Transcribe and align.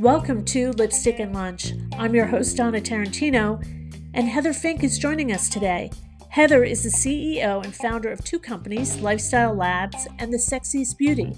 Welcome 0.00 0.44
to 0.46 0.72
Lipstick 0.72 1.20
and 1.20 1.32
Lunch. 1.32 1.74
I'm 1.96 2.16
your 2.16 2.26
host, 2.26 2.56
Donna 2.56 2.80
Tarantino, 2.80 3.64
and 4.12 4.28
Heather 4.28 4.52
Fink 4.52 4.82
is 4.82 4.98
joining 4.98 5.30
us 5.30 5.48
today. 5.48 5.92
Heather 6.30 6.64
is 6.64 6.82
the 6.82 6.88
CEO 6.88 7.62
and 7.62 7.72
founder 7.72 8.10
of 8.10 8.24
two 8.24 8.40
companies, 8.40 8.96
Lifestyle 8.96 9.54
Labs 9.54 10.08
and 10.18 10.32
The 10.32 10.38
Sexiest 10.38 10.98
Beauty. 10.98 11.36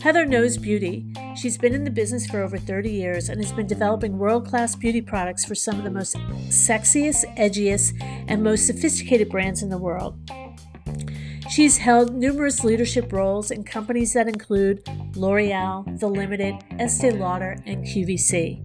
Heather 0.00 0.24
knows 0.24 0.56
beauty. 0.56 1.12
She's 1.34 1.58
been 1.58 1.74
in 1.74 1.82
the 1.82 1.90
business 1.90 2.28
for 2.28 2.42
over 2.42 2.58
30 2.58 2.92
years 2.92 3.28
and 3.28 3.42
has 3.42 3.52
been 3.52 3.66
developing 3.66 4.18
world 4.18 4.46
class 4.46 4.76
beauty 4.76 5.00
products 5.00 5.44
for 5.44 5.56
some 5.56 5.78
of 5.78 5.84
the 5.84 5.90
most 5.90 6.14
sexiest, 6.50 7.24
edgiest, 7.36 8.00
and 8.28 8.44
most 8.44 8.68
sophisticated 8.68 9.30
brands 9.30 9.64
in 9.64 9.68
the 9.68 9.78
world. 9.78 10.16
She's 11.52 11.76
held 11.76 12.14
numerous 12.14 12.64
leadership 12.64 13.12
roles 13.12 13.50
in 13.50 13.62
companies 13.62 14.14
that 14.14 14.26
include 14.26 14.88
L'Oreal, 15.14 16.00
The 16.00 16.08
Limited, 16.08 16.54
Estee 16.78 17.10
Lauder, 17.10 17.58
and 17.66 17.84
QVC. 17.84 18.62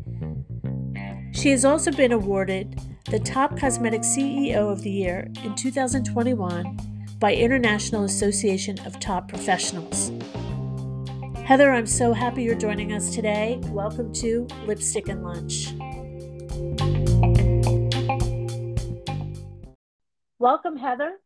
She 1.35 1.49
has 1.49 1.65
also 1.65 1.91
been 1.91 2.13
awarded 2.13 2.79
the 3.11 3.19
Top 3.19 3.59
Cosmetic 3.59 4.03
CEO 4.03 4.71
of 4.71 4.83
the 4.83 4.89
Year 4.89 5.29
in 5.43 5.53
2021 5.53 6.77
by 7.19 7.35
International 7.35 8.05
Association 8.05 8.79
of 8.85 8.97
Top 9.01 9.27
Professionals. 9.27 10.13
Heather, 11.43 11.73
I'm 11.73 11.87
so 11.87 12.13
happy 12.13 12.43
you're 12.43 12.55
joining 12.55 12.93
us 12.93 13.13
today. 13.13 13.59
Welcome 13.65 14.13
to 14.13 14.47
Lipstick 14.65 15.09
and 15.09 15.25
Lunch. 15.25 15.73
Welcome, 20.39 20.77
Heather. 20.77 21.17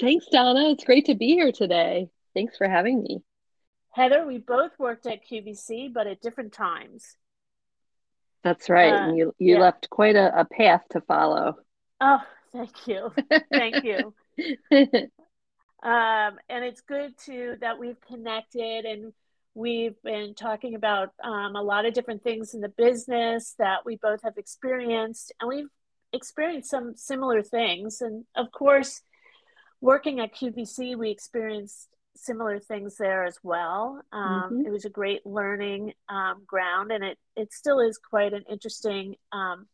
Thanks, 0.00 0.26
Donna. 0.30 0.70
It's 0.70 0.84
great 0.84 1.06
to 1.06 1.14
be 1.14 1.34
here 1.34 1.52
today. 1.52 2.08
Thanks 2.34 2.56
for 2.56 2.68
having 2.68 3.02
me. 3.02 3.22
Heather, 3.90 4.26
we 4.26 4.38
both 4.38 4.72
worked 4.78 5.06
at 5.06 5.26
QVC, 5.26 5.92
but 5.92 6.06
at 6.06 6.20
different 6.20 6.52
times. 6.52 7.16
That's 8.44 8.70
right. 8.70 8.92
Uh, 8.92 9.08
and 9.08 9.18
you 9.18 9.34
you 9.38 9.54
yeah. 9.54 9.60
left 9.60 9.90
quite 9.90 10.14
a, 10.14 10.40
a 10.40 10.44
path 10.44 10.82
to 10.90 11.00
follow. 11.00 11.56
Oh, 12.00 12.22
thank 12.52 12.86
you. 12.86 13.12
thank 13.52 13.82
you. 13.82 14.14
um, 15.82 16.38
and 16.48 16.64
it's 16.64 16.80
good 16.82 17.18
to 17.26 17.56
that 17.60 17.78
we've 17.78 18.00
connected 18.02 18.84
and 18.84 19.12
we've 19.54 20.00
been 20.04 20.34
talking 20.34 20.76
about 20.76 21.10
um, 21.24 21.56
a 21.56 21.62
lot 21.62 21.84
of 21.84 21.94
different 21.94 22.22
things 22.22 22.54
in 22.54 22.60
the 22.60 22.68
business 22.68 23.56
that 23.58 23.84
we 23.84 23.96
both 23.96 24.22
have 24.22 24.36
experienced 24.36 25.32
and 25.40 25.48
we've 25.48 25.68
experienced 26.12 26.70
some 26.70 26.94
similar 26.94 27.42
things 27.42 28.00
and 28.00 28.24
of 28.36 28.52
course 28.52 29.02
working 29.80 30.20
at 30.20 30.34
QVC, 30.34 30.96
we 30.96 31.10
experienced 31.10 31.88
similar 32.16 32.58
things 32.58 32.96
there 32.96 33.24
as 33.24 33.38
well. 33.42 34.00
Um, 34.12 34.50
mm-hmm. 34.52 34.66
It 34.66 34.72
was 34.72 34.84
a 34.84 34.90
great 34.90 35.24
learning 35.24 35.92
um, 36.08 36.42
ground, 36.46 36.90
and 36.90 37.04
it 37.04 37.18
it 37.36 37.52
still 37.52 37.80
is 37.80 37.98
quite 37.98 38.32
an 38.32 38.44
interesting 38.50 39.14
um, 39.32 39.66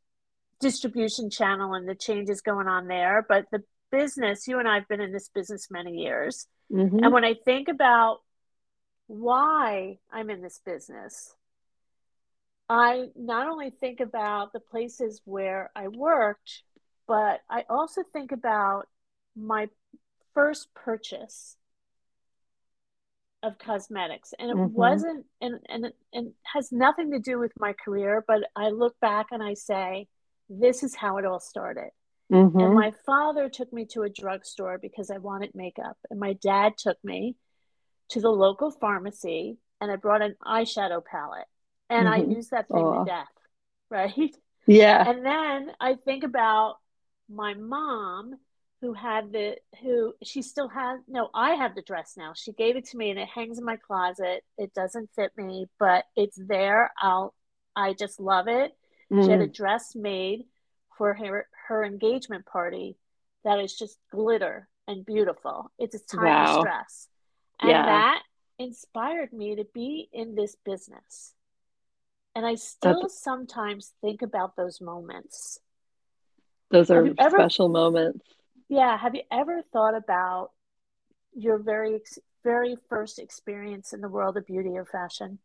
distribution 0.60 1.30
channel 1.30 1.74
and 1.74 1.88
the 1.88 1.94
changes 1.94 2.40
going 2.40 2.68
on 2.68 2.86
there. 2.86 3.24
But 3.26 3.46
the 3.50 3.62
business, 3.90 4.46
you 4.46 4.58
and 4.58 4.68
I 4.68 4.74
have 4.74 4.88
been 4.88 5.00
in 5.00 5.12
this 5.12 5.28
business 5.28 5.68
many 5.70 5.92
years, 6.02 6.46
mm-hmm. 6.70 7.02
and 7.02 7.12
when 7.12 7.24
I 7.24 7.34
think 7.44 7.68
about 7.68 8.20
why 9.06 9.98
I'm 10.12 10.30
in 10.30 10.42
this 10.42 10.60
business. 10.64 11.34
I 12.66 13.08
not 13.14 13.46
only 13.46 13.68
think 13.68 14.00
about 14.00 14.54
the 14.54 14.60
places 14.60 15.20
where 15.26 15.70
I 15.76 15.88
worked, 15.88 16.62
but 17.06 17.40
I 17.50 17.64
also 17.68 18.02
think 18.12 18.32
about 18.32 18.88
my 19.36 19.68
first 20.34 20.68
purchase 20.74 21.56
of 23.44 23.58
cosmetics. 23.58 24.32
And 24.38 24.50
it 24.50 24.56
mm-hmm. 24.56 24.74
wasn't 24.74 25.26
and, 25.40 25.60
and 25.68 25.92
and 26.12 26.32
has 26.52 26.72
nothing 26.72 27.12
to 27.12 27.18
do 27.18 27.38
with 27.38 27.52
my 27.58 27.74
career 27.74 28.24
but 28.26 28.40
i 28.56 28.70
look 28.70 28.98
back 29.00 29.26
and 29.30 29.42
i 29.42 29.54
say 29.54 30.08
this 30.48 30.82
is 30.82 30.94
how 30.94 31.18
it 31.18 31.26
all 31.26 31.40
started. 31.40 31.90
Mm-hmm. 32.32 32.58
and 32.58 32.74
my 32.74 32.90
father 33.04 33.50
took 33.50 33.70
me 33.70 33.84
to 33.90 34.02
a 34.02 34.08
drugstore 34.08 34.78
because 34.78 35.10
i 35.10 35.18
wanted 35.18 35.50
makeup. 35.54 35.98
And 36.10 36.18
my 36.18 36.32
dad 36.32 36.72
took 36.78 36.96
me 37.04 37.36
to 38.10 38.20
the 38.20 38.30
local 38.30 38.70
pharmacy 38.70 39.58
and 39.80 39.92
i 39.92 39.96
brought 39.96 40.22
an 40.22 40.34
eyeshadow 40.44 41.04
palette. 41.04 41.46
And 41.90 42.06
mm-hmm. 42.08 42.30
i 42.30 42.34
used 42.34 42.50
that 42.50 42.68
thing 42.68 42.82
to 42.82 43.04
death 43.06 43.26
right? 43.90 44.34
Yeah. 44.66 45.08
And 45.08 45.24
then 45.24 45.70
i 45.78 45.94
think 45.94 46.24
about 46.24 46.76
my 47.28 47.54
mom 47.54 48.36
who 48.80 48.92
had 48.92 49.32
the 49.32 49.56
who 49.82 50.12
she 50.22 50.42
still 50.42 50.68
has 50.68 51.00
no 51.08 51.28
i 51.34 51.52
have 51.52 51.74
the 51.74 51.82
dress 51.82 52.14
now 52.16 52.32
she 52.34 52.52
gave 52.52 52.76
it 52.76 52.84
to 52.84 52.96
me 52.96 53.10
and 53.10 53.18
it 53.18 53.28
hangs 53.28 53.58
in 53.58 53.64
my 53.64 53.76
closet 53.76 54.42
it 54.58 54.72
doesn't 54.74 55.08
fit 55.16 55.32
me 55.36 55.66
but 55.78 56.04
it's 56.16 56.38
there 56.48 56.92
i'll 57.00 57.34
i 57.74 57.92
just 57.92 58.20
love 58.20 58.46
it 58.48 58.72
mm. 59.10 59.24
she 59.24 59.30
had 59.30 59.40
a 59.40 59.48
mm. 59.48 59.54
dress 59.54 59.94
made 59.94 60.44
for 60.96 61.14
her 61.14 61.46
her 61.68 61.84
engagement 61.84 62.44
party 62.46 62.96
that 63.44 63.58
is 63.58 63.74
just 63.74 63.98
glitter 64.10 64.68
and 64.86 65.06
beautiful 65.06 65.70
it's 65.78 65.94
a 65.94 66.16
timeless 66.16 66.56
wow. 66.56 66.62
dress 66.62 67.08
and 67.60 67.70
yeah. 67.70 67.86
that 67.86 68.22
inspired 68.58 69.32
me 69.32 69.56
to 69.56 69.64
be 69.72 70.08
in 70.12 70.34
this 70.34 70.56
business 70.64 71.32
and 72.34 72.44
i 72.44 72.54
still 72.54 73.02
That's... 73.02 73.22
sometimes 73.22 73.92
think 74.00 74.22
about 74.22 74.56
those 74.56 74.80
moments 74.80 75.58
those 76.70 76.90
are 76.90 77.12
special 77.30 77.66
ever, 77.66 77.72
moments 77.72 78.24
yeah 78.68 78.96
have 78.96 79.14
you 79.14 79.22
ever 79.30 79.62
thought 79.72 79.94
about 79.94 80.50
your 81.34 81.58
very 81.58 82.00
very 82.42 82.76
first 82.88 83.18
experience 83.18 83.92
in 83.92 84.00
the 84.00 84.08
world 84.08 84.36
of 84.36 84.46
beauty 84.46 84.70
or 84.76 84.84
fashion 84.84 85.38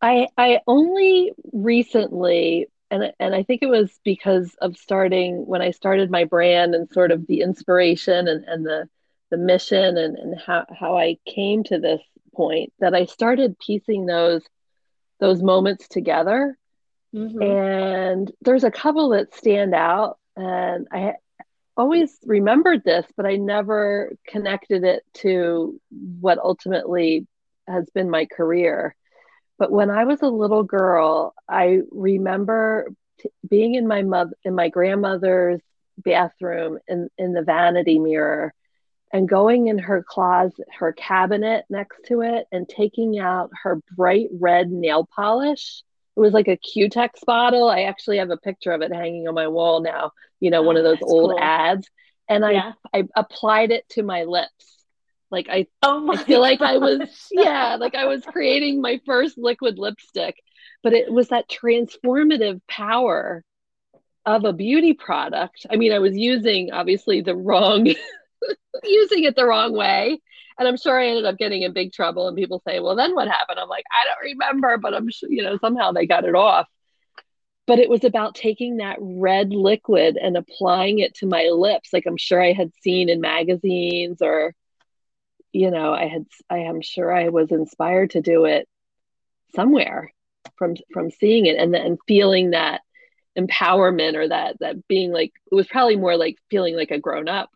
i 0.00 0.26
i 0.36 0.60
only 0.66 1.32
recently 1.52 2.66
and 2.90 3.12
and 3.18 3.34
i 3.34 3.42
think 3.42 3.62
it 3.62 3.68
was 3.68 3.90
because 4.04 4.54
of 4.60 4.76
starting 4.76 5.46
when 5.46 5.62
i 5.62 5.70
started 5.70 6.10
my 6.10 6.24
brand 6.24 6.74
and 6.74 6.90
sort 6.90 7.10
of 7.10 7.26
the 7.26 7.40
inspiration 7.40 8.28
and 8.28 8.44
and 8.44 8.64
the 8.64 8.88
the 9.30 9.36
mission 9.36 9.96
and 9.96 10.16
and 10.16 10.38
how 10.38 10.64
how 10.78 10.96
i 10.96 11.16
came 11.26 11.64
to 11.64 11.78
this 11.78 12.00
point 12.34 12.72
that 12.80 12.94
i 12.94 13.04
started 13.04 13.58
piecing 13.58 14.06
those 14.06 14.42
those 15.20 15.42
moments 15.42 15.88
together 15.88 16.56
mm-hmm. 17.14 17.42
and 17.42 18.32
there's 18.42 18.64
a 18.64 18.70
couple 18.70 19.10
that 19.10 19.34
stand 19.34 19.74
out 19.74 20.18
and 20.36 20.86
i 20.92 21.14
always 21.76 22.18
remembered 22.24 22.84
this, 22.84 23.06
but 23.16 23.26
I 23.26 23.36
never 23.36 24.12
connected 24.26 24.84
it 24.84 25.04
to 25.14 25.80
what 26.20 26.38
ultimately 26.38 27.26
has 27.66 27.88
been 27.90 28.10
my 28.10 28.26
career. 28.26 28.94
But 29.58 29.72
when 29.72 29.90
I 29.90 30.04
was 30.04 30.22
a 30.22 30.28
little 30.28 30.62
girl, 30.62 31.34
I 31.48 31.80
remember 31.90 32.88
t- 33.20 33.30
being 33.48 33.74
in 33.74 33.86
my 33.86 34.02
mother 34.02 34.34
in 34.44 34.54
my 34.54 34.68
grandmother's 34.68 35.60
bathroom 35.96 36.78
in 36.88 37.08
in 37.18 37.32
the 37.32 37.42
vanity 37.42 37.98
mirror 37.98 38.52
and 39.12 39.28
going 39.28 39.68
in 39.68 39.78
her 39.78 40.02
closet, 40.02 40.66
her 40.78 40.92
cabinet 40.92 41.64
next 41.70 42.04
to 42.06 42.22
it 42.22 42.46
and 42.50 42.68
taking 42.68 43.18
out 43.18 43.50
her 43.62 43.80
bright 43.96 44.28
red 44.32 44.72
nail 44.72 45.08
polish 45.14 45.84
it 46.16 46.20
was 46.20 46.32
like 46.32 46.48
a 46.48 46.58
Cutex 46.58 47.24
bottle. 47.26 47.68
I 47.68 47.82
actually 47.82 48.18
have 48.18 48.30
a 48.30 48.36
picture 48.36 48.72
of 48.72 48.82
it 48.82 48.92
hanging 48.92 49.26
on 49.26 49.34
my 49.34 49.48
wall 49.48 49.80
now. 49.80 50.12
You 50.40 50.50
know, 50.50 50.60
oh, 50.60 50.62
one 50.62 50.76
of 50.76 50.84
those 50.84 51.02
old 51.02 51.30
cool. 51.30 51.40
ads, 51.40 51.88
and 52.28 52.44
yeah. 52.44 52.72
I 52.92 53.00
I 53.00 53.04
applied 53.16 53.70
it 53.70 53.88
to 53.90 54.02
my 54.02 54.24
lips. 54.24 54.74
Like 55.30 55.48
I, 55.50 55.66
oh 55.82 56.12
I 56.12 56.16
feel 56.16 56.40
like 56.40 56.60
I 56.60 56.78
was, 56.78 57.00
yeah, 57.32 57.76
like 57.80 57.94
I 57.94 58.06
was 58.06 58.24
creating 58.24 58.80
my 58.80 59.00
first 59.04 59.36
liquid 59.36 59.78
lipstick, 59.78 60.36
but 60.82 60.92
it 60.92 61.12
was 61.12 61.28
that 61.28 61.48
transformative 61.48 62.60
power 62.68 63.42
of 64.24 64.44
a 64.44 64.52
beauty 64.52 64.92
product. 64.92 65.66
I 65.68 65.76
mean, 65.76 65.92
I 65.92 65.98
was 65.98 66.16
using 66.16 66.72
obviously 66.72 67.20
the 67.20 67.34
wrong, 67.34 67.86
using 68.84 69.24
it 69.24 69.34
the 69.34 69.44
wrong 69.44 69.72
way, 69.72 70.20
and 70.58 70.68
I'm 70.68 70.76
sure 70.76 70.98
I 70.98 71.08
ended 71.08 71.24
up 71.24 71.36
getting 71.36 71.62
in 71.62 71.72
big 71.72 71.92
trouble. 71.92 72.28
And 72.28 72.36
people 72.36 72.62
say, 72.66 72.80
well, 72.80 72.94
then 72.94 73.14
what 73.14 73.28
happened? 73.28 73.58
I'm 73.58 73.68
like, 73.68 73.84
I 73.92 74.04
don't 74.04 74.32
remember, 74.32 74.78
but 74.78 74.94
I'm 74.94 75.10
sure, 75.10 75.30
you 75.30 75.42
know, 75.42 75.58
somehow 75.58 75.92
they 75.92 76.06
got 76.06 76.24
it 76.24 76.34
off. 76.34 76.68
But 77.66 77.78
it 77.78 77.88
was 77.88 78.04
about 78.04 78.34
taking 78.34 78.76
that 78.76 78.98
red 79.00 79.50
liquid 79.50 80.16
and 80.16 80.36
applying 80.36 80.98
it 81.00 81.14
to 81.16 81.26
my 81.26 81.50
lips. 81.52 81.92
Like 81.92 82.04
I'm 82.06 82.18
sure 82.18 82.40
I 82.40 82.52
had 82.52 82.70
seen 82.82 83.08
in 83.08 83.20
magazines 83.20 84.18
or, 84.20 84.54
you 85.52 85.70
know, 85.70 85.92
I 85.92 86.06
had, 86.06 86.26
I 86.50 86.58
am 86.58 86.82
sure 86.82 87.12
I 87.12 87.30
was 87.30 87.50
inspired 87.50 88.10
to 88.10 88.20
do 88.20 88.44
it 88.44 88.68
somewhere 89.56 90.12
from, 90.56 90.76
from 90.92 91.10
seeing 91.10 91.46
it 91.46 91.56
and 91.56 91.72
then 91.72 91.96
feeling 92.06 92.50
that 92.50 92.82
empowerment 93.36 94.14
or 94.14 94.28
that, 94.28 94.58
that 94.60 94.86
being 94.86 95.10
like, 95.10 95.32
it 95.50 95.54
was 95.54 95.66
probably 95.66 95.96
more 95.96 96.16
like 96.16 96.36
feeling 96.50 96.76
like 96.76 96.90
a 96.90 97.00
grown 97.00 97.28
up 97.28 97.50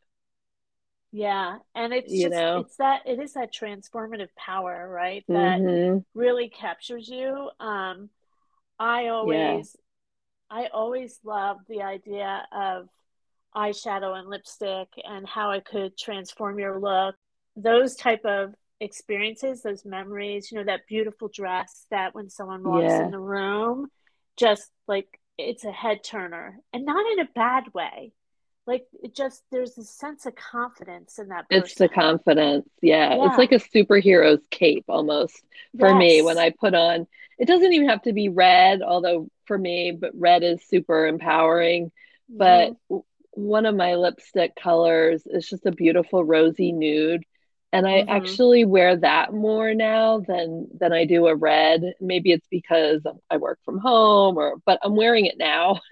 yeah, 1.11 1.59
and 1.75 1.93
it's 1.93 2.13
you 2.13 2.29
just, 2.29 2.35
know 2.35 2.61
it's 2.61 2.77
that 2.77 3.03
it 3.07 3.19
is 3.19 3.33
that 3.35 3.53
transformative 3.53 4.29
power, 4.37 4.89
right? 4.89 5.25
That 5.29 5.61
mm-hmm. 5.61 5.99
really 6.15 6.49
captures 6.49 7.09
you. 7.09 7.51
Um, 7.59 8.11
I 8.79 9.09
always, 9.09 9.77
yeah. 10.51 10.59
I 10.59 10.67
always 10.67 11.19
love 11.25 11.59
the 11.69 11.83
idea 11.83 12.47
of 12.53 12.89
eyeshadow 13.57 14.19
and 14.19 14.29
lipstick 14.29 14.89
and 15.03 15.27
how 15.27 15.53
it 15.53 15.65
could 15.65 15.97
transform 15.97 16.59
your 16.59 16.79
look. 16.79 17.15
Those 17.57 17.97
type 17.97 18.25
of 18.25 18.55
experiences, 18.79 19.63
those 19.63 19.85
memories, 19.85 20.53
you 20.53 20.59
know, 20.59 20.65
that 20.65 20.87
beautiful 20.87 21.31
dress 21.33 21.87
that 21.91 22.15
when 22.15 22.29
someone 22.29 22.63
walks 22.63 22.85
yeah. 22.85 23.05
in 23.05 23.11
the 23.11 23.19
room, 23.19 23.89
just 24.37 24.71
like 24.87 25.19
it's 25.39 25.65
a 25.65 25.73
head 25.73 26.05
turner 26.05 26.59
and 26.73 26.85
not 26.85 27.05
in 27.13 27.21
a 27.21 27.29
bad 27.35 27.65
way 27.73 28.13
like 28.69 28.87
it 29.03 29.15
just 29.15 29.43
there's 29.51 29.79
a 29.79 29.85
sense 29.85 30.27
of 30.27 30.35
confidence 30.37 31.19
in 31.19 31.29
that 31.29 31.49
person. 31.49 31.65
it's 31.65 31.75
the 31.77 31.89
confidence 31.89 32.69
yeah. 32.83 33.15
yeah. 33.15 33.27
it's 33.27 33.39
like 33.39 33.51
a 33.51 33.57
superhero's 33.57 34.47
cape 34.51 34.85
almost 34.89 35.43
for 35.79 35.89
yes. 35.89 35.99
me 35.99 36.23
when 36.23 36.39
i 36.39 36.51
put 36.51 36.75
on 36.75 37.07
it 37.39 37.47
doesn't 37.47 37.73
even 37.73 37.89
have 37.89 38.03
to 38.03 38.13
be 38.13 38.29
red 38.29 38.83
although 38.83 39.29
for 39.47 39.57
me 39.57 39.91
but 39.91 40.13
red 40.15 40.45
is 40.45 40.63
super 40.69 41.07
empowering 41.07 41.91
mm-hmm. 42.31 42.37
but 42.91 43.03
one 43.31 43.67
of 43.67 43.75
my 43.75 43.95
lipstick 43.95 44.55
colors 44.55 45.23
is 45.27 45.49
just 45.49 45.65
a 45.65 45.73
beautiful 45.73 46.23
rosy 46.23 46.71
nude 46.71 47.25
and 47.73 47.87
I 47.87 48.01
mm-hmm. 48.01 48.11
actually 48.11 48.65
wear 48.65 48.97
that 48.97 49.33
more 49.33 49.75
now 49.75 50.21
than 50.21 50.69
than 50.79 50.93
I 50.93 51.05
do 51.05 51.27
a 51.27 51.37
red. 51.37 51.83
Maybe 52.01 52.33
it's 52.33 52.47
because 52.51 53.03
I 53.31 53.37
work 53.37 53.59
from 53.65 53.79
home 53.79 54.37
or 54.37 54.57
but 54.65 54.79
I'm 54.83 54.97
wearing 54.97 55.27
it 55.27 55.39
now. 55.39 55.81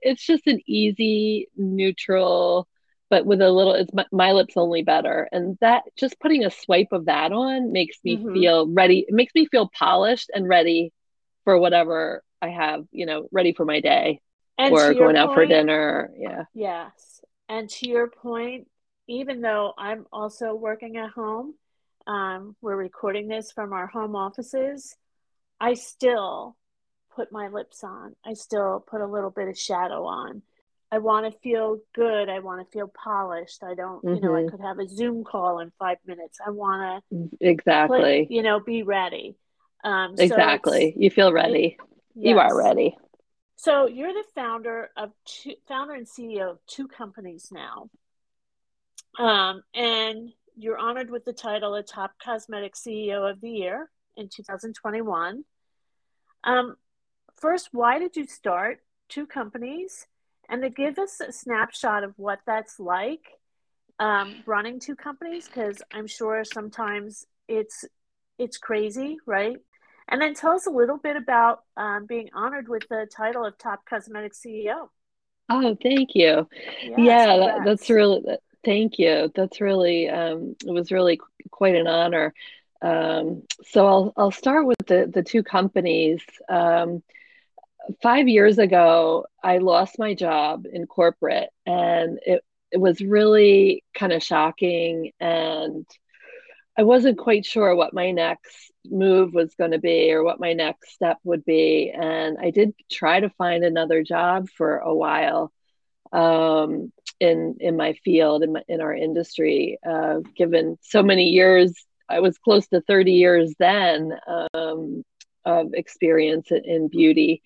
it's 0.00 0.24
just 0.24 0.46
an 0.46 0.60
easy 0.66 1.48
neutral 1.56 2.68
but 3.10 3.26
with 3.26 3.42
a 3.42 3.52
little 3.52 3.74
it's 3.74 3.92
my, 3.92 4.06
my, 4.10 4.32
lips 4.32 4.56
only 4.56 4.82
better 4.82 5.28
and 5.32 5.58
that 5.60 5.82
just 5.98 6.18
putting 6.18 6.46
a 6.46 6.50
swipe 6.50 6.88
of 6.92 7.04
that 7.04 7.30
on 7.30 7.70
makes 7.70 7.98
me 8.02 8.16
mm-hmm. 8.16 8.32
feel 8.32 8.66
ready 8.66 9.04
it 9.06 9.12
makes 9.12 9.34
me 9.34 9.44
feel 9.44 9.68
polished 9.78 10.30
and 10.34 10.48
ready 10.48 10.94
for 11.44 11.58
whatever 11.58 12.22
I 12.40 12.48
have, 12.48 12.84
you 12.90 13.06
know, 13.06 13.28
ready 13.30 13.54
for 13.54 13.64
my 13.64 13.80
day 13.80 14.20
and 14.58 14.74
or 14.74 14.92
going 14.94 15.16
out 15.16 15.34
for 15.34 15.46
dinner. 15.46 16.10
Yeah. 16.16 16.44
Yes. 16.54 17.22
And 17.48 17.70
to 17.70 17.88
your 17.88 18.08
point, 18.08 18.66
even 19.12 19.40
though 19.40 19.72
I'm 19.76 20.06
also 20.12 20.54
working 20.54 20.96
at 20.96 21.10
home, 21.10 21.54
um, 22.06 22.56
we're 22.60 22.76
recording 22.76 23.28
this 23.28 23.52
from 23.52 23.72
our 23.72 23.86
home 23.86 24.16
offices, 24.16 24.96
I 25.60 25.74
still 25.74 26.56
put 27.14 27.30
my 27.30 27.48
lips 27.48 27.84
on. 27.84 28.16
I 28.24 28.34
still 28.34 28.84
put 28.86 29.00
a 29.00 29.06
little 29.06 29.30
bit 29.30 29.48
of 29.48 29.58
shadow 29.58 30.06
on. 30.06 30.42
I 30.90 30.98
want 30.98 31.30
to 31.30 31.38
feel 31.38 31.78
good. 31.94 32.28
I 32.28 32.40
want 32.40 32.66
to 32.66 32.70
feel 32.72 32.88
polished. 32.88 33.62
I 33.62 33.74
don't, 33.74 34.04
mm-hmm. 34.04 34.14
you 34.14 34.20
know, 34.20 34.34
I 34.34 34.40
mm-hmm. 34.40 34.48
could 34.48 34.60
have 34.60 34.78
a 34.78 34.88
Zoom 34.88 35.24
call 35.24 35.60
in 35.60 35.72
five 35.78 35.98
minutes. 36.06 36.38
I 36.44 36.50
want 36.50 37.04
to 37.10 37.28
exactly, 37.40 38.26
you 38.28 38.42
know, 38.42 38.60
be 38.60 38.82
ready. 38.82 39.36
Um, 39.84 40.14
exactly. 40.18 40.92
So 40.92 41.00
you 41.00 41.10
feel 41.10 41.32
ready. 41.32 41.76
It, 41.78 41.86
yes. 42.14 42.30
You 42.30 42.38
are 42.38 42.56
ready. 42.56 42.96
So 43.56 43.86
you're 43.86 44.12
the 44.12 44.24
founder 44.34 44.90
of 44.96 45.12
two, 45.24 45.54
founder 45.68 45.94
and 45.94 46.06
CEO 46.06 46.50
of 46.50 46.58
two 46.66 46.88
companies 46.88 47.48
now. 47.52 47.88
Um, 49.18 49.62
and 49.74 50.30
you're 50.56 50.78
honored 50.78 51.10
with 51.10 51.24
the 51.24 51.32
title 51.32 51.74
of 51.74 51.86
Top 51.86 52.12
Cosmetic 52.22 52.74
CEO 52.74 53.30
of 53.30 53.40
the 53.40 53.50
Year 53.50 53.90
in 54.16 54.28
2021. 54.28 55.44
Um, 56.44 56.76
first, 57.40 57.68
why 57.72 57.98
did 57.98 58.16
you 58.16 58.26
start 58.26 58.78
two 59.08 59.26
companies? 59.26 60.06
And 60.48 60.62
to 60.62 60.70
give 60.70 60.98
us 60.98 61.20
a 61.20 61.32
snapshot 61.32 62.04
of 62.04 62.14
what 62.16 62.40
that's 62.46 62.78
like 62.78 63.24
um, 63.98 64.42
running 64.46 64.80
two 64.80 64.96
companies, 64.96 65.46
because 65.46 65.82
I'm 65.92 66.06
sure 66.06 66.44
sometimes 66.44 67.26
it's 67.48 67.84
it's 68.38 68.58
crazy, 68.58 69.18
right? 69.26 69.56
And 70.08 70.20
then 70.20 70.34
tell 70.34 70.52
us 70.52 70.66
a 70.66 70.70
little 70.70 70.98
bit 70.98 71.16
about 71.16 71.60
um, 71.76 72.06
being 72.06 72.28
honored 72.34 72.68
with 72.68 72.82
the 72.90 73.06
title 73.14 73.46
of 73.46 73.56
Top 73.56 73.84
Cosmetic 73.88 74.32
CEO. 74.34 74.88
Oh, 75.48 75.76
thank 75.80 76.14
you. 76.14 76.48
Yes, 76.82 76.98
yeah, 76.98 77.36
that, 77.36 77.64
that's 77.64 77.88
really 77.88 78.22
Thank 78.64 78.98
you. 78.98 79.30
That's 79.34 79.60
really 79.60 80.08
um, 80.08 80.56
it 80.64 80.70
was 80.70 80.92
really 80.92 81.18
quite 81.50 81.74
an 81.74 81.86
honor. 81.86 82.32
Um, 82.80 83.42
so 83.64 83.86
I'll 83.86 84.12
I'll 84.16 84.30
start 84.30 84.66
with 84.66 84.78
the 84.86 85.10
the 85.12 85.22
two 85.22 85.42
companies. 85.42 86.22
Um, 86.48 87.02
five 88.02 88.28
years 88.28 88.58
ago, 88.58 89.26
I 89.42 89.58
lost 89.58 89.98
my 89.98 90.14
job 90.14 90.66
in 90.72 90.86
corporate, 90.86 91.50
and 91.66 92.18
it 92.24 92.44
it 92.70 92.78
was 92.78 93.00
really 93.00 93.84
kind 93.94 94.12
of 94.12 94.22
shocking, 94.22 95.12
and 95.20 95.86
I 96.78 96.84
wasn't 96.84 97.18
quite 97.18 97.44
sure 97.44 97.74
what 97.74 97.94
my 97.94 98.12
next 98.12 98.72
move 98.84 99.34
was 99.34 99.54
going 99.56 99.72
to 99.72 99.78
be 99.78 100.12
or 100.12 100.22
what 100.24 100.40
my 100.40 100.54
next 100.54 100.92
step 100.92 101.18
would 101.24 101.44
be, 101.44 101.90
and 101.90 102.38
I 102.40 102.50
did 102.50 102.74
try 102.90 103.20
to 103.20 103.30
find 103.30 103.64
another 103.64 104.02
job 104.02 104.48
for 104.50 104.78
a 104.78 104.94
while. 104.94 105.52
Um, 106.12 106.92
in 107.22 107.56
in 107.60 107.76
my 107.76 107.92
field 108.04 108.42
in 108.42 108.52
my, 108.54 108.62
in 108.68 108.80
our 108.80 108.92
industry 108.92 109.78
uh, 109.88 110.18
given 110.36 110.76
so 110.82 111.02
many 111.02 111.28
years 111.30 111.72
i 112.08 112.18
was 112.18 112.36
close 112.38 112.66
to 112.66 112.80
30 112.80 113.12
years 113.12 113.54
then 113.58 114.12
um, 114.52 115.04
of 115.44 115.72
experience 115.74 116.50
in, 116.50 116.88
beauty 116.88 117.42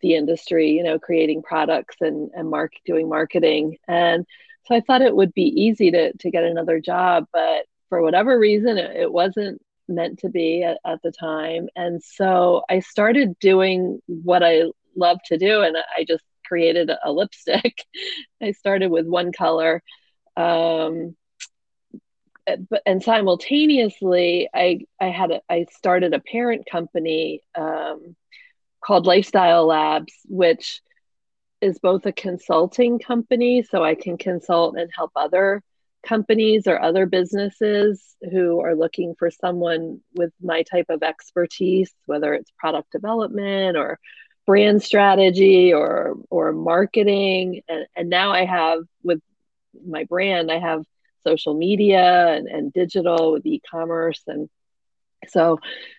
the 0.00 0.14
industry 0.14 0.70
you 0.70 0.82
know 0.82 0.98
creating 0.98 1.42
products 1.42 1.96
and 2.00 2.30
and 2.34 2.50
mark 2.50 2.72
doing 2.84 3.08
marketing. 3.08 3.76
And 3.86 4.26
so 4.64 4.74
i 4.74 4.80
thought 4.80 5.02
it 5.02 5.14
would 5.14 5.34
be 5.34 5.48
easy 5.64 5.90
to 5.90 6.16
to 6.16 6.30
get 6.30 6.44
another 6.44 6.80
job 6.80 7.26
but 7.32 7.66
for 7.90 8.02
whatever 8.02 8.38
reason 8.38 8.78
it, 8.78 8.96
it 8.96 9.12
wasn't 9.12 9.60
meant 9.90 10.18
to 10.18 10.28
be 10.28 10.62
at, 10.62 10.78
at 10.84 11.00
the 11.02 11.12
time. 11.12 11.68
And 11.76 12.02
so 12.02 12.62
i 12.70 12.80
started 12.80 13.38
doing 13.38 14.00
what 14.06 14.42
i 14.42 14.64
love 14.96 15.18
to 15.26 15.36
do 15.36 15.60
and 15.60 15.76
i 15.96 16.04
just 16.04 16.24
created 16.48 16.90
a, 16.90 17.12
lipstick. 17.12 17.84
I 18.42 18.52
started 18.52 18.90
with 18.90 19.06
one 19.06 19.32
color. 19.32 19.82
Um, 20.36 21.16
and 22.86 23.02
simultaneously 23.02 24.48
I 24.54 24.80
I 25.00 25.08
had 25.08 25.30
a, 25.32 25.40
I 25.50 25.66
started 25.70 26.14
a 26.14 26.20
parent 26.20 26.64
company 26.70 27.42
um, 27.54 28.16
called 28.82 29.06
Lifestyle 29.06 29.66
Labs, 29.66 30.14
which 30.26 30.80
is 31.60 31.78
both 31.78 32.06
a 32.06 32.12
consulting 32.12 32.98
company, 32.98 33.62
so 33.62 33.84
I 33.84 33.94
can 33.94 34.16
consult 34.16 34.76
and 34.76 34.90
help 34.94 35.10
other 35.16 35.62
companies 36.06 36.66
or 36.66 36.80
other 36.80 37.06
businesses 37.06 38.16
who 38.30 38.60
are 38.60 38.74
looking 38.74 39.14
for 39.18 39.30
someone 39.30 40.00
with 40.14 40.32
my 40.40 40.62
type 40.62 40.86
of 40.88 41.02
expertise, 41.02 41.92
whether 42.06 42.34
it's 42.34 42.52
product 42.56 42.92
development 42.92 43.76
or 43.76 43.98
brand 44.48 44.82
strategy 44.82 45.74
or 45.74 46.16
or 46.30 46.52
marketing. 46.52 47.60
And, 47.68 47.86
and 47.94 48.08
now 48.08 48.32
i 48.32 48.44
have 48.46 48.80
with 49.02 49.20
my 49.86 50.04
brand 50.04 50.50
i 50.50 50.58
have 50.58 50.82
social 51.28 51.54
media 51.54 52.28
and, 52.34 52.48
and 52.48 52.72
digital 52.72 53.32
with 53.32 53.44
e-commerce. 53.44 54.22
And 54.26 54.48
so 55.28 55.58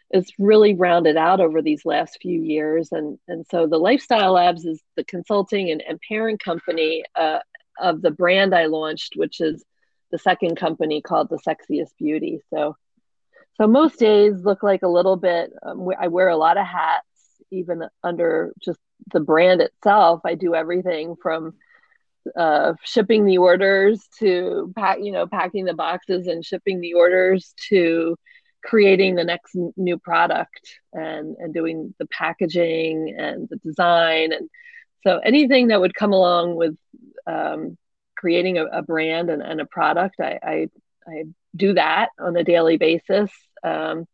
it's 0.10 0.32
really 0.40 0.74
rounded 0.74 1.18
out 1.18 1.40
over 1.40 1.62
these 1.62 1.86
last 1.86 2.18
few 2.22 2.42
years. 2.42 2.90
And 2.92 3.20
and 3.28 3.46
so 3.52 3.68
the 3.68 3.78
lifestyle 3.78 4.34
labs 4.34 4.66
is 4.66 4.82
the 4.96 5.04
consulting 5.04 5.70
and, 5.70 5.84
and 5.88 6.00
parent 6.08 6.44
company 6.44 7.04
uh, 7.16 7.40
of 7.80 8.02
the 8.02 8.12
brand 8.12 8.54
i 8.54 8.66
launched 8.66 9.14
which 9.16 9.40
is 9.40 9.64
the 10.12 10.18
second 10.18 10.56
company 10.58 11.02
called 11.02 11.30
the 11.30 11.40
sexiest 11.48 11.94
beauty. 12.00 12.42
So 12.52 12.76
so 13.58 13.68
most 13.68 14.00
days 14.00 14.44
look 14.44 14.64
like 14.64 14.82
a 14.82 14.96
little 14.98 15.18
bit 15.18 15.52
um, 15.62 15.88
i 16.00 16.08
wear 16.08 16.30
a 16.30 16.44
lot 16.46 16.58
of 16.58 16.66
hats 16.66 17.09
even 17.52 17.84
under 18.04 18.54
just 18.64 18.80
the 19.12 19.20
brand 19.20 19.62
itself. 19.62 20.22
I 20.26 20.36
do 20.36 20.56
everything 20.56 21.16
from 21.22 21.54
uh, 22.36 22.74
shipping 22.84 23.26
the 23.26 23.38
orders 23.38 24.08
to 24.20 24.72
pack, 24.76 25.00
you 25.02 25.12
know, 25.12 25.28
packing 25.28 25.66
the 25.66 25.74
boxes 25.74 26.28
and 26.28 26.46
shipping 26.46 26.82
the 26.82 26.94
orders 26.94 27.54
to 27.70 28.18
creating 28.64 29.16
the 29.16 29.24
next 29.24 29.56
new 29.78 29.98
product 29.98 30.80
and 30.94 31.36
and 31.38 31.54
doing 31.54 31.94
the 31.98 32.06
packaging 32.08 33.16
and 33.18 33.48
the 33.50 33.56
design 33.58 34.34
and 34.34 34.50
so 35.06 35.20
anything 35.20 35.68
that 35.68 35.80
would 35.80 35.96
come 35.96 36.12
along 36.12 36.56
with 36.56 36.76
um, 37.26 37.78
creating 38.18 38.58
a, 38.58 38.66
a 38.66 38.82
brand 38.82 39.30
and, 39.30 39.42
and, 39.42 39.62
a 39.62 39.66
product 39.66 40.16
I, 40.20 40.40
I, 40.44 40.68
I 41.08 41.24
do 41.56 41.74
that 41.76 42.10
on 42.20 42.36
a 42.36 42.44
daily 42.44 42.78
basis 42.78 43.32
um, 43.64 44.06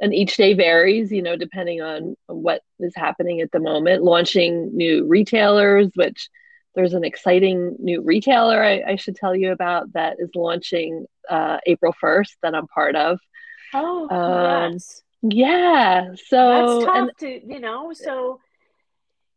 and 0.00 0.14
each 0.14 0.36
day 0.36 0.54
varies 0.54 1.12
you 1.12 1.22
know 1.22 1.36
depending 1.36 1.80
on 1.80 2.16
what 2.26 2.62
is 2.80 2.94
happening 2.96 3.40
at 3.40 3.52
the 3.52 3.60
moment 3.60 4.02
launching 4.02 4.74
new 4.76 5.06
retailers 5.06 5.88
which 5.94 6.28
there's 6.74 6.94
an 6.94 7.04
exciting 7.04 7.76
new 7.78 8.00
retailer 8.00 8.62
I, 8.62 8.92
I 8.92 8.96
should 8.96 9.16
tell 9.16 9.34
you 9.34 9.52
about 9.52 9.92
that 9.92 10.16
is 10.18 10.30
launching 10.34 11.06
uh, 11.28 11.58
april 11.66 11.94
1st 12.02 12.30
that 12.42 12.54
i'm 12.54 12.66
part 12.66 12.96
of 12.96 13.18
oh 13.74 14.08
um, 14.08 14.78
yeah 15.22 16.08
so 16.26 16.48
that's 16.48 16.84
tough 16.84 16.96
and, 16.96 17.10
to 17.18 17.52
you 17.52 17.60
know 17.60 17.92
so 17.92 18.40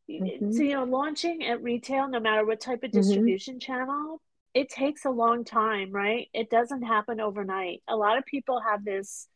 mm-hmm. 0.09 0.51
so 0.51 0.61
you 0.61 0.73
know 0.73 0.85
launching 0.85 1.45
at 1.45 1.61
retail 1.61 2.07
no 2.07 2.19
matter 2.19 2.45
what 2.45 2.61
type 2.61 2.83
of 2.83 2.91
mm-hmm. 2.91 2.99
distribution 2.99 3.55
mm-hmm. 3.55 3.71
channel 3.71 4.21
it 4.53 4.69
takes 4.69 5.05
a 5.05 5.09
long 5.09 5.43
time 5.43 5.91
right 5.91 6.29
it 6.33 6.49
doesn't 6.49 6.83
happen 6.83 7.19
overnight 7.19 7.81
a 7.87 7.95
lot 7.95 8.17
of 8.17 8.25
people 8.25 8.61
have 8.61 8.85
this 8.85 9.27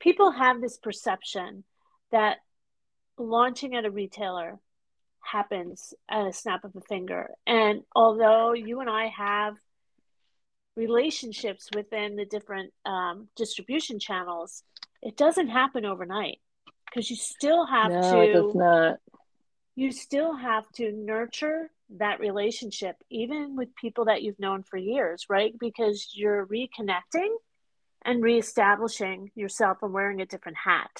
people 0.00 0.32
have 0.32 0.60
this 0.60 0.78
perception 0.78 1.64
that 2.10 2.38
launching 3.18 3.76
at 3.76 3.84
a 3.84 3.90
retailer 3.90 4.58
happens 5.20 5.94
at 6.10 6.26
a 6.26 6.32
snap 6.32 6.64
of 6.64 6.74
a 6.74 6.80
finger. 6.80 7.30
And 7.46 7.82
although 7.94 8.52
you 8.52 8.80
and 8.80 8.90
I 8.90 9.06
have 9.08 9.56
relationships 10.76 11.68
within 11.74 12.16
the 12.16 12.24
different 12.24 12.72
um, 12.86 13.28
distribution 13.36 13.98
channels, 13.98 14.62
it 15.02 15.16
doesn't 15.16 15.48
happen 15.48 15.84
overnight 15.84 16.38
because 16.86 17.10
you 17.10 17.16
still 17.16 17.66
have 17.66 17.92
no, 17.92 18.00
to. 18.00 18.20
It 18.22 18.32
does 18.32 18.54
not. 18.54 18.98
You 19.76 19.92
still 19.92 20.34
have 20.34 20.70
to 20.72 20.92
nurture 20.92 21.70
that 21.98 22.20
relationship, 22.20 22.96
even 23.10 23.56
with 23.56 23.74
people 23.74 24.06
that 24.06 24.22
you've 24.22 24.38
known 24.38 24.62
for 24.62 24.76
years, 24.76 25.26
right? 25.28 25.54
Because 25.58 26.10
you're 26.12 26.46
reconnecting 26.46 27.28
and 28.04 28.22
reestablishing 28.22 29.30
yourself 29.34 29.78
and 29.82 29.92
wearing 29.92 30.20
a 30.20 30.26
different 30.26 30.58
hat. 30.58 30.90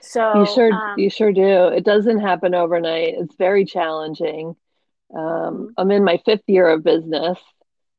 So 0.00 0.40
you 0.40 0.46
sure 0.46 0.72
um, 0.72 0.98
you 0.98 1.10
sure 1.10 1.32
do. 1.32 1.68
It 1.68 1.84
doesn't 1.84 2.20
happen 2.20 2.54
overnight. 2.54 3.14
It's 3.16 3.36
very 3.36 3.64
challenging. 3.64 4.54
Um, 5.14 5.22
mm-hmm. 5.22 5.66
I'm 5.78 5.90
in 5.90 6.04
my 6.04 6.20
fifth 6.24 6.44
year 6.46 6.68
of 6.68 6.84
business, 6.84 7.38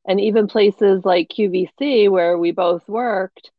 and 0.06 0.20
even 0.20 0.46
places 0.46 1.04
like 1.04 1.28
QVC 1.28 2.08
where 2.10 2.38
we 2.38 2.52
both 2.52 2.88
worked, 2.88 3.50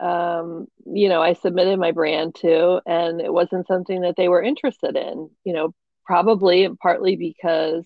um, 0.00 0.66
you 0.84 1.08
know, 1.08 1.22
I 1.22 1.32
submitted 1.32 1.78
my 1.78 1.92
brand 1.92 2.34
to, 2.36 2.80
and 2.86 3.20
it 3.20 3.32
wasn't 3.32 3.66
something 3.66 4.02
that 4.02 4.16
they 4.16 4.28
were 4.28 4.42
interested 4.42 4.96
in. 4.96 5.30
You 5.44 5.52
know, 5.54 5.74
probably 6.04 6.68
partly 6.80 7.16
because 7.16 7.84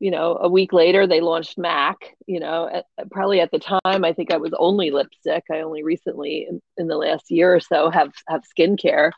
you 0.00 0.10
know 0.10 0.36
a 0.40 0.48
week 0.48 0.72
later 0.72 1.06
they 1.06 1.20
launched 1.20 1.56
mac 1.58 2.16
you 2.26 2.40
know 2.40 2.68
at, 2.72 2.86
probably 3.10 3.40
at 3.40 3.50
the 3.52 3.58
time 3.58 4.04
i 4.04 4.12
think 4.12 4.32
i 4.32 4.36
was 4.36 4.52
only 4.58 4.90
lipstick. 4.90 5.44
I 5.52 5.60
only 5.60 5.82
recently 5.82 6.46
in, 6.48 6.60
in 6.76 6.88
the 6.88 6.96
last 6.96 7.30
year 7.30 7.54
or 7.54 7.60
so 7.60 7.90
have 7.90 8.12
have 8.26 8.42
skincare 8.42 9.12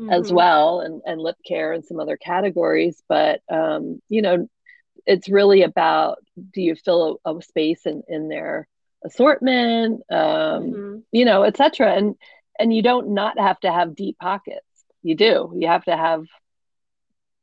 mm-hmm. 0.00 0.10
as 0.10 0.32
well 0.32 0.80
and, 0.80 1.02
and 1.04 1.20
lip 1.20 1.36
care 1.46 1.72
and 1.72 1.84
some 1.84 2.00
other 2.00 2.16
categories. 2.16 3.02
But 3.08 3.42
um, 3.50 4.00
you 4.08 4.22
know 4.22 4.48
it's 5.06 5.28
really 5.28 5.62
about 5.62 6.18
do 6.52 6.60
you 6.60 6.74
fill 6.74 7.20
a, 7.24 7.34
a 7.34 7.42
space 7.42 7.86
in 7.86 8.02
in 8.08 8.28
their 8.28 8.68
assortment 9.04 10.02
um, 10.10 10.18
mm-hmm. 10.18 10.98
you 11.10 11.24
know 11.24 11.42
etc 11.42 11.94
and 11.94 12.16
and 12.58 12.74
you 12.74 12.82
don't 12.82 13.08
not 13.08 13.38
have 13.38 13.58
to 13.60 13.72
have 13.72 13.96
deep 13.96 14.18
pockets. 14.18 14.66
You 15.02 15.14
do. 15.14 15.54
You 15.56 15.66
have 15.68 15.84
to 15.84 15.96
have 15.96 16.26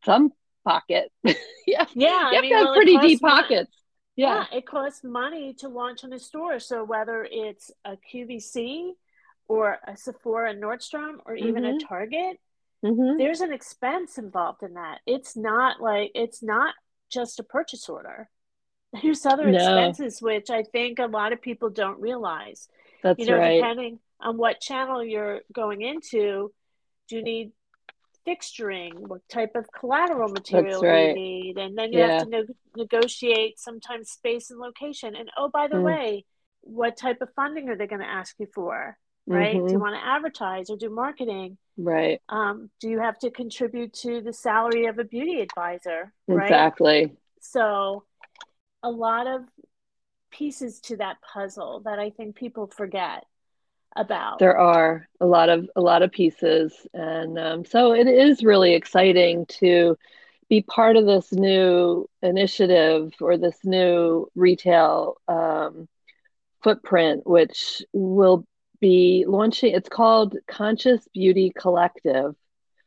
some 0.05 0.31
pocket. 0.67 1.11
yeah. 1.23 1.85
Yeah. 1.95 2.31
You 2.31 2.37
I 2.37 2.41
mean, 2.41 2.51
to 2.51 2.57
have 2.57 2.65
well, 2.65 2.75
pretty 2.75 2.97
deep 2.97 3.21
pockets. 3.21 3.71
Yeah. 4.15 4.45
yeah. 4.51 4.57
It 4.57 4.67
costs 4.67 5.03
money 5.03 5.53
to 5.59 5.69
launch 5.69 6.03
in 6.03 6.11
a 6.13 6.19
store. 6.19 6.59
So 6.59 6.83
whether 6.83 7.27
it's 7.29 7.71
a 7.85 7.97
QVC 8.13 8.91
or 9.47 9.77
a 9.87 9.95
Sephora 9.95 10.53
Nordstrom 10.55 11.17
or 11.25 11.35
even 11.35 11.63
mm-hmm. 11.63 11.77
a 11.77 11.87
Target, 11.87 12.37
mm-hmm. 12.83 13.17
there's 13.17 13.41
an 13.41 13.53
expense 13.53 14.17
involved 14.17 14.63
in 14.63 14.73
that. 14.73 14.99
It's 15.05 15.37
not 15.37 15.81
like, 15.81 16.11
it's 16.15 16.43
not 16.43 16.73
just 17.09 17.39
a 17.39 17.43
purchase 17.43 17.87
order. 17.87 18.29
There's 19.03 19.25
other 19.25 19.51
no. 19.51 19.57
expenses, 19.57 20.21
which 20.21 20.49
I 20.49 20.63
think 20.63 20.99
a 20.99 21.07
lot 21.07 21.33
of 21.33 21.41
people 21.41 21.69
don't 21.69 21.99
realize. 21.99 22.69
That's 23.03 23.19
you 23.19 23.25
know, 23.25 23.37
right. 23.37 23.57
depending 23.57 23.99
on 24.21 24.37
what 24.37 24.61
channel 24.61 25.03
you're 25.03 25.41
going 25.53 25.81
into, 25.81 26.53
do 27.09 27.15
you 27.17 27.23
need 27.23 27.51
fixturing, 28.27 28.93
what 28.95 29.21
type 29.29 29.55
of 29.55 29.65
collateral 29.71 30.29
material 30.29 30.81
right. 30.81 31.09
you 31.09 31.15
need, 31.15 31.57
and 31.57 31.77
then 31.77 31.93
you 31.93 31.99
yeah. 31.99 32.19
have 32.19 32.23
to 32.23 32.29
ne- 32.29 32.55
negotiate 32.75 33.59
sometimes 33.59 34.09
space 34.09 34.51
and 34.51 34.59
location. 34.59 35.15
And 35.15 35.29
oh, 35.37 35.49
by 35.49 35.67
the 35.67 35.77
mm. 35.77 35.83
way, 35.83 36.25
what 36.61 36.97
type 36.97 37.21
of 37.21 37.29
funding 37.35 37.69
are 37.69 37.77
they 37.77 37.87
going 37.87 38.01
to 38.01 38.07
ask 38.07 38.35
you 38.39 38.47
for? 38.53 38.97
Right? 39.25 39.55
Mm-hmm. 39.55 39.67
Do 39.67 39.73
you 39.73 39.79
want 39.79 39.95
to 39.95 40.05
advertise 40.05 40.69
or 40.69 40.77
do 40.77 40.89
marketing? 40.89 41.57
Right. 41.77 42.21
Um, 42.29 42.69
do 42.79 42.89
you 42.89 42.99
have 42.99 43.19
to 43.19 43.31
contribute 43.31 43.93
to 43.95 44.21
the 44.21 44.33
salary 44.33 44.85
of 44.85 44.99
a 44.99 45.03
beauty 45.03 45.41
advisor? 45.41 46.13
Exactly. 46.27 47.05
Right? 47.05 47.17
So, 47.41 48.03
a 48.83 48.89
lot 48.89 49.27
of 49.27 49.41
pieces 50.31 50.79
to 50.81 50.97
that 50.97 51.17
puzzle 51.21 51.81
that 51.85 51.99
I 51.99 52.09
think 52.09 52.35
people 52.35 52.67
forget 52.67 53.25
about. 53.97 54.39
There 54.39 54.57
are 54.57 55.07
a 55.19 55.25
lot 55.25 55.49
of 55.49 55.69
a 55.75 55.81
lot 55.81 56.01
of 56.01 56.11
pieces 56.11 56.73
and 56.93 57.37
um, 57.37 57.65
so 57.65 57.93
it 57.93 58.07
is 58.07 58.43
really 58.43 58.73
exciting 58.73 59.45
to 59.59 59.97
be 60.49 60.61
part 60.61 60.95
of 60.95 61.05
this 61.05 61.31
new 61.33 62.09
initiative 62.21 63.13
or 63.19 63.37
this 63.37 63.57
new 63.63 64.29
retail 64.35 65.17
um, 65.27 65.87
footprint 66.63 67.25
which 67.25 67.83
will 67.93 68.45
be 68.79 69.25
launching 69.27 69.73
it's 69.73 69.89
called 69.89 70.35
conscious 70.47 71.07
beauty 71.13 71.51
collective. 71.57 72.35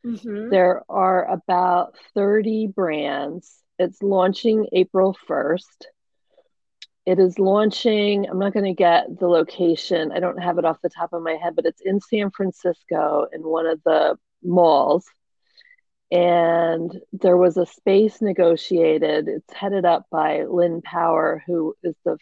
Mm-hmm. 0.03 0.49
there 0.49 0.81
are 0.89 1.25
about 1.31 1.95
30 2.15 2.67
brands. 2.67 3.55
It's 3.77 4.01
launching 4.01 4.67
april 4.73 5.15
1st 5.29 5.85
it 7.05 7.19
is 7.19 7.39
launching. 7.39 8.29
I'm 8.29 8.39
not 8.39 8.53
going 8.53 8.65
to 8.65 8.73
get 8.73 9.19
the 9.19 9.27
location. 9.27 10.11
I 10.11 10.19
don't 10.19 10.41
have 10.41 10.57
it 10.57 10.65
off 10.65 10.81
the 10.83 10.89
top 10.89 11.13
of 11.13 11.23
my 11.23 11.33
head, 11.33 11.55
but 11.55 11.65
it's 11.65 11.81
in 11.83 11.99
San 11.99 12.29
Francisco 12.31 13.27
in 13.33 13.41
one 13.41 13.65
of 13.65 13.81
the 13.83 14.17
malls. 14.43 15.05
And 16.11 16.91
there 17.13 17.37
was 17.37 17.57
a 17.57 17.65
space 17.65 18.21
negotiated. 18.21 19.27
It's 19.27 19.53
headed 19.53 19.85
up 19.85 20.05
by 20.11 20.43
Lynn 20.43 20.81
Power, 20.81 21.41
who 21.47 21.73
is 21.83 21.95
the 22.05 22.17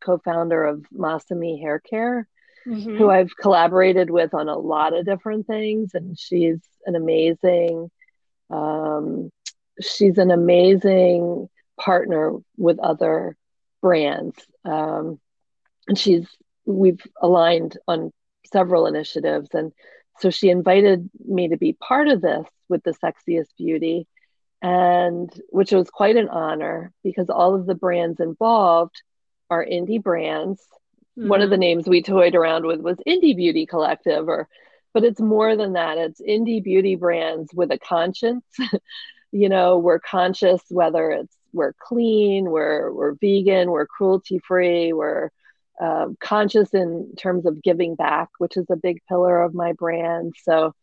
co 0.00 0.18
founder 0.18 0.64
of 0.64 0.84
Masami 0.94 1.58
Hair 1.60 1.80
Care, 1.88 2.28
mm-hmm. 2.66 2.96
who 2.96 3.08
I've 3.08 3.34
collaborated 3.36 4.10
with 4.10 4.34
on 4.34 4.48
a 4.48 4.58
lot 4.58 4.94
of 4.94 5.06
different 5.06 5.46
things. 5.46 5.92
And 5.94 6.18
she's 6.18 6.58
an 6.84 6.96
amazing, 6.96 7.90
um, 8.50 9.30
she's 9.80 10.18
an 10.18 10.32
amazing 10.32 11.48
partner 11.78 12.32
with 12.56 12.78
other 12.80 13.37
brands. 13.82 14.36
Um, 14.64 15.20
and 15.86 15.98
she's, 15.98 16.26
we've 16.66 17.04
aligned 17.20 17.78
on 17.86 18.12
several 18.52 18.86
initiatives. 18.86 19.48
And 19.52 19.72
so 20.18 20.30
she 20.30 20.50
invited 20.50 21.08
me 21.24 21.48
to 21.48 21.56
be 21.56 21.72
part 21.72 22.08
of 22.08 22.20
this 22.20 22.46
with 22.68 22.82
the 22.82 22.92
sexiest 22.92 23.48
beauty 23.56 24.06
and 24.60 25.30
which 25.50 25.72
was 25.72 25.88
quite 25.90 26.16
an 26.16 26.28
honor 26.28 26.92
because 27.04 27.30
all 27.30 27.54
of 27.54 27.66
the 27.66 27.74
brands 27.74 28.20
involved 28.20 29.02
are 29.50 29.64
indie 29.64 30.02
brands 30.02 30.60
mm-hmm. 31.18 31.28
one 31.28 31.42
of 31.42 31.50
the 31.50 31.54
mm-hmm. 31.54 31.60
names 31.60 31.88
we 31.88 32.02
toyed 32.02 32.34
around 32.34 32.66
with 32.66 32.80
was 32.80 32.96
indie 33.06 33.36
beauty 33.36 33.66
collective 33.66 34.28
or 34.28 34.48
but 34.92 35.04
it's 35.04 35.20
more 35.20 35.54
than 35.54 35.74
that 35.74 35.96
it's 35.96 36.20
indie 36.20 36.62
beauty 36.62 36.96
brands 36.96 37.50
with 37.54 37.70
a 37.70 37.78
conscience 37.78 38.44
you 39.32 39.48
know 39.48 39.78
we're 39.78 40.00
conscious 40.00 40.60
whether 40.70 41.10
it's 41.10 41.36
we're 41.52 41.74
clean, 41.78 42.50
we're 42.50 42.92
we're 42.92 43.14
vegan, 43.20 43.70
we're 43.70 43.86
cruelty 43.86 44.40
free, 44.46 44.92
we're 44.92 45.30
uh, 45.80 46.08
conscious 46.20 46.74
in 46.74 47.14
terms 47.16 47.46
of 47.46 47.62
giving 47.62 47.94
back, 47.94 48.28
which 48.38 48.56
is 48.56 48.66
a 48.70 48.76
big 48.76 48.98
pillar 49.08 49.40
of 49.42 49.54
my 49.54 49.72
brand. 49.72 50.34
So 50.42 50.74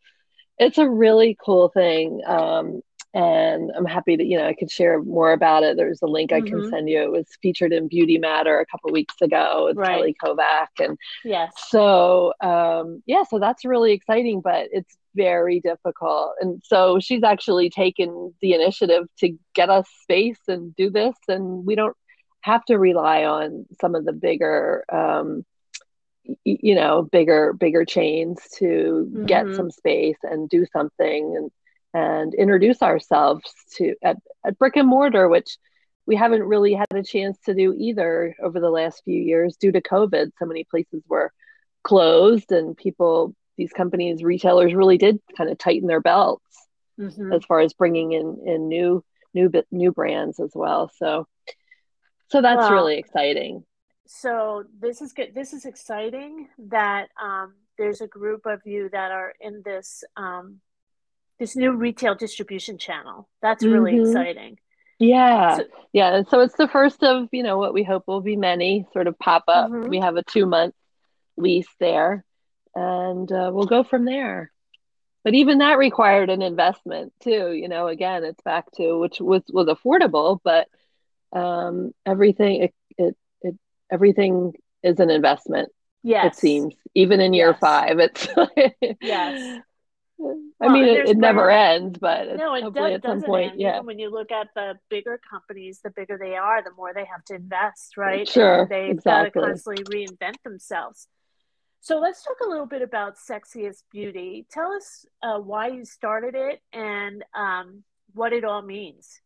it's 0.58 0.78
a 0.78 0.88
really 0.88 1.36
cool 1.44 1.68
thing. 1.68 2.22
Um, 2.26 2.80
and 3.16 3.72
I'm 3.74 3.86
happy 3.86 4.14
that 4.14 4.26
you 4.26 4.36
know 4.36 4.46
I 4.46 4.52
could 4.52 4.70
share 4.70 5.02
more 5.02 5.32
about 5.32 5.62
it. 5.62 5.78
There's 5.78 6.02
a 6.02 6.06
link 6.06 6.30
mm-hmm. 6.30 6.44
I 6.44 6.48
can 6.48 6.58
mm-hmm. 6.60 6.68
send 6.68 6.88
you. 6.90 7.02
It 7.02 7.10
was 7.10 7.26
featured 7.40 7.72
in 7.72 7.88
Beauty 7.88 8.18
Matter 8.18 8.60
a 8.60 8.66
couple 8.66 8.92
weeks 8.92 9.14
ago 9.22 9.64
with 9.68 9.78
right. 9.78 9.96
Kelly 9.96 10.16
Kovack, 10.22 10.68
and 10.78 10.98
yes, 11.24 11.50
so 11.68 12.34
um, 12.42 13.02
yeah, 13.06 13.24
so 13.28 13.38
that's 13.38 13.64
really 13.64 13.92
exciting. 13.92 14.42
But 14.42 14.68
it's 14.70 14.94
very 15.14 15.60
difficult, 15.60 16.34
and 16.40 16.62
so 16.62 17.00
she's 17.00 17.22
actually 17.22 17.70
taken 17.70 18.34
the 18.42 18.52
initiative 18.52 19.06
to 19.20 19.34
get 19.54 19.70
us 19.70 19.88
space 20.02 20.40
and 20.46 20.76
do 20.76 20.90
this, 20.90 21.16
and 21.26 21.64
we 21.64 21.74
don't 21.74 21.96
have 22.42 22.66
to 22.66 22.76
rely 22.76 23.24
on 23.24 23.64
some 23.80 23.94
of 23.94 24.04
the 24.04 24.12
bigger. 24.12 24.84
Um, 24.92 25.44
you 26.44 26.74
know 26.74 27.02
bigger 27.12 27.52
bigger 27.52 27.84
chains 27.84 28.40
to 28.56 28.64
mm-hmm. 29.08 29.26
get 29.26 29.46
some 29.54 29.70
space 29.70 30.16
and 30.24 30.48
do 30.48 30.66
something 30.72 31.36
and 31.36 31.52
and 31.96 32.34
introduce 32.34 32.82
ourselves 32.82 33.50
to 33.74 33.94
at, 34.04 34.18
at 34.44 34.58
brick 34.58 34.76
and 34.76 34.86
mortar, 34.86 35.28
which 35.28 35.56
we 36.04 36.14
haven't 36.14 36.42
really 36.42 36.74
had 36.74 36.86
a 36.94 37.02
chance 37.02 37.38
to 37.46 37.54
do 37.54 37.72
either 37.72 38.36
over 38.42 38.60
the 38.60 38.68
last 38.68 39.02
few 39.02 39.18
years 39.18 39.56
due 39.56 39.72
to 39.72 39.80
COVID. 39.80 40.32
So 40.38 40.44
many 40.44 40.64
places 40.64 41.02
were 41.08 41.32
closed, 41.82 42.52
and 42.52 42.76
people, 42.76 43.34
these 43.56 43.72
companies, 43.72 44.22
retailers, 44.22 44.74
really 44.74 44.98
did 44.98 45.20
kind 45.38 45.48
of 45.48 45.56
tighten 45.56 45.88
their 45.88 46.02
belts 46.02 46.68
mm-hmm. 47.00 47.32
as 47.32 47.46
far 47.46 47.60
as 47.60 47.72
bringing 47.72 48.12
in 48.12 48.42
in 48.44 48.68
new 48.68 49.02
new 49.32 49.50
new 49.70 49.90
brands 49.90 50.38
as 50.38 50.50
well. 50.54 50.90
So, 50.98 51.26
so 52.28 52.42
that's 52.42 52.58
well, 52.58 52.72
really 52.72 52.98
exciting. 52.98 53.64
So 54.06 54.64
this 54.78 55.00
is 55.00 55.14
good. 55.14 55.34
This 55.34 55.54
is 55.54 55.64
exciting 55.64 56.48
that 56.58 57.08
um, 57.20 57.54
there's 57.78 58.02
a 58.02 58.06
group 58.06 58.44
of 58.44 58.60
you 58.66 58.90
that 58.90 59.12
are 59.12 59.32
in 59.40 59.62
this 59.64 60.04
um, 60.18 60.60
this 61.38 61.56
new 61.56 61.72
retail 61.72 62.14
distribution 62.14 62.78
channel. 62.78 63.28
That's 63.42 63.64
really 63.64 63.92
mm-hmm. 63.92 64.06
exciting. 64.06 64.58
Yeah. 64.98 65.58
So, 65.58 65.64
yeah. 65.92 66.14
And 66.14 66.28
so 66.28 66.40
it's 66.40 66.56
the 66.56 66.68
first 66.68 67.02
of, 67.02 67.28
you 67.32 67.42
know, 67.42 67.58
what 67.58 67.74
we 67.74 67.84
hope 67.84 68.04
will 68.06 68.22
be 68.22 68.36
many 68.36 68.86
sort 68.92 69.06
of 69.06 69.18
pop 69.18 69.44
up. 69.48 69.70
Mm-hmm. 69.70 69.88
We 69.90 70.00
have 70.00 70.16
a 70.16 70.22
two 70.22 70.46
month 70.46 70.74
lease 71.36 71.68
there 71.78 72.24
and 72.74 73.30
uh, 73.32 73.50
we'll 73.52 73.66
go 73.66 73.82
from 73.82 74.04
there. 74.04 74.50
but 75.26 75.34
even 75.34 75.58
that 75.58 75.76
required 75.76 76.30
an 76.30 76.40
investment 76.40 77.12
too 77.20 77.50
you 77.50 77.68
know 77.68 77.88
again 77.88 78.22
it's 78.22 78.40
back 78.42 78.70
to 78.70 78.96
which 78.96 79.20
was 79.20 79.42
was 79.48 79.66
affordable 79.66 80.38
but 80.44 80.68
um, 81.32 81.92
everything 82.06 82.62
it, 82.62 82.74
it 82.96 83.16
it 83.42 83.56
everything 83.90 84.52
is 84.84 85.00
an 85.00 85.10
investment 85.10 85.68
yes 86.04 86.36
it 86.36 86.38
seems 86.38 86.74
even 86.94 87.20
in 87.20 87.34
year 87.34 87.50
yes. 87.50 87.58
five 87.60 87.98
it's 87.98 88.28
yes 89.00 89.60
I 90.60 90.68
Well, 90.68 90.72
mean, 90.72 90.84
it, 90.84 91.08
it 91.10 91.16
never 91.16 91.50
ends, 91.50 91.98
but 91.98 92.26
it's 92.28 92.42
no 92.42 92.54
it 92.54 92.62
hopefully 92.62 92.92
does, 92.92 92.94
at 92.94 93.02
some 93.04 93.22
point, 93.22 93.52
end. 93.52 93.60
yeah, 93.60 93.80
even 93.80 93.86
when 93.86 93.98
you 93.98 94.10
look 94.10 94.30
at 94.32 94.48
the 94.54 94.74
bigger 94.88 95.20
companies 95.28 95.80
the 95.82 95.90
bigger 95.90 96.18
they 96.18 96.34
are 96.36 96.62
the 96.62 96.70
more 96.76 96.92
they 96.94 97.04
have 97.04 97.24
to 97.26 97.34
invest 97.34 97.96
right 97.96 98.28
Sure, 98.28 98.62
and 98.62 98.68
they've 98.68 98.90
exactly. 98.90 99.42
got 99.42 99.48
to 99.48 99.62
constantly 99.62 99.84
reinvent 99.84 100.42
themselves 100.44 101.08
so 101.80 101.98
let's 101.98 102.22
talk 102.24 102.36
a 102.44 102.48
little 102.48 102.66
bit 102.66 102.82
about 102.82 103.16
sexiest 103.16 103.82
beauty 103.92 104.46
tell 104.50 104.72
us 104.72 105.04
uh, 105.22 105.38
why 105.38 105.68
you 105.68 105.84
started 105.84 106.34
it 106.34 106.60
and 106.72 107.24
um, 107.34 107.82
what 108.14 108.32
it 108.32 108.44
all 108.44 108.62
means 108.62 109.20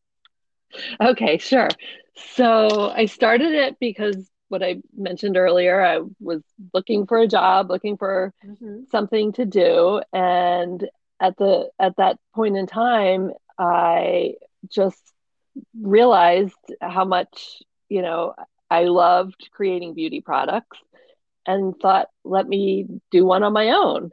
Okay, 1.01 1.39
sure. 1.39 1.69
So 2.17 2.91
I 2.91 3.07
started 3.07 3.53
it 3.53 3.79
because 3.81 4.31
what 4.51 4.63
I 4.63 4.83
mentioned 4.97 5.37
earlier, 5.37 5.81
I 5.81 6.01
was 6.21 6.43
looking 6.75 7.07
for 7.07 7.19
a 7.19 7.29
job, 7.29 7.71
looking 7.71 7.97
for 7.97 8.35
mm-hmm. 8.45 8.83
something 8.91 9.33
to 9.35 9.47
do, 9.47 10.03
and 10.13 10.89
at 11.21 11.37
the 11.37 11.71
at 11.79 11.97
that 11.97 12.19
point 12.35 12.57
in 12.57 12.67
time, 12.67 13.31
I 13.59 14.35
just 14.69 15.01
realized 15.81 16.57
how 16.81 17.05
much, 17.05 17.63
you 17.89 18.03
know, 18.03 18.35
I 18.71 18.85
loved 18.85 19.49
creating 19.53 19.95
beauty 19.95 20.21
products 20.21 20.79
and 21.47 21.75
thought, 21.81 22.09
let 22.25 22.47
me 22.47 22.87
do 23.11 23.25
one 23.25 23.43
on 23.43 23.53
my 23.53 23.71
own. 23.71 24.11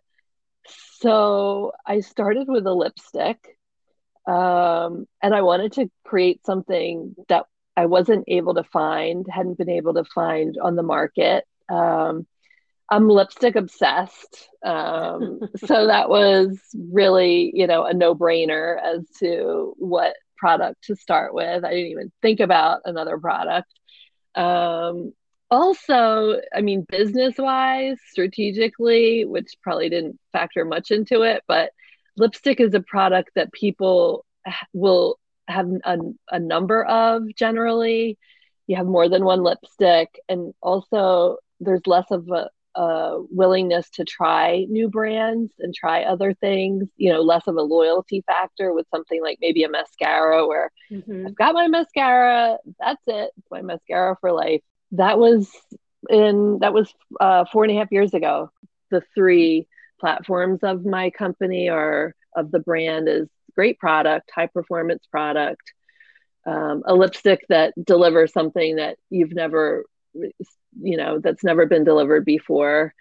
So 1.00 1.74
I 1.86 2.00
started 2.00 2.48
with 2.48 2.66
a 2.66 2.74
lipstick 2.74 3.58
um, 4.28 5.08
and 5.22 5.34
I 5.34 5.42
wanted 5.42 5.74
to 5.74 5.90
create 6.04 6.46
something 6.46 7.16
that 7.30 7.46
I 7.78 7.86
wasn't 7.86 8.26
able 8.28 8.56
to 8.56 8.64
find, 8.64 9.26
hadn't 9.30 9.60
been 9.60 9.70
able 9.70 9.94
to 9.94 10.04
find 10.04 10.58
on 10.62 10.76
the 10.76 10.84
market. 10.84 11.46
Um, 11.70 12.26
I'm 12.90 13.08
lipstick 13.08 13.56
obsessed. 13.56 14.50
Um, 14.66 15.42
so 15.58 15.88
that 15.88 16.10
was 16.10 16.60
really, 16.76 17.52
you 17.54 17.68
know, 17.68 17.86
a 17.86 17.94
no 17.94 18.16
brainer 18.16 18.82
as 18.82 19.06
to 19.20 19.76
what 19.78 20.16
product 20.38 20.86
to 20.86 20.96
start 20.96 21.36
with. 21.36 21.64
I 21.64 21.70
didn't 21.70 21.92
even 21.92 22.12
think 22.24 22.40
about 22.40 22.82
another 22.86 23.20
product. 23.20 23.72
Um, 24.34 25.14
also, 25.52 26.42
I 26.54 26.62
mean, 26.62 26.86
business 26.90 27.36
wise, 27.38 27.98
strategically, 28.10 29.24
which 29.26 29.56
probably 29.62 29.90
didn't 29.90 30.20
factor 30.34 30.66
much 30.66 30.90
into 30.90 31.22
it, 31.22 31.44
but 31.48 31.72
lipstick 32.18 32.60
is 32.60 32.74
a 32.74 32.82
product 32.82 33.30
that 33.36 33.54
people 33.54 34.26
will 34.74 35.20
have 35.48 35.70
a, 35.84 35.98
a 36.32 36.40
number 36.40 36.84
of 36.84 37.24
generally. 37.36 38.18
You 38.68 38.76
have 38.78 38.86
more 38.88 39.08
than 39.10 39.24
one 39.24 39.44
lipstick, 39.44 40.20
and 40.28 40.54
also 40.62 41.38
there's 41.62 41.88
less 41.88 42.06
of 42.12 42.28
a, 42.30 42.50
a 42.80 43.22
willingness 43.32 43.90
to 43.92 44.04
try 44.04 44.66
new 44.70 44.90
brands 44.90 45.54
and 45.60 45.74
try 45.74 46.04
other 46.04 46.34
things, 46.34 46.88
you 46.98 47.12
know, 47.12 47.22
less 47.22 47.48
of 47.48 47.56
a 47.56 47.62
loyalty 47.62 48.24
factor 48.28 48.74
with 48.74 48.86
something 48.94 49.22
like 49.22 49.38
maybe 49.42 49.64
a 49.64 49.70
mascara 49.70 50.46
where 50.46 50.70
Mm-hmm. 50.92 51.28
I've 51.28 51.36
got 51.36 51.54
my 51.54 51.68
mascara, 51.68 52.58
that's 52.80 53.02
it, 53.08 53.32
it's 53.38 53.52
my 53.52 53.62
mascara 53.62 54.16
for 54.22 54.32
life. 54.32 54.62
That 54.94 55.20
was 55.20 55.50
in 56.10 56.60
that 56.62 56.74
was 56.74 56.94
uh, 57.20 57.46
four 57.52 57.64
and 57.64 57.76
a 57.76 57.80
half 57.80 57.92
years 57.92 58.14
ago. 58.14 58.52
The 58.92 59.02
three 59.14 59.68
platforms 60.00 60.60
of 60.64 60.86
my 60.86 61.10
company 61.10 61.70
or 61.70 62.16
of 62.36 62.52
the 62.52 62.60
brand 62.60 63.10
is 63.10 63.28
great 63.58 63.80
product, 63.80 64.30
high 64.34 64.46
performance 64.46 65.06
product, 65.10 65.74
um, 66.46 66.84
a 66.86 66.94
lipstick 66.94 67.44
that 67.50 67.74
delivers 67.84 68.32
something 68.32 68.76
that 68.76 68.98
you've 69.10 69.34
never, 69.34 69.84
you 70.14 70.98
know, 70.98 71.20
that's 71.20 71.44
never 71.44 71.66
been 71.66 71.84
delivered 71.84 72.24
before. 72.24 72.94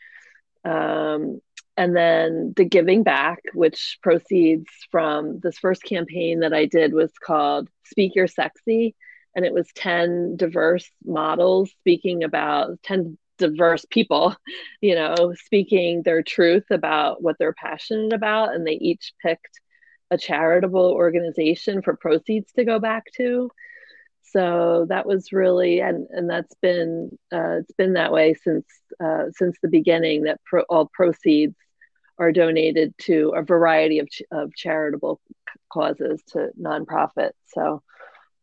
Um, 0.65 1.41
and 1.77 1.95
then 1.95 2.55
the 2.57 2.65
giving 2.65 3.03
back, 3.03 3.41
which 3.53 3.99
proceeds 4.03 4.67
from 4.91 5.41
this 5.41 5.59
first 5.59 5.83
campaign 5.83 6.41
that 6.41 6.55
I 6.55 6.65
did 6.65 6.95
was 6.95 7.13
called 7.23 7.69
Speak 7.85 8.15
Your 8.15 8.27
Sexy. 8.27 8.97
And 9.35 9.45
it 9.45 9.53
was 9.53 9.69
10 9.75 10.37
diverse 10.37 10.91
models 11.05 11.71
speaking 11.81 12.25
about 12.25 12.83
10 12.83 13.19
diverse 13.37 13.85
people, 13.91 14.35
you 14.81 14.95
know, 14.95 15.35
speaking 15.45 16.03
their 16.03 16.23
truth 16.23 16.65
about 16.71 17.23
what 17.23 17.37
they're 17.39 17.53
passionate 17.53 18.15
about. 18.15 18.55
And 18.55 18.67
they 18.67 18.73
each 18.73 19.13
picked 19.23 19.61
a 20.11 20.19
charitable 20.19 20.93
organization 20.93 21.83
for 21.83 21.97
proceeds 21.97 22.53
to 22.53 22.65
go 22.65 22.79
back 22.79 23.05
to. 23.17 23.51
So 24.23 24.87
that 24.89 25.07
was 25.07 25.33
really, 25.33 25.81
and 25.81 26.07
and 26.11 26.29
that's 26.29 26.55
been 26.61 27.17
uh, 27.33 27.59
it's 27.61 27.73
been 27.73 27.95
that 27.95 28.13
way 28.13 28.35
since 28.35 28.67
uh, 29.03 29.25
since 29.33 29.57
the 29.63 29.69
beginning. 29.69 30.25
That 30.25 30.41
pro, 30.45 30.63
all 30.63 30.91
proceeds 30.93 31.57
are 32.19 32.33
donated 32.33 32.95
to 32.99 33.33
a 33.37 33.43
variety 33.43 34.01
of 34.01 34.11
ch- 34.11 34.23
of 34.31 34.55
charitable 34.55 35.21
causes 35.73 36.23
to 36.33 36.51
nonprofits. 36.61 37.33
So 37.47 37.83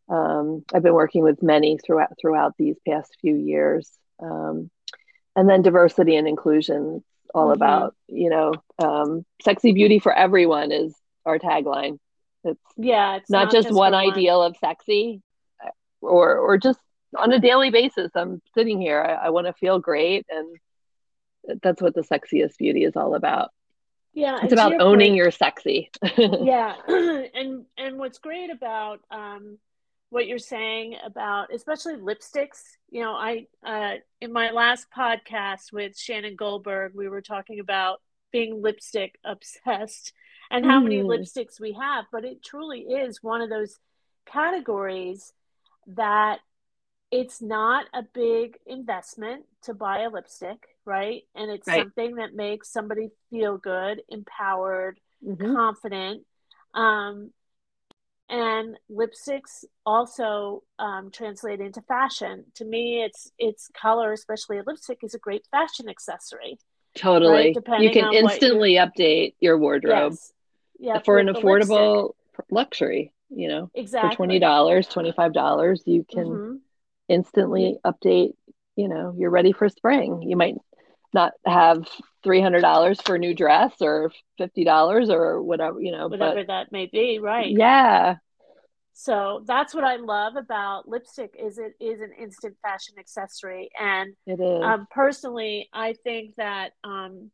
um, 0.08 0.64
I've 0.72 0.82
been 0.82 0.94
working 0.94 1.22
with 1.22 1.42
many 1.42 1.78
throughout 1.78 2.12
throughout 2.20 2.54
these 2.58 2.76
past 2.88 3.16
few 3.20 3.36
years. 3.36 3.90
Um, 4.22 4.70
and 5.36 5.48
then 5.48 5.62
diversity 5.62 6.16
and 6.16 6.28
inclusion, 6.28 7.04
all 7.34 7.48
Mm-hmm. 7.48 7.52
about 7.52 7.94
you 8.08 8.30
know, 8.30 8.54
um, 8.78 9.24
sexy 9.42 9.72
beauty 9.72 9.98
for 9.98 10.12
everyone 10.12 10.72
is 10.72 10.94
our 11.24 11.38
tagline. 11.38 11.98
It's 12.44 12.60
yeah 12.76 13.16
it's 13.16 13.30
not, 13.30 13.50
just, 13.50 13.68
for 13.68 13.74
one 13.74 13.94
ideal 13.94 14.42
of 14.42 14.56
sexy, 14.58 15.22
or 16.00 16.36
or 16.36 16.58
just 16.58 16.78
on 17.16 17.32
a 17.32 17.38
daily 17.38 17.70
basis. 17.70 18.10
I'm 18.14 18.42
sitting 18.54 18.80
here. 18.80 19.00
I, 19.02 19.26
I 19.26 19.30
want 19.30 19.46
to 19.46 19.52
feel 19.54 19.78
great, 19.78 20.26
and 20.28 20.56
that's 21.62 21.80
what 21.80 21.94
the 21.94 22.02
sexiest 22.02 22.58
beauty 22.58 22.84
is 22.84 22.96
all 22.96 23.14
about. 23.14 23.50
yeah 24.12 24.40
It's 24.42 24.52
about 24.52 24.72
your 24.72 24.82
owning 24.82 25.08
point- 25.10 25.16
your 25.16 25.30
sexy. 25.30 25.90
yeah 26.18 26.74
and 26.88 27.64
and 27.76 27.98
what's 27.98 28.18
great 28.18 28.50
about 28.50 29.00
um 29.10 29.58
what 30.10 30.26
you're 30.28 30.38
saying 30.38 30.96
about 31.04 31.52
especially 31.52 31.94
lipsticks 31.94 32.60
you 32.90 33.02
know 33.02 33.12
i 33.14 33.46
uh 33.66 33.94
in 34.20 34.32
my 34.32 34.50
last 34.52 34.86
podcast 34.96 35.72
with 35.72 35.98
shannon 35.98 36.36
goldberg 36.36 36.92
we 36.94 37.08
were 37.08 37.20
talking 37.22 37.58
about 37.58 38.00
being 38.30 38.62
lipstick 38.62 39.18
obsessed 39.24 40.12
and 40.50 40.64
how 40.64 40.80
many 40.80 41.02
Mm. 41.02 41.08
lipsticks 41.08 41.60
we 41.60 41.72
have 41.72 42.04
but 42.12 42.24
it 42.24 42.42
truly 42.42 42.80
is 42.80 43.22
one 43.22 43.40
of 43.40 43.50
those 43.50 43.78
categories 44.26 45.32
that 45.86 46.40
it's 47.10 47.40
not 47.42 47.86
a 47.94 48.02
big 48.14 48.58
investment 48.66 49.44
to 49.62 49.74
buy 49.74 50.00
a 50.00 50.10
lipstick 50.10 50.58
right 50.84 51.22
and 51.34 51.50
it's 51.50 51.66
Right. 51.66 51.84
something 51.84 52.16
that 52.16 52.34
makes 52.34 52.70
somebody 52.72 53.10
feel 53.30 53.56
good 53.58 54.02
empowered 54.08 54.98
Mhm. 55.22 55.54
confident. 55.54 56.26
Um, 56.74 57.32
and 58.28 58.76
lipsticks 58.90 59.64
also 59.84 60.62
um, 60.78 61.10
translate 61.10 61.60
into 61.60 61.82
fashion. 61.82 62.44
To 62.56 62.64
me, 62.64 63.02
it's 63.02 63.30
it's 63.38 63.68
color, 63.80 64.12
especially 64.12 64.58
a 64.58 64.62
lipstick, 64.66 64.98
is 65.02 65.14
a 65.14 65.18
great 65.18 65.46
fashion 65.50 65.88
accessory. 65.88 66.58
Totally. 66.94 67.56
you 67.80 67.90
can 67.90 68.12
instantly 68.12 68.74
update 68.74 69.34
your 69.40 69.58
wardrobe 69.58 70.12
Yes, 70.12 70.32
yeah, 70.78 70.98
for 71.00 71.18
an 71.18 71.26
the 71.26 71.32
lipstick. 71.32 71.44
affordable 71.44 72.12
luxury. 72.50 73.12
You 73.30 73.48
know, 73.48 73.70
exactly 73.74 74.10
for 74.10 74.16
twenty 74.16 74.38
dollars, 74.38 74.86
twenty 74.88 75.12
five 75.12 75.32
dollars, 75.32 75.82
you 75.86 76.04
can 76.04 76.26
Mhm. 76.26 76.60
instantly 77.08 77.78
update. 77.84 78.34
You 78.76 78.88
know, 78.88 79.14
you're 79.16 79.30
ready 79.30 79.52
for 79.52 79.68
spring. 79.68 80.22
You 80.22 80.36
might 80.36 80.56
not 81.12 81.32
have 81.44 81.88
three 82.22 82.40
hundred 82.40 82.60
dollars 82.60 83.00
for 83.00 83.16
a 83.16 83.18
new 83.18 83.34
dress 83.34 83.72
or 83.80 84.12
fifty 84.38 84.64
dollars 84.64 85.10
or 85.10 85.42
whatever. 85.42 85.80
You 85.80 85.92
know, 85.92 86.08
whatever 86.08 86.44
that 86.44 86.70
may 86.72 86.86
be, 86.86 87.18
right? 87.18 87.50
yeah, 87.50 88.16
So 88.94 89.42
that's 89.46 89.74
what 89.74 89.84
I 89.84 89.96
love 89.96 90.36
about 90.36 90.88
lipstick 90.88 91.34
is 91.38 91.58
it 91.58 91.72
is 91.80 92.00
an 92.00 92.12
instant 92.18 92.56
fashion 92.62 92.94
accessory, 92.98 93.70
and 93.78 94.14
it 94.26 94.40
is. 94.40 94.62
um, 94.64 94.86
personally, 94.90 95.68
I 95.72 95.94
think 96.04 96.36
that 96.36 96.72
um, 96.84 97.30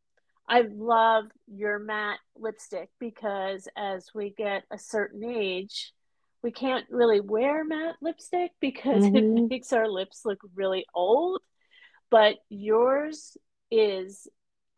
I 0.48 0.62
love 0.62 1.26
your 1.46 1.78
matte 1.78 2.18
lipstick 2.36 2.88
because 2.98 3.68
as 3.76 4.08
we 4.14 4.30
get 4.36 4.64
a 4.72 4.78
certain 4.78 5.22
age, 5.24 5.92
we 6.42 6.50
can't 6.50 6.86
really 6.90 7.20
wear 7.20 7.62
matte 7.64 7.96
lipstick 8.00 8.52
because 8.60 9.04
Mhm. 9.04 9.16
it 9.16 9.50
makes 9.50 9.72
our 9.72 9.88
lips 9.88 10.22
look 10.24 10.38
really 10.54 10.86
old. 10.94 11.42
But 12.10 12.36
yours 12.48 13.36
is, 13.70 14.26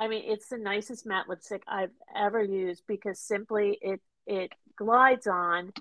I 0.00 0.08
mean, 0.08 0.24
it's 0.26 0.48
the 0.48 0.58
nicest 0.58 1.06
matte 1.06 1.28
lipstick 1.28 1.62
I've 1.66 1.92
ever 2.14 2.42
used 2.42 2.82
because 2.88 3.20
simply 3.20 3.78
it 3.80 4.00
it 4.26 4.52
glides 4.76 5.26
on 5.26 5.72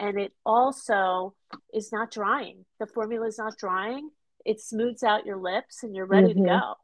and 0.00 0.18
it 0.18 0.32
also 0.44 1.34
is 1.72 1.92
not 1.92 2.10
drying. 2.10 2.64
The 2.78 2.86
formula 2.86 3.26
is 3.26 3.38
not 3.38 3.56
drying. 3.58 4.10
It 4.44 4.60
smooths 4.60 5.02
out 5.02 5.26
your 5.26 5.36
lips 5.36 5.82
and 5.82 5.94
you're 5.94 6.06
ready 6.06 6.34
Mhm. 6.34 6.38
to 6.38 6.48
go. 6.48 6.74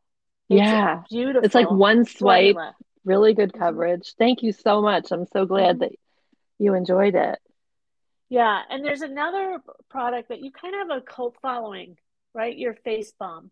It's 0.48 0.58
yeah, 0.58 1.02
beautiful. 1.08 1.44
it's 1.44 1.54
like 1.54 1.70
one 1.70 2.04
swipe, 2.04 2.54
formula. 2.54 2.76
really 3.04 3.34
good 3.34 3.52
mm-hmm. 3.52 3.58
coverage. 3.62 4.14
Thank 4.18 4.42
you 4.42 4.52
so 4.52 4.82
much. 4.82 5.10
I'm 5.10 5.26
so 5.26 5.46
glad 5.46 5.76
mm-hmm. 5.76 5.78
that 5.80 5.92
you 6.58 6.74
enjoyed 6.74 7.14
it. 7.14 7.38
Yeah, 8.28 8.60
and 8.68 8.84
there's 8.84 9.02
another 9.02 9.60
product 9.88 10.28
that 10.28 10.40
you 10.40 10.50
kind 10.50 10.74
of 10.74 10.88
have 10.88 10.98
a 10.98 11.00
cult 11.00 11.36
following, 11.40 11.96
right? 12.34 12.56
Your 12.56 12.74
face 12.74 13.12
balm. 13.18 13.50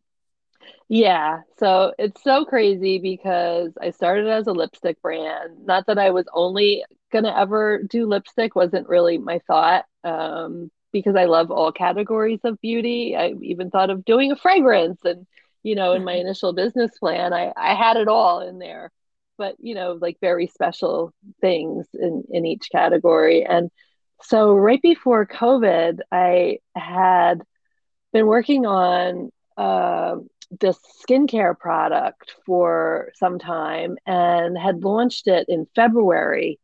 Yeah, 0.89 1.41
so 1.59 1.93
it's 1.99 2.23
so 2.23 2.45
crazy 2.45 2.99
because 2.99 3.73
I 3.81 3.91
started 3.91 4.29
as 4.29 4.47
a 4.47 4.53
lipstick 4.53 5.01
brand. 5.01 5.65
Not 5.65 5.87
that 5.87 5.99
I 5.99 6.11
was 6.11 6.27
only 6.33 6.85
gonna 7.13 7.35
ever 7.37 7.83
do 7.83 8.07
lipstick, 8.07 8.55
wasn't 8.55 8.89
really 8.89 9.19
my 9.19 9.41
thought. 9.47 9.87
Um, 10.05 10.71
because 10.93 11.17
I 11.17 11.25
love 11.25 11.51
all 11.51 11.73
categories 11.73 12.41
of 12.45 12.61
beauty. 12.61 13.17
I 13.17 13.35
even 13.43 13.71
thought 13.71 13.91
of 13.91 14.05
doing 14.05 14.31
a 14.31 14.37
fragrance 14.37 15.01
and 15.05 15.27
you 15.65 15.75
know, 15.75 15.93
in 15.95 16.05
my 16.05 16.13
initial 16.15 16.53
business 16.53 16.97
plan, 16.99 17.33
I, 17.33 17.53
I 17.57 17.75
had 17.75 17.97
it 17.97 18.07
all 18.07 18.41
in 18.47 18.61
there. 18.61 18.93
But, 19.37 19.57
you 19.59 19.75
know, 19.75 19.99
like 20.01 20.19
very 20.21 20.47
special 20.47 21.13
things 21.41 21.89
in, 21.93 22.23
in 22.31 22.47
each 22.47 22.69
category. 22.71 23.45
And 23.45 23.69
so 24.23 24.55
right 24.55 24.81
before 24.81 25.27
COVID, 25.27 25.99
I 26.13 26.59
had 26.77 27.43
been 28.13 28.27
working 28.29 28.65
on 28.65 29.33
uh, 29.57 30.17
this 30.61 30.79
skincare 31.03 31.59
product 31.59 32.35
for 32.45 33.13
some 33.15 33.39
time 33.39 33.97
and 34.07 34.57
had 34.59 34.85
launched 34.85 35.27
it 35.27 35.49
in 35.49 35.67
February, 35.75 36.59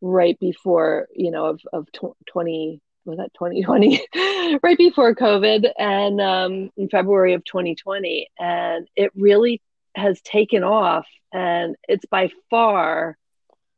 right 0.00 0.38
before, 0.40 1.08
you 1.14 1.30
know, 1.30 1.46
of, 1.46 1.60
of 1.72 1.86
20, 2.26 2.80
was 3.04 3.18
that 3.18 3.34
2020 3.34 4.00
right 4.62 4.78
before 4.78 5.12
covid 5.12 5.68
and 5.76 6.20
um, 6.20 6.70
in 6.76 6.88
february 6.88 7.32
of 7.34 7.42
2020 7.42 8.28
and 8.38 8.86
it 8.94 9.10
really 9.16 9.60
has 9.96 10.20
taken 10.20 10.62
off 10.62 11.04
and 11.32 11.74
it's 11.88 12.06
by 12.06 12.30
far 12.48 13.16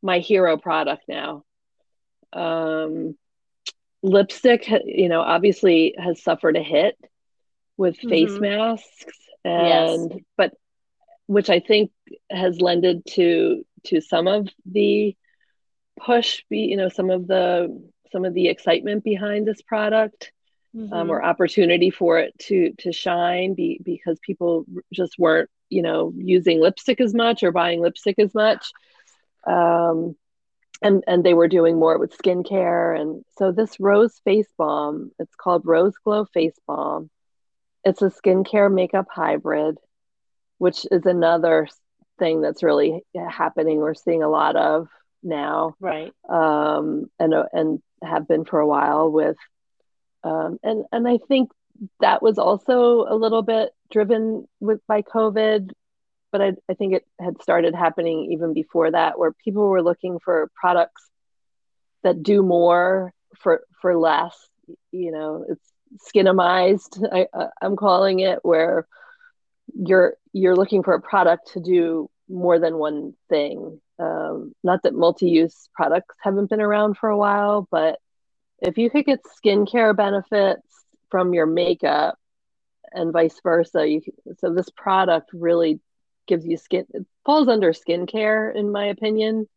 my 0.02 0.18
hero 0.18 0.56
product 0.56 1.04
now. 1.08 1.44
Um, 2.32 3.16
lipstick 4.02 4.68
you 4.84 5.08
know 5.08 5.22
obviously 5.22 5.94
has 5.96 6.22
suffered 6.22 6.56
a 6.56 6.62
hit 6.62 6.94
with 7.76 7.96
face 7.96 8.30
mm-hmm. 8.30 8.42
masks 8.42 9.18
and 9.44 10.10
yes. 10.12 10.20
but 10.36 10.54
which 11.26 11.50
i 11.50 11.60
think 11.60 11.90
has 12.30 12.60
lended 12.60 13.02
to 13.06 13.64
to 13.84 14.00
some 14.00 14.26
of 14.26 14.48
the 14.66 15.16
push 15.98 16.42
be 16.50 16.58
you 16.60 16.76
know 16.76 16.88
some 16.88 17.10
of 17.10 17.26
the 17.26 17.82
some 18.12 18.24
of 18.24 18.34
the 18.34 18.48
excitement 18.48 19.04
behind 19.04 19.46
this 19.46 19.62
product 19.62 20.32
um, 20.74 20.80
mm-hmm. 20.80 20.92
um, 20.92 21.10
or 21.10 21.22
opportunity 21.22 21.90
for 21.90 22.18
it 22.18 22.36
to 22.38 22.72
to 22.78 22.92
shine 22.92 23.54
be, 23.54 23.80
because 23.84 24.18
people 24.20 24.64
just 24.92 25.18
weren't 25.18 25.50
you 25.70 25.82
know 25.82 26.12
using 26.16 26.60
lipstick 26.60 27.00
as 27.00 27.14
much 27.14 27.42
or 27.42 27.52
buying 27.52 27.80
lipstick 27.80 28.18
as 28.18 28.34
much 28.34 28.72
um, 29.46 30.16
and 30.82 31.04
and 31.06 31.24
they 31.24 31.34
were 31.34 31.48
doing 31.48 31.78
more 31.78 31.98
with 31.98 32.16
skincare 32.16 32.98
and 32.98 33.24
so 33.38 33.52
this 33.52 33.78
rose 33.78 34.20
face 34.24 34.48
balm 34.58 35.10
it's 35.18 35.34
called 35.36 35.62
rose 35.64 35.94
glow 36.04 36.24
face 36.24 36.58
balm 36.66 37.10
it's 37.84 38.02
a 38.02 38.10
skincare 38.10 38.72
makeup 38.72 39.06
hybrid 39.10 39.78
which 40.58 40.86
is 40.90 41.04
another 41.06 41.68
thing 42.18 42.40
that's 42.40 42.62
really 42.62 43.02
happening 43.30 43.78
we're 43.78 43.94
seeing 43.94 44.22
a 44.22 44.28
lot 44.28 44.56
of 44.56 44.88
now 45.22 45.74
right 45.80 46.12
um 46.28 47.06
and 47.18 47.34
and 47.52 47.82
have 48.02 48.28
been 48.28 48.44
for 48.44 48.60
a 48.60 48.66
while 48.66 49.10
with 49.10 49.36
um, 50.24 50.58
and 50.62 50.84
and 50.90 51.06
I 51.06 51.18
think 51.28 51.50
that 52.00 52.22
was 52.22 52.38
also 52.38 53.06
a 53.08 53.14
little 53.14 53.42
bit 53.42 53.70
driven 53.90 54.48
with 54.58 54.80
by 54.88 55.02
COVID, 55.02 55.70
but 56.32 56.40
I, 56.40 56.52
I 56.68 56.74
think 56.74 56.94
it 56.94 57.04
had 57.20 57.42
started 57.42 57.74
happening 57.74 58.32
even 58.32 58.54
before 58.54 58.90
that, 58.90 59.18
where 59.18 59.32
people 59.32 59.68
were 59.68 59.82
looking 59.82 60.18
for 60.18 60.50
products 60.54 61.02
that 62.02 62.22
do 62.22 62.42
more 62.42 63.12
for 63.36 63.62
for 63.82 63.96
less. 63.96 64.34
You 64.92 65.12
know, 65.12 65.44
it's 65.48 65.72
skinamized. 65.98 67.04
I, 67.12 67.26
I'm 67.60 67.76
calling 67.76 68.20
it 68.20 68.40
where 68.42 68.86
you're 69.74 70.14
you're 70.32 70.56
looking 70.56 70.82
for 70.82 70.94
a 70.94 71.00
product 71.00 71.52
to 71.52 71.60
do 71.60 72.10
more 72.28 72.58
than 72.58 72.78
one 72.78 73.14
thing. 73.28 73.80
Um, 73.98 74.52
not 74.64 74.82
that 74.82 74.94
multi-use 74.94 75.68
products 75.74 76.16
haven't 76.20 76.50
been 76.50 76.60
around 76.60 76.96
for 76.96 77.08
a 77.08 77.16
while, 77.16 77.68
but 77.70 77.98
if 78.60 78.78
you 78.78 78.90
could 78.90 79.06
get 79.06 79.20
skincare 79.24 79.96
benefits 79.96 80.66
from 81.10 81.34
your 81.34 81.46
makeup 81.46 82.18
and 82.92 83.12
vice 83.12 83.38
versa, 83.42 83.86
you 83.86 84.00
so 84.38 84.52
this 84.52 84.70
product 84.70 85.30
really 85.32 85.80
gives 86.26 86.46
you 86.46 86.56
skin. 86.56 86.86
It 86.90 87.06
falls 87.24 87.48
under 87.48 87.72
skincare, 87.72 88.54
in 88.54 88.72
my 88.72 88.86
opinion, 88.86 89.48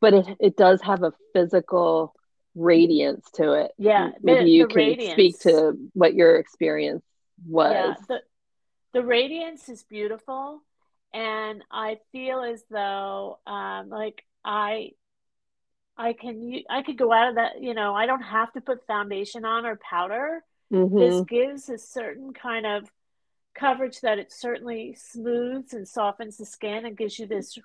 but 0.00 0.14
it 0.14 0.26
it 0.40 0.56
does 0.56 0.80
have 0.82 1.02
a 1.02 1.12
physical 1.32 2.14
radiance 2.60 3.28
to 3.34 3.52
it. 3.52 3.72
Yeah, 3.78 4.10
maybe 4.22 4.44
the, 4.44 4.50
you 4.50 4.62
the 4.64 4.74
can 4.74 4.76
radiance. 4.76 5.12
speak 5.12 5.40
to 5.40 5.78
what 5.94 6.14
your 6.14 6.36
experience 6.36 7.04
was. 7.46 7.72
Yeah, 7.72 7.94
the, 8.08 8.20
the 8.92 9.04
radiance 9.04 9.68
is 9.68 9.82
beautiful, 9.84 10.62
and 11.12 11.64
I 11.70 11.98
feel 12.12 12.42
as 12.42 12.62
though, 12.70 13.38
um, 13.46 13.88
like 13.88 14.22
I 14.44 14.92
I 15.96 16.12
can 16.14 16.62
I 16.68 16.82
could 16.82 16.96
go 16.96 17.12
out 17.12 17.28
of 17.28 17.34
that, 17.36 17.62
you 17.62 17.74
know, 17.74 17.94
I 17.94 18.06
don't 18.06 18.22
have 18.22 18.52
to 18.54 18.60
put 18.60 18.86
foundation 18.86 19.44
on 19.44 19.66
or 19.66 19.76
powder. 19.76 20.42
Mm-hmm. 20.72 20.98
This 20.98 21.20
gives 21.22 21.68
a 21.68 21.78
certain 21.78 22.32
kind 22.32 22.64
of 22.64 22.90
coverage 23.54 24.00
that 24.00 24.18
it 24.18 24.32
certainly 24.32 24.96
smooths 24.98 25.74
and 25.74 25.86
softens 25.86 26.36
the 26.36 26.46
skin 26.46 26.86
and 26.86 26.96
gives 26.96 27.18
you 27.18 27.26
this 27.26 27.58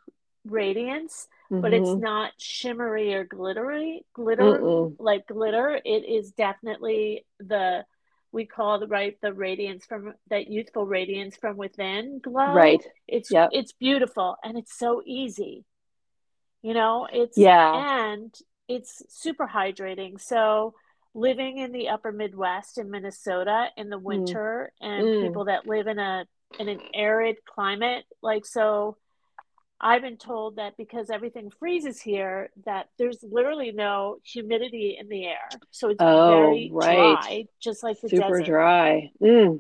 radiance, 0.46 1.28
mm-hmm. 1.52 1.62
but 1.62 1.74
it's 1.74 1.90
mm-hmm. 1.90 2.02
not 2.02 2.32
shimmery 2.38 3.14
or 3.14 3.24
glittery, 3.24 4.06
glitter 4.14 4.60
Mm-mm. 4.60 4.96
like 5.00 5.28
glitter. 5.28 5.80
It 5.84 6.06
is 6.06 6.32
definitely 6.32 7.26
the 7.40 7.86
we 8.32 8.46
call 8.46 8.80
the 8.80 8.88
right 8.88 9.18
the 9.22 9.34
radiance 9.34 9.86
from 9.86 10.14
that 10.30 10.50
youthful 10.50 10.86
radiance 10.86 11.38
from 11.38 11.58
within 11.58 12.20
glow. 12.22 12.54
Right. 12.54 12.86
It's 13.08 13.32
yep. 13.32 13.50
it's 13.52 13.72
beautiful 13.74 14.36
and 14.44 14.58
it's 14.58 14.78
so 14.78 15.02
easy 15.06 15.66
you 16.66 16.74
know 16.74 17.08
it's 17.14 17.38
yeah 17.38 18.10
and 18.10 18.34
it's 18.68 19.04
super 19.10 19.48
hydrating 19.48 20.20
so 20.20 20.74
living 21.14 21.60
in 21.60 21.72
the 21.72 21.90
upper 21.90 22.12
midwest 22.12 22.80
in 22.80 22.90
minnesota 22.90 23.68
in 23.78 23.90
the 23.90 24.00
mm. 24.00 24.04
winter 24.04 24.74
mm. 24.82 24.88
and 24.88 25.06
mm. 25.06 25.28
people 25.28 25.46
that 25.46 25.68
live 25.68 25.86
in 25.86 26.00
a 26.00 26.26
in 26.60 26.68
an 26.68 26.80
arid 26.96 27.36
climate 27.46 28.04
like 28.24 28.48
so 28.48 28.98
i've 29.82 30.02
been 30.02 30.18
told 30.18 30.58
that 30.58 30.76
because 30.78 31.10
everything 31.10 31.50
freezes 31.50 32.02
here 32.02 32.50
that 32.66 32.88
there's 32.98 33.24
literally 33.24 33.72
no 33.72 34.18
humidity 34.24 34.98
in 35.00 35.08
the 35.10 35.26
air 35.26 35.50
so 35.72 35.90
it's 35.90 35.98
oh, 36.00 36.30
very 36.30 36.70
right. 36.72 37.22
dry 37.22 37.46
just 37.60 37.84
like 37.84 38.00
the 38.02 38.10
super 38.10 38.40
desert. 38.40 38.46
dry 38.46 39.12
mm. 39.22 39.60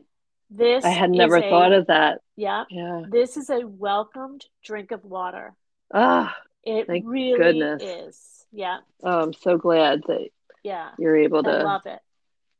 this 0.50 0.86
i 0.86 0.90
had 0.90 1.12
never 1.12 1.42
thought 1.42 1.74
a, 1.74 1.78
of 1.78 1.88
that 1.88 2.22
yeah 2.36 2.64
yeah 2.70 3.04
this 3.10 3.38
is 3.38 3.50
a 3.50 3.66
welcomed 3.66 4.46
drink 4.64 4.92
of 4.92 5.04
water 5.04 5.54
ah 5.94 6.36
it 6.66 6.88
Thank 6.88 7.06
really 7.08 7.38
goodness. 7.38 7.84
is. 7.84 8.46
Yeah. 8.52 8.80
Oh, 9.04 9.22
I'm 9.22 9.34
so 9.34 9.58
glad 9.58 10.02
that 10.08 10.30
yeah 10.64 10.90
you're 10.98 11.16
able 11.16 11.44
to 11.44 11.50
I 11.50 11.64
love 11.64 11.86
it 11.86 12.00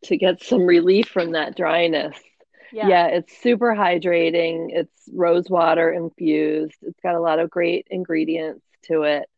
to 0.06 0.18
get 0.18 0.44
some 0.44 0.66
relief 0.66 1.08
from 1.08 1.32
that 1.32 1.58
dryness. 1.58 2.16
Yeah. 2.76 2.88
yeah, 2.88 3.08
it's 3.08 3.38
super 3.42 3.74
hydrating. 3.74 4.68
It's 4.70 4.92
rose 5.14 5.50
water 5.50 5.92
infused. 5.92 6.76
It's 6.82 7.00
got 7.02 7.16
a 7.16 7.22
lot 7.22 7.40
of 7.40 7.50
great 7.50 7.88
ingredients 7.90 8.66
to 8.88 9.04
it. 9.04 9.30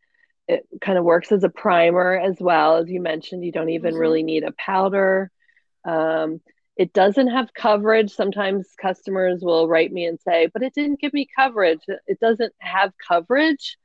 It 0.47 0.65
kind 0.81 0.97
of 0.97 1.03
works 1.03 1.31
as 1.31 1.43
a 1.43 1.49
primer 1.49 2.17
as 2.17 2.37
well. 2.39 2.77
As 2.77 2.89
you 2.89 3.01
mentioned, 3.01 3.43
you 3.45 3.51
don't 3.51 3.69
even 3.69 3.91
mm-hmm. 3.91 3.99
really 3.99 4.23
need 4.23 4.43
a 4.43 4.53
powder. 4.53 5.29
Um, 5.85 6.41
it 6.75 6.93
doesn't 6.93 7.27
have 7.27 7.53
coverage. 7.53 8.11
Sometimes 8.11 8.67
customers 8.81 9.41
will 9.43 9.67
write 9.67 9.91
me 9.91 10.05
and 10.05 10.19
say, 10.19 10.47
but 10.51 10.63
it 10.63 10.73
didn't 10.73 10.99
give 10.99 11.13
me 11.13 11.27
coverage. 11.35 11.81
It 12.07 12.19
doesn't 12.19 12.53
have 12.59 12.93
coverage, 13.07 13.77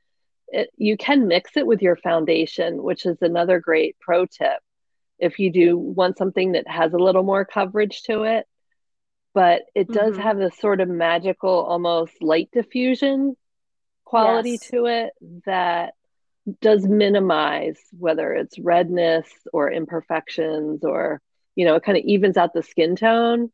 it, 0.47 0.69
you 0.77 0.97
can 0.97 1.27
mix 1.27 1.57
it 1.57 1.65
with 1.65 1.81
your 1.81 1.95
foundation, 1.95 2.81
which 2.83 3.05
is 3.05 3.17
another 3.21 3.59
great 3.59 3.97
pro 3.99 4.25
tip. 4.25 4.59
If 5.19 5.39
you 5.39 5.51
do 5.51 5.77
want 5.77 6.17
something 6.17 6.53
that 6.53 6.67
has 6.67 6.93
a 6.93 6.97
little 6.97 7.23
more 7.23 7.43
coverage 7.43 8.03
to 8.03 8.23
it, 8.23 8.45
but 9.33 9.63
it 9.75 9.87
does 9.87 10.13
mm-hmm. 10.13 10.21
have 10.21 10.37
this 10.37 10.57
sort 10.57 10.81
of 10.81 10.89
magical, 10.89 11.51
almost 11.51 12.21
light 12.21 12.49
diffusion 12.51 13.35
quality 14.13 14.51
yes. 14.51 14.69
to 14.69 14.85
it 14.85 15.13
that 15.45 15.95
does 16.61 16.85
minimize 16.85 17.79
whether 17.97 18.31
it's 18.31 18.59
redness 18.59 19.27
or 19.51 19.71
imperfections 19.71 20.83
or 20.83 21.19
you 21.55 21.65
know 21.65 21.75
it 21.75 21.83
kind 21.83 21.97
of 21.97 22.03
evens 22.03 22.37
out 22.37 22.53
the 22.53 22.61
skin 22.61 22.95
tone 22.95 23.49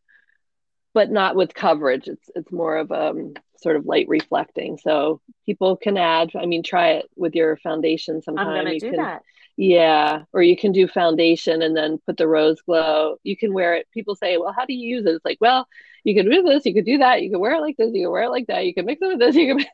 but 0.93 1.09
not 1.09 1.35
with 1.35 1.53
coverage 1.53 2.07
it's 2.07 2.29
it's 2.35 2.51
more 2.51 2.75
of 2.75 2.91
a 2.91 3.09
um, 3.11 3.33
sort 3.61 3.75
of 3.75 3.85
light 3.85 4.07
reflecting. 4.07 4.77
So 4.77 5.21
people 5.45 5.75
can 5.75 5.97
add, 5.97 6.31
I 6.35 6.45
mean, 6.45 6.63
try 6.63 6.91
it 6.91 7.09
with 7.15 7.35
your 7.35 7.57
foundation 7.57 8.21
sometime. 8.21 8.47
I'm 8.47 8.55
gonna 8.55 8.73
you 8.73 8.79
do 8.79 8.89
can, 8.91 8.97
that. 8.97 9.23
Yeah, 9.57 10.23
or 10.31 10.41
you 10.41 10.55
can 10.55 10.71
do 10.71 10.87
foundation 10.87 11.61
and 11.61 11.75
then 11.75 11.99
put 12.05 12.17
the 12.17 12.27
rose 12.27 12.61
glow. 12.61 13.17
You 13.23 13.35
can 13.35 13.53
wear 13.53 13.75
it. 13.75 13.87
People 13.93 14.15
say, 14.15 14.37
"Well, 14.37 14.53
how 14.53 14.65
do 14.65 14.73
you 14.73 14.95
use 14.97 15.05
it?" 15.05 15.15
It's 15.15 15.25
like, 15.25 15.39
well, 15.41 15.67
you 16.03 16.15
could 16.15 16.29
do 16.29 16.43
this, 16.43 16.65
you 16.65 16.73
could 16.73 16.85
do 16.85 16.99
that, 16.99 17.21
you 17.21 17.29
can 17.29 17.39
wear 17.39 17.53
it 17.53 17.61
like 17.61 17.77
this, 17.77 17.91
you 17.93 18.05
can 18.05 18.11
wear 18.11 18.23
it 18.23 18.29
like 18.29 18.47
that, 18.47 18.65
you 18.65 18.73
can 18.73 18.85
mix 18.85 19.01
it 19.01 19.07
with 19.07 19.19
this. 19.19 19.35
You 19.39 19.55
can. 19.55 19.65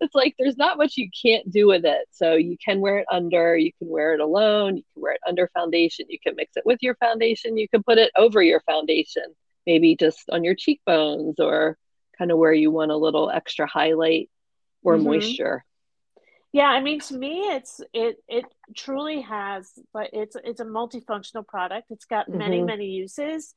it's 0.00 0.14
like 0.14 0.34
there's 0.38 0.56
not 0.56 0.78
much 0.78 0.96
you 0.96 1.08
can't 1.10 1.50
do 1.50 1.66
with 1.66 1.84
it. 1.84 2.06
So 2.10 2.34
you 2.34 2.56
can 2.64 2.80
wear 2.80 2.98
it 2.98 3.06
under, 3.10 3.56
you 3.56 3.72
can 3.78 3.88
wear 3.88 4.14
it 4.14 4.20
alone, 4.20 4.76
you 4.76 4.82
can 4.94 5.02
wear 5.02 5.12
it 5.12 5.20
under 5.26 5.48
foundation, 5.54 6.06
you 6.08 6.18
can 6.20 6.36
mix 6.36 6.56
it 6.56 6.66
with 6.66 6.78
your 6.82 6.94
foundation, 6.96 7.56
you 7.56 7.68
can 7.68 7.82
put 7.82 7.98
it 7.98 8.10
over 8.16 8.42
your 8.42 8.60
foundation, 8.60 9.24
maybe 9.66 9.96
just 9.96 10.28
on 10.30 10.44
your 10.44 10.54
cheekbones 10.54 11.40
or 11.40 11.76
kind 12.20 12.30
of 12.30 12.36
where 12.36 12.52
you 12.52 12.70
want 12.70 12.90
a 12.90 12.96
little 12.96 13.30
extra 13.30 13.66
highlight 13.66 14.28
or 14.84 14.96
mm-hmm. 14.96 15.04
moisture. 15.04 15.64
Yeah, 16.52 16.66
I 16.66 16.80
mean 16.80 17.00
to 17.00 17.16
me 17.16 17.40
it's 17.52 17.80
it 17.94 18.16
it 18.28 18.44
truly 18.76 19.22
has 19.22 19.70
but 19.94 20.10
it's 20.12 20.36
it's 20.44 20.60
a 20.60 20.64
multifunctional 20.64 21.46
product. 21.46 21.86
It's 21.90 22.04
got 22.04 22.28
mm-hmm. 22.28 22.38
many 22.38 22.62
many 22.62 22.86
uses, 22.86 23.54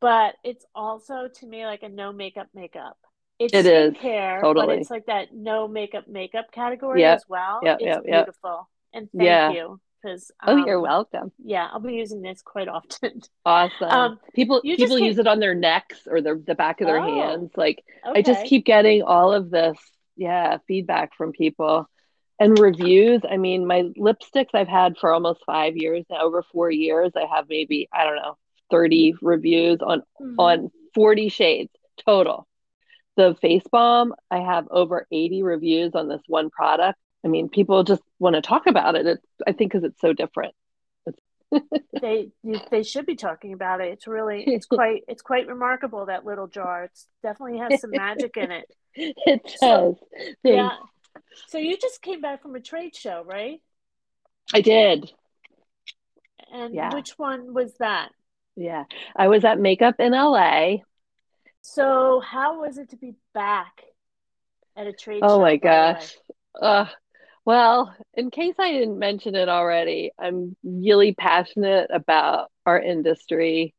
but 0.00 0.34
it's 0.44 0.66
also 0.74 1.28
to 1.40 1.46
me 1.46 1.64
like 1.64 1.82
a 1.82 1.88
no 1.88 2.12
makeup 2.12 2.48
makeup. 2.54 2.98
It's 3.38 3.54
it 3.54 3.66
is 3.66 3.96
hair, 3.96 4.40
totally. 4.42 4.66
but 4.66 4.78
it's 4.78 4.90
like 4.90 5.06
that 5.06 5.28
no 5.32 5.66
makeup 5.66 6.06
makeup 6.06 6.52
category 6.52 7.00
yep. 7.00 7.16
as 7.16 7.24
well. 7.26 7.60
Yeah, 7.62 7.74
it's 7.74 7.84
yep, 7.84 8.04
beautiful. 8.04 8.68
Yep. 8.92 9.00
And 9.00 9.08
thank 9.12 9.26
yeah. 9.26 9.50
you 9.50 9.80
because 10.04 10.30
um, 10.40 10.60
oh, 10.60 10.66
you're 10.66 10.76
um, 10.76 10.82
welcome. 10.82 11.32
Yeah, 11.42 11.68
I'll 11.72 11.80
be 11.80 11.94
using 11.94 12.22
this 12.22 12.42
quite 12.42 12.68
often. 12.68 13.22
Awesome. 13.46 13.90
Um, 13.90 14.20
people 14.34 14.62
people 14.62 14.98
use 14.98 15.18
it 15.18 15.26
on 15.26 15.38
their 15.38 15.54
necks 15.54 16.06
or 16.06 16.22
their 16.22 16.38
the 16.38 16.54
back 16.54 16.80
of 16.80 16.86
their 16.86 16.98
oh, 16.98 17.14
hands. 17.14 17.50
Like 17.56 17.84
okay. 18.06 18.18
I 18.18 18.22
just 18.22 18.46
keep 18.46 18.64
getting 18.64 19.02
all 19.02 19.34
of 19.34 19.50
this, 19.50 19.76
yeah, 20.16 20.56
feedback 20.66 21.14
from 21.14 21.32
people 21.32 21.86
and 22.40 22.58
reviews. 22.58 23.20
I 23.30 23.36
mean, 23.36 23.66
my 23.66 23.82
lipsticks 23.98 24.54
I've 24.54 24.68
had 24.68 24.96
for 24.96 25.12
almost 25.12 25.42
five 25.44 25.76
years 25.76 26.06
now, 26.08 26.22
over 26.22 26.42
four 26.42 26.70
years. 26.70 27.12
I 27.14 27.26
have 27.34 27.46
maybe 27.50 27.86
I 27.92 28.04
don't 28.04 28.16
know 28.16 28.38
thirty 28.70 29.14
reviews 29.20 29.80
on 29.82 30.00
mm-hmm. 30.00 30.40
on 30.40 30.70
forty 30.94 31.28
shades 31.28 31.72
total. 32.06 32.48
The 33.16 33.36
face 33.42 33.64
balm 33.70 34.14
I 34.30 34.38
have 34.38 34.68
over 34.70 35.06
eighty 35.12 35.42
reviews 35.42 35.94
on 35.94 36.08
this 36.08 36.22
one 36.26 36.48
product 36.48 36.98
I 37.24 37.28
mean, 37.28 37.48
people 37.48 37.82
just 37.84 38.02
want 38.18 38.36
to 38.36 38.42
talk 38.42 38.66
about 38.66 38.96
it. 38.96 39.06
It's, 39.06 39.26
I 39.46 39.52
think, 39.52 39.72
because 39.72 39.84
it's 39.84 40.00
so 40.00 40.12
different. 40.12 40.54
they 42.00 42.28
they 42.70 42.82
should 42.82 43.06
be 43.06 43.14
talking 43.14 43.52
about 43.52 43.80
it. 43.80 43.92
It's 43.92 44.06
really 44.06 44.44
it's 44.44 44.66
quite 44.70 45.02
it's 45.08 45.22
quite 45.22 45.46
remarkable 45.46 46.06
that 46.06 46.24
little 46.24 46.46
jar. 46.46 46.84
It's 46.84 47.06
definitely 47.22 47.58
has 47.58 47.80
some 47.80 47.90
magic 47.90 48.36
in 48.36 48.50
it. 48.50 48.66
It 48.96 49.42
does. 49.42 49.58
So, 49.58 49.98
yeah. 50.44 50.70
So 51.48 51.58
you 51.58 51.76
just 51.76 52.00
came 52.00 52.20
back 52.20 52.42
from 52.42 52.54
a 52.54 52.60
trade 52.60 52.94
show, 52.94 53.24
right? 53.26 53.60
I 54.52 54.60
did. 54.60 55.10
And 56.52 56.72
yeah. 56.72 56.94
which 56.94 57.18
one 57.18 57.52
was 57.52 57.74
that? 57.80 58.10
Yeah, 58.54 58.84
I 59.16 59.26
was 59.26 59.44
at 59.44 59.58
Makeup 59.58 59.96
in 59.98 60.12
LA. 60.12 60.76
So 61.62 62.20
how 62.20 62.60
was 62.60 62.78
it 62.78 62.90
to 62.90 62.96
be 62.96 63.14
back 63.32 63.82
at 64.76 64.86
a 64.86 64.92
trade 64.92 65.22
oh 65.24 65.28
show? 65.28 65.34
Oh 65.34 65.40
my 65.40 65.56
gosh. 65.56 66.16
Uh, 66.62 66.86
well, 67.44 67.94
in 68.14 68.30
case 68.30 68.54
I 68.58 68.72
didn't 68.72 68.98
mention 68.98 69.34
it 69.34 69.48
already, 69.48 70.12
I'm 70.18 70.56
really 70.62 71.14
passionate 71.14 71.90
about 71.92 72.50
our 72.64 72.80
industry. 72.80 73.74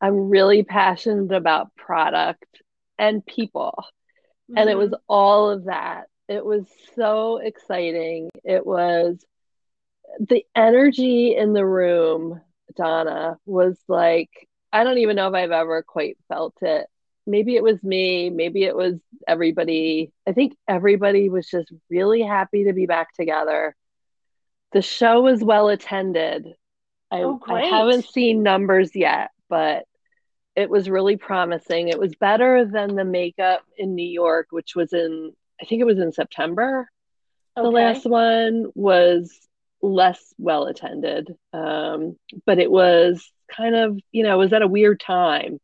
I'm 0.00 0.28
really 0.30 0.62
passionate 0.62 1.32
about 1.32 1.74
product 1.74 2.62
and 2.98 3.24
people. 3.26 3.74
Mm-hmm. 4.50 4.58
And 4.58 4.70
it 4.70 4.78
was 4.78 4.90
mm-hmm. 4.90 5.02
all 5.08 5.50
of 5.50 5.64
that. 5.64 6.04
It 6.28 6.44
was 6.44 6.66
so 6.94 7.38
exciting. 7.38 8.28
It 8.44 8.64
was 8.64 9.24
the 10.20 10.44
energy 10.54 11.34
in 11.36 11.52
the 11.52 11.66
room, 11.66 12.40
Donna, 12.76 13.38
was 13.46 13.78
like, 13.88 14.30
I 14.72 14.84
don't 14.84 14.98
even 14.98 15.16
know 15.16 15.28
if 15.28 15.34
I've 15.34 15.50
ever 15.50 15.82
quite 15.82 16.18
felt 16.28 16.54
it 16.60 16.86
maybe 17.28 17.54
it 17.54 17.62
was 17.62 17.82
me, 17.82 18.30
maybe 18.30 18.64
it 18.64 18.74
was 18.74 18.94
everybody. 19.26 20.10
I 20.26 20.32
think 20.32 20.56
everybody 20.66 21.28
was 21.28 21.46
just 21.46 21.70
really 21.90 22.22
happy 22.22 22.64
to 22.64 22.72
be 22.72 22.86
back 22.86 23.14
together. 23.14 23.76
The 24.72 24.82
show 24.82 25.20
was 25.20 25.44
well 25.44 25.68
attended. 25.68 26.46
I, 27.10 27.20
oh, 27.20 27.40
I 27.46 27.66
haven't 27.66 28.06
seen 28.06 28.42
numbers 28.42 28.90
yet, 28.94 29.30
but 29.48 29.84
it 30.56 30.68
was 30.68 30.90
really 30.90 31.16
promising. 31.16 31.88
It 31.88 31.98
was 31.98 32.14
better 32.16 32.64
than 32.64 32.96
the 32.96 33.04
makeup 33.04 33.62
in 33.76 33.94
New 33.94 34.08
York, 34.08 34.48
which 34.50 34.74
was 34.74 34.92
in, 34.92 35.32
I 35.60 35.64
think 35.64 35.80
it 35.80 35.86
was 35.86 35.98
in 35.98 36.12
September. 36.12 36.88
Okay. 37.56 37.64
The 37.64 37.70
last 37.70 38.04
one 38.04 38.66
was 38.74 39.38
less 39.80 40.34
well 40.38 40.64
attended, 40.64 41.34
um, 41.52 42.16
but 42.44 42.58
it 42.58 42.70
was 42.70 43.30
kind 43.50 43.74
of, 43.74 43.98
you 44.12 44.22
know, 44.22 44.34
it 44.34 44.44
was 44.44 44.52
at 44.52 44.62
a 44.62 44.68
weird 44.68 45.00
time 45.00 45.58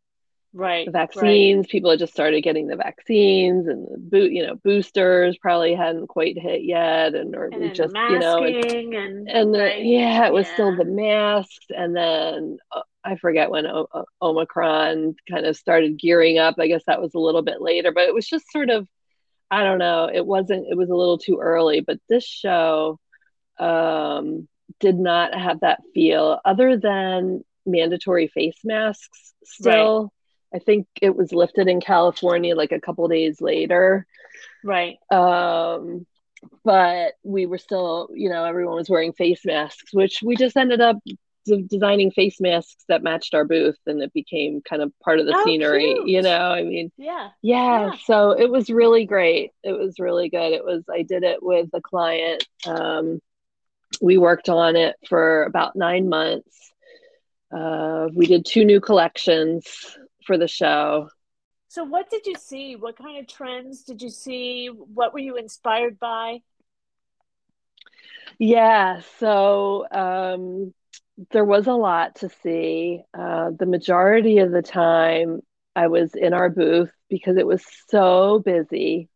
right 0.54 0.86
the 0.86 0.92
vaccines 0.92 1.64
right. 1.64 1.68
people 1.68 1.90
had 1.90 1.98
just 1.98 2.12
started 2.12 2.40
getting 2.42 2.68
the 2.68 2.76
vaccines 2.76 3.66
and 3.66 3.88
the 3.90 3.98
boot 3.98 4.30
you 4.30 4.46
know 4.46 4.54
boosters 4.62 5.36
probably 5.38 5.74
hadn't 5.74 6.06
quite 6.06 6.38
hit 6.38 6.62
yet 6.62 7.14
and 7.14 7.34
or 7.34 7.46
and 7.46 7.74
just 7.74 7.92
you 7.92 8.18
know 8.20 8.44
and, 8.44 8.94
and, 8.94 9.28
and 9.28 9.54
the, 9.54 9.58
right? 9.58 9.84
yeah 9.84 10.26
it 10.26 10.32
was 10.32 10.46
yeah. 10.46 10.52
still 10.52 10.76
the 10.76 10.84
masks 10.84 11.66
and 11.70 11.94
then 11.94 12.56
uh, 12.70 12.82
i 13.02 13.16
forget 13.16 13.50
when 13.50 13.66
o- 13.66 13.88
o- 13.92 14.04
omicron 14.22 15.16
kind 15.28 15.44
of 15.44 15.56
started 15.56 15.98
gearing 15.98 16.38
up 16.38 16.54
i 16.60 16.68
guess 16.68 16.84
that 16.86 17.02
was 17.02 17.14
a 17.14 17.20
little 17.20 17.42
bit 17.42 17.60
later 17.60 17.90
but 17.92 18.04
it 18.04 18.14
was 18.14 18.26
just 18.26 18.50
sort 18.52 18.70
of 18.70 18.86
i 19.50 19.64
don't 19.64 19.78
know 19.78 20.08
it 20.12 20.24
wasn't 20.24 20.64
it 20.70 20.76
was 20.76 20.88
a 20.88 20.94
little 20.94 21.18
too 21.18 21.40
early 21.42 21.80
but 21.80 21.98
this 22.08 22.24
show 22.24 22.98
um 23.58 24.46
did 24.78 24.96
not 24.96 25.34
have 25.34 25.60
that 25.60 25.80
feel 25.92 26.40
other 26.44 26.76
than 26.76 27.42
mandatory 27.66 28.28
face 28.28 28.58
masks 28.62 29.34
still 29.42 30.02
right 30.02 30.10
I 30.54 30.58
think 30.58 30.86
it 31.02 31.16
was 31.16 31.32
lifted 31.32 31.66
in 31.66 31.80
California 31.80 32.54
like 32.54 32.72
a 32.72 32.80
couple 32.80 33.06
days 33.08 33.40
later. 33.40 34.06
Right. 34.62 34.98
Um, 35.10 36.06
but 36.64 37.14
we 37.22 37.46
were 37.46 37.58
still, 37.58 38.08
you 38.12 38.30
know, 38.30 38.44
everyone 38.44 38.76
was 38.76 38.88
wearing 38.88 39.12
face 39.12 39.44
masks, 39.44 39.92
which 39.92 40.20
we 40.22 40.36
just 40.36 40.56
ended 40.56 40.80
up 40.80 40.98
designing 41.68 42.10
face 42.10 42.40
masks 42.40 42.84
that 42.88 43.02
matched 43.02 43.34
our 43.34 43.44
booth 43.44 43.78
and 43.86 44.02
it 44.02 44.12
became 44.12 44.62
kind 44.62 44.80
of 44.80 44.92
part 45.00 45.20
of 45.20 45.26
the 45.26 45.36
oh, 45.36 45.44
scenery, 45.44 45.94
cute. 45.94 46.08
you 46.08 46.22
know. 46.22 46.50
I 46.50 46.62
mean, 46.62 46.90
yeah. 46.96 47.30
yeah. 47.42 47.90
Yeah. 47.90 47.92
So 48.04 48.30
it 48.30 48.50
was 48.50 48.70
really 48.70 49.04
great. 49.06 49.50
It 49.62 49.72
was 49.72 49.98
really 49.98 50.28
good. 50.28 50.52
It 50.52 50.64
was, 50.64 50.84
I 50.90 51.02
did 51.02 51.22
it 51.22 51.42
with 51.42 51.68
a 51.74 51.80
client. 51.80 52.46
Um, 52.66 53.20
we 54.00 54.18
worked 54.18 54.48
on 54.48 54.76
it 54.76 54.96
for 55.08 55.44
about 55.44 55.76
nine 55.76 56.08
months. 56.08 56.72
Uh, 57.54 58.08
we 58.14 58.26
did 58.26 58.44
two 58.44 58.64
new 58.64 58.80
collections 58.80 59.96
for 60.26 60.38
the 60.38 60.48
show. 60.48 61.08
So, 61.68 61.84
what 61.84 62.08
did 62.08 62.26
you 62.26 62.34
see? 62.38 62.76
What 62.76 62.96
kind 62.96 63.18
of 63.18 63.26
trends 63.26 63.82
did 63.82 64.00
you 64.00 64.10
see? 64.10 64.68
What 64.68 65.12
were 65.12 65.18
you 65.18 65.36
inspired 65.36 65.98
by? 65.98 66.38
Yeah, 68.38 69.00
so 69.18 69.86
um, 69.90 70.74
there 71.30 71.44
was 71.44 71.66
a 71.66 71.72
lot 71.72 72.16
to 72.16 72.28
see. 72.42 73.02
Uh, 73.16 73.50
the 73.58 73.66
majority 73.66 74.38
of 74.38 74.50
the 74.50 74.62
time, 74.62 75.40
I 75.76 75.88
was 75.88 76.14
in 76.14 76.32
our 76.32 76.50
booth 76.50 76.92
because 77.08 77.36
it 77.36 77.46
was 77.46 77.64
so 77.88 78.40
busy. 78.44 79.08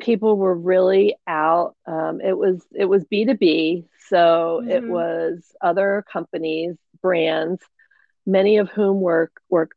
People 0.00 0.36
were 0.36 0.54
really 0.54 1.16
out. 1.26 1.76
Um, 1.86 2.20
it 2.20 2.36
was 2.36 2.64
it 2.74 2.86
was 2.86 3.04
B 3.04 3.24
two 3.24 3.36
B, 3.36 3.86
so 4.08 4.60
mm-hmm. 4.60 4.70
it 4.70 4.84
was 4.88 5.54
other 5.60 6.04
companies, 6.12 6.76
brands, 7.00 7.62
many 8.26 8.58
of 8.58 8.68
whom 8.70 9.00
were 9.00 9.30
were 9.48 9.68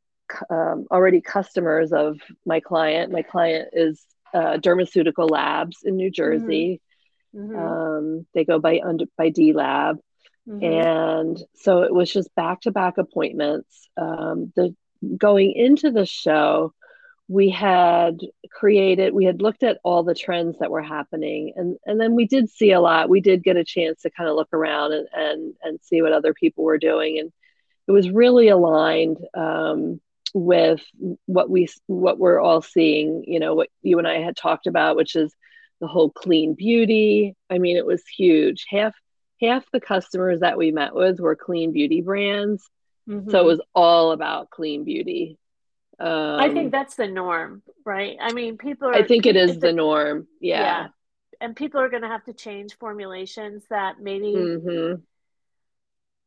um, 0.50 0.86
already 0.92 1.22
customers 1.22 1.92
of 1.92 2.20
my 2.46 2.60
client. 2.60 3.12
My 3.12 3.22
client 3.22 3.70
is 3.74 4.04
uh, 4.34 4.58
Dermaceutical 4.58 5.30
Labs 5.30 5.80
in 5.84 5.96
New 5.96 6.12
Jersey. 6.12 6.82
Mm-hmm. 7.36 7.56
Um, 7.58 8.26
they 8.34 8.46
go 8.46 8.60
by 8.60 8.82
under 8.84 9.06
by 9.18 9.30
D 9.30 9.54
Lab, 9.54 9.98
mm-hmm. 10.48 10.64
and 10.64 11.44
so 11.56 11.84
it 11.84 11.94
was 11.94 12.12
just 12.12 12.34
back 12.36 12.62
to 12.62 12.72
back 12.72 12.98
appointments. 12.98 13.90
Um, 13.98 14.52
the 14.56 14.76
going 15.18 15.52
into 15.52 15.92
the 15.92 16.06
show, 16.06 16.74
we 17.28 17.50
had 17.50 18.20
created, 18.52 19.14
we 19.14 19.26
had 19.26 19.42
looked 19.42 19.64
at 19.64 19.80
all 19.84 20.04
the 20.04 20.16
trends 20.16 20.60
that 20.60 20.72
were 20.72 20.82
happening, 20.84 21.54
and 21.56 21.78
and 21.86 22.00
then 22.00 22.16
we 22.16 22.26
did 22.26 22.50
see 22.50 22.72
a 22.72 22.82
lot. 22.82 23.10
We 23.10 23.22
did 23.22 23.44
get 23.44 23.58
a 23.58 23.66
chance 23.66 24.02
to 24.02 24.12
kind 24.12 24.30
of 24.30 24.36
look 24.36 24.54
around 24.54 24.94
and 24.94 25.08
and 25.14 25.54
and 25.62 25.80
see 25.82 26.02
what 26.02 26.14
other 26.14 26.34
people 26.34 26.64
were 26.64 26.78
doing, 26.78 27.20
and 27.20 27.32
it 27.88 27.92
was 27.92 28.10
really 28.10 28.48
aligned. 28.48 29.18
Um, 29.34 30.00
with 30.36 30.84
what 31.28 31.50
we 31.50 31.66
what 31.88 32.20
we're 32.20 32.42
all 32.42 32.62
seeing 32.62 33.24
you 33.26 33.40
know 33.40 33.56
what 33.56 33.70
you 33.82 33.98
and 34.00 34.08
i 34.08 34.20
had 34.20 34.36
talked 34.36 34.68
about 34.68 34.98
which 34.98 35.16
is 35.16 35.34
the 35.80 35.88
whole 35.88 36.10
clean 36.10 36.54
beauty 36.54 37.34
i 37.50 37.58
mean 37.58 37.78
it 37.78 37.86
was 37.86 38.04
huge 38.06 38.66
half 38.70 38.94
half 39.42 39.64
the 39.72 39.80
customers 39.80 40.42
that 40.42 40.58
we 40.58 40.72
met 40.74 40.94
with 40.94 41.22
were 41.22 41.38
clean 41.38 41.72
beauty 41.72 42.02
brands 42.02 42.70
mm-hmm. 43.10 43.32
so 43.32 43.40
it 43.40 43.46
was 43.46 43.62
all 43.74 44.12
about 44.12 44.50
clean 44.50 44.84
beauty 44.84 45.38
Um, 45.98 46.40
I 46.40 46.50
think 46.50 46.74
that's 46.74 46.96
the 46.96 47.08
norm, 47.08 47.64
right? 47.86 48.18
I 48.20 48.34
mean, 48.34 48.58
people 48.58 48.90
are. 48.90 48.94
I 48.94 49.04
think 49.04 49.26
it 49.26 49.38
is 49.38 49.54
the, 49.54 49.68
the 49.68 49.74
norm. 49.74 50.28
Yeah. 50.42 50.62
yeah. 50.62 50.88
And 51.40 51.56
people 51.56 51.80
are 51.80 51.88
going 51.88 52.02
to 52.02 52.10
have 52.10 52.26
to 52.26 52.34
change 52.34 52.78
formulations 52.78 53.64
that 53.70 54.02
maybe 54.02 54.34
mm-hmm. 54.34 55.02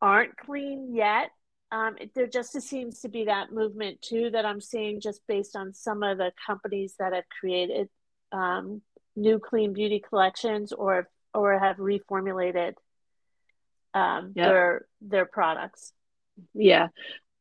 aren't 0.00 0.36
clean 0.38 0.94
yet. 0.94 1.30
Um, 1.70 1.96
there 2.14 2.26
just 2.26 2.58
seems 2.62 3.00
to 3.00 3.08
be 3.08 3.24
that 3.24 3.52
movement 3.52 4.00
too 4.00 4.30
that 4.30 4.46
I'm 4.46 4.60
seeing 4.60 5.00
just 5.00 5.20
based 5.28 5.54
on 5.54 5.74
some 5.74 6.02
of 6.02 6.16
the 6.16 6.32
companies 6.46 6.94
that 6.98 7.12
have 7.12 7.24
created 7.40 7.88
um, 8.32 8.80
new 9.16 9.38
clean 9.38 9.74
beauty 9.74 10.00
collections 10.00 10.72
or 10.72 11.08
or 11.34 11.58
have 11.58 11.76
reformulated 11.76 12.74
um, 13.92 14.32
their 14.34 14.86
their 15.02 15.26
products. 15.26 15.92
Yeah, 16.54 16.88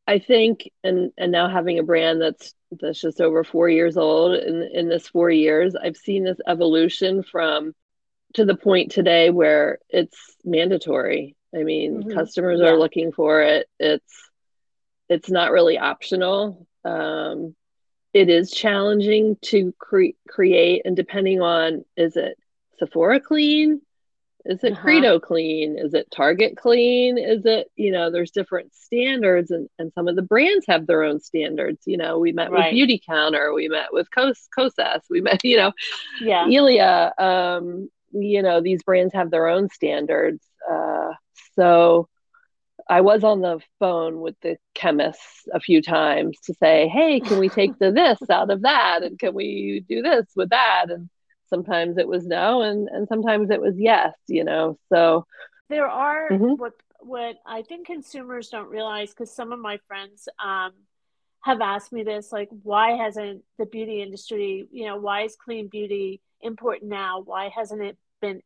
I 0.05 0.19
think, 0.19 0.69
and 0.83 1.11
and 1.17 1.31
now 1.31 1.47
having 1.47 1.79
a 1.79 1.83
brand 1.83 2.21
that's 2.21 2.53
that's 2.71 2.99
just 2.99 3.21
over 3.21 3.45
four 3.45 3.69
years 3.69 3.95
old, 3.95 4.35
in 4.35 4.61
in 4.73 4.89
this 4.89 5.07
four 5.07 5.29
years, 5.29 5.73
I've 5.75 5.97
seen 5.97 6.25
this 6.25 6.39
evolution 6.45 7.23
from 7.23 7.73
to 8.33 8.43
the 8.43 8.57
point 8.57 8.91
today 8.91 9.29
where 9.29 9.79
it's 9.89 10.17
mandatory. 10.43 11.37
I 11.55 11.63
mean, 11.63 12.03
mm-hmm. 12.03 12.13
customers 12.13 12.60
yeah. 12.62 12.69
are 12.69 12.79
looking 12.79 13.12
for 13.12 13.41
it. 13.41 13.67
It's 13.79 14.29
it's 15.10 15.29
not 15.29 15.51
really 15.51 15.77
optional. 15.77 16.67
Um, 16.83 17.55
it 18.13 18.29
is 18.29 18.51
challenging 18.51 19.38
to 19.43 19.73
cre- 19.77 20.17
create, 20.27 20.81
and 20.86 20.95
depending 20.95 21.41
on 21.41 21.86
is 21.95 22.17
it 22.17 22.38
Sephora 22.79 23.19
clean, 23.19 23.81
is 24.47 24.63
it 24.63 24.73
uh-huh. 24.73 24.81
Credo 24.81 25.19
clean? 25.19 25.77
Is 25.77 25.93
it 25.93 26.10
Target 26.10 26.55
clean? 26.55 27.17
Is 27.17 27.45
it, 27.45 27.69
you 27.75 27.91
know, 27.91 28.10
there's 28.10 28.31
different 28.31 28.73
standards 28.73 29.51
and, 29.51 29.67
and 29.77 29.91
some 29.93 30.07
of 30.07 30.15
the 30.15 30.21
brands 30.21 30.65
have 30.69 30.88
their 30.88 31.03
own 31.03 31.19
standards. 31.19 31.81
You 31.86 31.97
know, 31.97 32.17
we 32.17 32.31
met 32.31 32.49
right. 32.49 32.73
with 32.73 32.89
Beautycounter, 32.89 33.53
we 33.53 33.67
met 33.67 33.91
with 33.91 34.07
Kos 34.10 34.47
Kosas, 34.57 35.01
we 35.10 35.19
met, 35.19 35.41
you 35.43 35.57
know, 35.57 35.73
yeah. 36.21 36.47
Ilia. 36.47 37.13
Um, 37.17 37.89
you 38.12 38.41
know, 38.41 38.62
these 38.62 38.83
brands 38.83 39.13
have 39.13 39.31
their 39.31 39.47
own 39.47 39.69
standards. 39.69 40.41
Uh, 40.69 41.12
so 41.57 42.07
I 42.89 43.01
was 43.01 43.23
on 43.23 43.41
the 43.41 43.59
phone 43.79 44.21
with 44.21 44.35
the 44.41 44.57
chemists 44.73 45.47
a 45.53 45.59
few 45.59 45.81
times 45.81 46.37
to 46.45 46.53
say, 46.53 46.87
hey, 46.87 47.19
can 47.19 47.39
we 47.39 47.49
take 47.49 47.77
the 47.79 47.91
this 47.91 48.29
out 48.29 48.49
of 48.49 48.61
that? 48.61 49.03
And 49.03 49.19
can 49.19 49.33
we 49.33 49.83
do 49.89 50.01
this 50.01 50.25
with 50.35 50.51
that? 50.51 50.85
And 50.89 51.09
sometimes 51.49 51.97
it 51.97 52.07
was 52.07 52.25
no 52.25 52.61
and 52.61 52.87
and 52.89 53.07
sometimes 53.07 53.49
it 53.49 53.61
was 53.61 53.75
yes 53.77 54.13
you 54.27 54.43
know 54.43 54.77
so 54.89 55.25
there 55.69 55.87
are 55.87 56.29
mm-hmm. 56.29 56.53
what 56.55 56.73
what 56.99 57.37
i 57.45 57.61
think 57.61 57.87
consumers 57.87 58.49
don't 58.49 58.69
realize 58.69 59.09
because 59.09 59.33
some 59.33 59.51
of 59.51 59.59
my 59.59 59.77
friends 59.87 60.27
um, 60.43 60.71
have 61.41 61.61
asked 61.61 61.93
me 61.93 62.03
this 62.03 62.31
like 62.31 62.49
why 62.63 62.91
hasn't 62.91 63.43
the 63.57 63.65
beauty 63.65 64.01
industry 64.01 64.67
you 64.71 64.85
know 64.85 64.97
why 64.97 65.21
is 65.21 65.35
clean 65.35 65.67
beauty 65.67 66.21
important 66.41 66.89
now 66.89 67.21
why 67.21 67.49
hasn't 67.49 67.81
it 67.81 67.97
been 68.21 68.41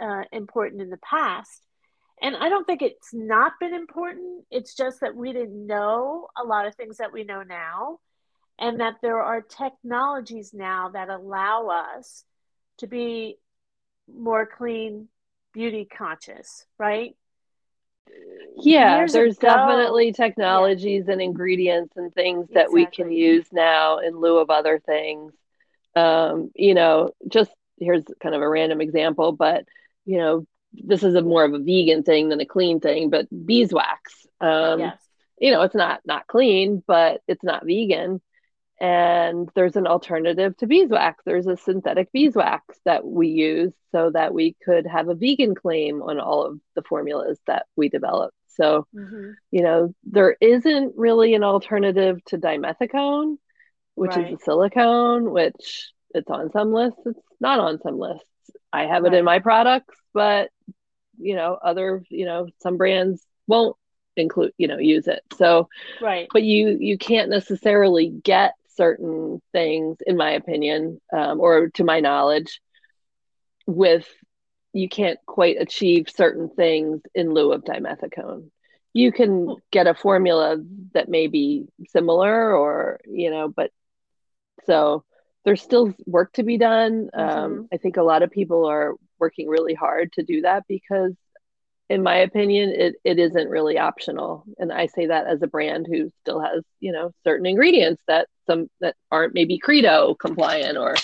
uh, 0.00 0.22
important 0.32 0.80
in 0.80 0.90
the 0.90 0.98
past 0.98 1.63
and 2.22 2.36
i 2.36 2.48
don't 2.48 2.66
think 2.66 2.82
it's 2.82 3.12
not 3.12 3.52
been 3.60 3.74
important 3.74 4.44
it's 4.50 4.74
just 4.74 5.00
that 5.00 5.14
we 5.14 5.32
didn't 5.32 5.66
know 5.66 6.28
a 6.40 6.44
lot 6.44 6.66
of 6.66 6.74
things 6.74 6.98
that 6.98 7.12
we 7.12 7.24
know 7.24 7.42
now 7.42 7.98
and 8.58 8.80
that 8.80 8.94
there 9.02 9.20
are 9.20 9.40
technologies 9.40 10.52
now 10.54 10.90
that 10.90 11.08
allow 11.08 11.68
us 11.68 12.24
to 12.78 12.86
be 12.86 13.36
more 14.12 14.46
clean, 14.46 15.08
beauty 15.52 15.84
conscious, 15.84 16.66
right? 16.78 17.16
Yeah, 18.56 18.98
Years 18.98 19.12
there's 19.12 19.38
ago, 19.38 19.48
definitely 19.48 20.12
technologies 20.12 21.04
yeah. 21.06 21.14
and 21.14 21.22
ingredients 21.22 21.96
and 21.96 22.12
things 22.14 22.48
that 22.48 22.66
exactly. 22.66 22.82
we 22.82 22.86
can 22.86 23.12
use 23.12 23.46
now 23.50 23.98
in 23.98 24.20
lieu 24.20 24.38
of 24.38 24.50
other 24.50 24.78
things. 24.78 25.32
Um, 25.96 26.50
you 26.54 26.74
know, 26.74 27.10
just 27.28 27.50
here's 27.80 28.04
kind 28.22 28.34
of 28.34 28.42
a 28.42 28.48
random 28.48 28.80
example, 28.80 29.32
but 29.32 29.64
you 30.04 30.18
know, 30.18 30.46
this 30.82 31.02
is 31.02 31.14
a 31.14 31.22
more 31.22 31.44
of 31.44 31.54
a 31.54 31.58
vegan 31.58 32.02
thing 32.02 32.28
than 32.28 32.40
a 32.40 32.46
clean 32.46 32.80
thing, 32.80 33.10
but 33.10 33.26
beeswax. 33.46 34.26
Um, 34.40 34.80
yes. 34.80 34.98
You 35.38 35.50
know, 35.50 35.62
it's 35.62 35.74
not 35.74 36.00
not 36.04 36.26
clean, 36.26 36.82
but 36.86 37.20
it's 37.26 37.42
not 37.42 37.66
vegan 37.66 38.20
and 38.80 39.48
there's 39.54 39.76
an 39.76 39.86
alternative 39.86 40.56
to 40.58 40.66
beeswax. 40.66 41.22
There's 41.24 41.46
a 41.46 41.56
synthetic 41.56 42.10
beeswax 42.12 42.78
that 42.84 43.06
we 43.06 43.28
use 43.28 43.72
so 43.92 44.10
that 44.10 44.34
we 44.34 44.56
could 44.64 44.86
have 44.86 45.08
a 45.08 45.14
vegan 45.14 45.54
claim 45.54 46.02
on 46.02 46.18
all 46.18 46.44
of 46.44 46.60
the 46.74 46.82
formulas 46.82 47.38
that 47.46 47.66
we 47.76 47.88
develop. 47.88 48.34
So, 48.48 48.86
mm-hmm. 48.94 49.30
you 49.50 49.62
know, 49.62 49.94
there 50.04 50.36
isn't 50.40 50.94
really 50.96 51.34
an 51.34 51.44
alternative 51.44 52.22
to 52.26 52.38
dimethicone, 52.38 53.36
which 53.94 54.16
right. 54.16 54.32
is 54.32 54.40
a 54.40 54.44
silicone, 54.44 55.30
which 55.30 55.92
it's 56.14 56.30
on 56.30 56.50
some 56.52 56.72
lists, 56.72 57.00
it's 57.06 57.18
not 57.40 57.60
on 57.60 57.80
some 57.80 57.98
lists. 57.98 58.28
I 58.74 58.86
have 58.86 59.04
right. 59.04 59.14
it 59.14 59.16
in 59.16 59.24
my 59.24 59.38
products, 59.38 59.96
but 60.12 60.50
you 61.18 61.36
know, 61.36 61.56
other, 61.62 62.02
you 62.08 62.26
know, 62.26 62.48
some 62.60 62.76
brands 62.76 63.24
won't 63.46 63.76
include, 64.16 64.52
you 64.58 64.66
know, 64.66 64.78
use 64.78 65.06
it. 65.06 65.20
So, 65.36 65.68
right. 66.00 66.26
But 66.32 66.42
you 66.42 66.76
you 66.80 66.98
can't 66.98 67.30
necessarily 67.30 68.08
get 68.08 68.54
certain 68.76 69.40
things, 69.52 69.98
in 70.04 70.16
my 70.16 70.32
opinion, 70.32 71.00
um, 71.12 71.40
or 71.40 71.68
to 71.70 71.84
my 71.84 72.00
knowledge, 72.00 72.60
with 73.66 74.08
you 74.72 74.88
can't 74.88 75.20
quite 75.24 75.56
achieve 75.60 76.08
certain 76.14 76.48
things 76.48 77.00
in 77.14 77.32
lieu 77.32 77.52
of 77.52 77.62
dimethicone. 77.62 78.50
You 78.92 79.12
can 79.12 79.54
get 79.70 79.86
a 79.86 79.94
formula 79.94 80.56
that 80.94 81.08
may 81.08 81.28
be 81.28 81.66
similar, 81.90 82.56
or 82.56 83.00
you 83.06 83.30
know, 83.30 83.48
but 83.48 83.70
so 84.66 85.04
there's 85.44 85.62
still 85.62 85.94
work 86.06 86.32
to 86.34 86.42
be 86.42 86.58
done. 86.58 87.10
Um, 87.12 87.28
mm-hmm. 87.28 87.38
Um, 87.38 87.68
I 87.72 87.76
think 87.76 87.96
a 87.96 88.02
lot 88.02 88.22
of 88.22 88.30
people 88.30 88.66
are 88.66 88.94
working 89.18 89.48
really 89.48 89.74
hard 89.74 90.12
to 90.14 90.22
do 90.22 90.42
that 90.42 90.64
because 90.68 91.14
in 91.90 92.02
my 92.02 92.16
opinion, 92.16 92.70
it, 92.70 92.94
it 93.04 93.18
isn't 93.18 93.48
really 93.48 93.78
optional. 93.78 94.44
And 94.58 94.72
I 94.72 94.86
say 94.86 95.06
that 95.06 95.26
as 95.26 95.42
a 95.42 95.46
brand 95.46 95.86
who 95.86 96.10
still 96.22 96.40
has, 96.40 96.62
you 96.80 96.92
know, 96.92 97.12
certain 97.24 97.46
ingredients 97.46 98.02
that 98.08 98.28
some 98.46 98.68
that 98.80 98.96
aren't 99.10 99.34
maybe 99.34 99.58
credo 99.58 100.14
compliant 100.14 100.78
or 100.78 100.94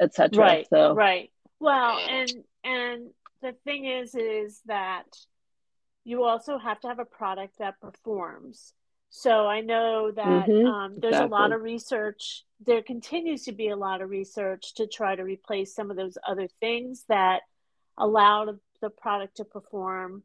etc. 0.00 0.38
Right. 0.38 0.66
So 0.68 0.94
right. 0.94 1.30
Well, 1.60 1.98
and 1.98 2.30
and 2.62 3.10
the 3.40 3.52
thing 3.64 3.86
is 3.86 4.14
is 4.14 4.60
that 4.66 5.06
you 6.04 6.24
also 6.24 6.58
have 6.58 6.80
to 6.80 6.88
have 6.88 6.98
a 6.98 7.04
product 7.04 7.58
that 7.58 7.80
performs. 7.80 8.74
So 9.14 9.46
I 9.46 9.60
know 9.60 10.10
that 10.10 10.46
mm-hmm, 10.48 10.66
um, 10.66 10.94
there's 10.98 11.12
exactly. 11.12 11.28
a 11.28 11.40
lot 11.40 11.52
of 11.52 11.60
research. 11.60 12.44
There 12.64 12.82
continues 12.82 13.44
to 13.44 13.52
be 13.52 13.68
a 13.68 13.76
lot 13.76 14.00
of 14.00 14.10
research 14.10 14.74
to 14.76 14.86
try 14.86 15.14
to 15.14 15.22
replace 15.22 15.74
some 15.74 15.90
of 15.90 15.96
those 15.96 16.16
other 16.26 16.48
things 16.60 17.04
that 17.08 17.42
allow 17.98 18.56
the 18.80 18.90
product 18.90 19.36
to 19.36 19.44
perform 19.44 20.22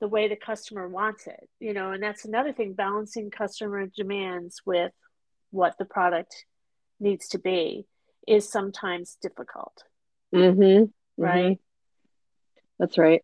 the 0.00 0.08
way 0.08 0.28
the 0.28 0.36
customer 0.36 0.88
wants 0.88 1.26
it 1.26 1.48
you 1.60 1.72
know 1.72 1.92
and 1.92 2.02
that's 2.02 2.24
another 2.24 2.52
thing 2.52 2.74
balancing 2.74 3.30
customer 3.30 3.86
demands 3.86 4.60
with 4.66 4.92
what 5.50 5.78
the 5.78 5.84
product 5.84 6.44
needs 7.00 7.28
to 7.28 7.38
be 7.38 7.86
is 8.26 8.50
sometimes 8.50 9.16
difficult 9.22 9.84
mm-hmm, 10.34 10.84
right 11.16 11.44
mm-hmm. 11.44 12.60
that's 12.78 12.98
right 12.98 13.22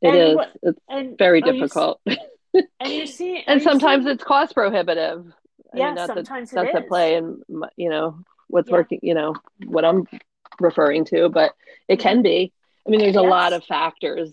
It 0.00 0.08
and 0.08 0.16
is. 0.16 0.36
What, 0.36 0.50
it's 0.62 0.80
and, 0.88 1.18
very 1.18 1.42
difficult 1.42 2.00
you, 2.06 2.16
and 2.80 2.92
you 2.92 3.06
see 3.06 3.42
and 3.46 3.62
sometimes 3.62 4.06
it's 4.06 4.24
cost 4.24 4.54
prohibitive 4.54 5.26
yeah 5.74 5.84
I 5.84 5.86
mean, 5.86 5.94
that's 5.96 6.14
sometimes 6.14 6.52
a, 6.52 6.54
that's 6.54 6.74
a 6.74 6.80
play 6.82 7.16
and 7.16 7.42
you 7.76 7.90
know 7.90 8.18
what's 8.48 8.68
yeah. 8.68 8.76
working 8.76 9.00
you 9.02 9.14
know 9.14 9.34
what 9.66 9.84
i'm 9.84 10.06
referring 10.60 11.04
to 11.06 11.28
but 11.28 11.52
it 11.88 11.98
can 11.98 12.22
be 12.22 12.52
I 12.86 12.90
mean, 12.90 13.00
there's 13.00 13.14
yes. 13.14 13.24
a 13.24 13.28
lot 13.28 13.52
of 13.52 13.64
factors. 13.64 14.32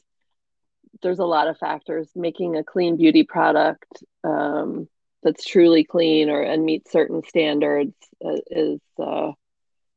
There's 1.02 1.20
a 1.20 1.26
lot 1.26 1.48
of 1.48 1.58
factors. 1.58 2.10
Making 2.16 2.58
a 2.58 2.64
clean 2.64 2.98
beauty 2.98 3.24
product 3.24 4.04
um, 4.24 4.88
that's 5.24 5.46
truly 5.46 5.84
clean 5.84 6.30
or 6.30 6.42
and 6.42 6.66
meets 6.66 6.92
certain 6.92 7.24
standards 7.28 7.96
uh, 8.24 8.38
is 8.50 8.82
uh, 9.00 9.32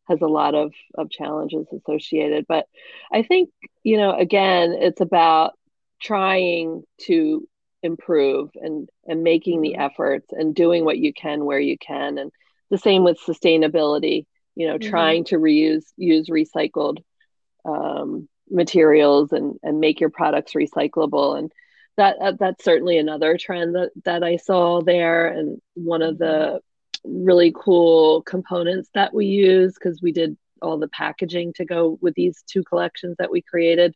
has 0.09 0.21
a 0.21 0.27
lot 0.27 0.55
of 0.55 0.73
of 0.95 1.11
challenges 1.11 1.67
associated. 1.73 2.47
But 2.49 2.67
I 3.13 3.23
think 3.23 3.51
you 3.83 3.97
know, 3.97 4.13
again, 4.17 4.73
it's 4.73 5.01
about 5.01 5.55
trying 6.01 6.85
to 7.03 7.47
improve 7.85 8.51
and 8.57 8.89
and 9.07 9.23
making 9.23 9.61
the 9.61 9.73
mm-hmm. 9.73 9.83
efforts 9.83 10.33
and 10.33 10.55
doing 10.55 10.85
what 10.85 10.99
you 10.99 11.13
can 11.13 11.45
where 11.45 11.61
you 11.61 11.77
can 11.79 12.19
and 12.19 12.33
the 12.71 12.79
same 12.79 13.05
with 13.05 13.21
sustainability 13.21 14.25
you 14.57 14.67
know 14.67 14.79
mm-hmm. 14.79 14.91
trying 14.91 15.25
to 15.25 15.37
reuse 15.37 15.85
use 15.97 16.29
recycled 16.29 16.99
um, 17.67 18.27
materials 18.51 19.33
and 19.33 19.59
and 19.63 19.81
make 19.81 20.01
your 20.01 20.11
products 20.11 20.55
recyclable 20.55 21.39
and 21.39 21.53
that, 21.97 22.17
that 22.21 22.39
that's 22.41 22.65
certainly 22.65 22.99
another 22.99 23.37
trend 23.39 23.75
that 23.75 23.91
that 24.05 24.25
I 24.25 24.37
saw 24.37 24.81
there 24.81 25.27
and 25.27 25.61
one 25.75 26.03
of 26.03 26.19
the 26.19 26.61
really 27.05 27.53
cool 27.55 28.23
components 28.23 28.89
that 28.95 29.13
we 29.13 29.27
use 29.27 29.75
because 29.75 30.01
we 30.03 30.11
did 30.11 30.37
all 30.63 30.79
the 30.79 30.89
packaging 30.89 31.53
to 31.53 31.67
go 31.67 31.99
with 32.01 32.15
these 32.15 32.43
two 32.47 32.65
collections 32.65 33.17
that 33.19 33.31
we 33.31 33.43
created 33.43 33.95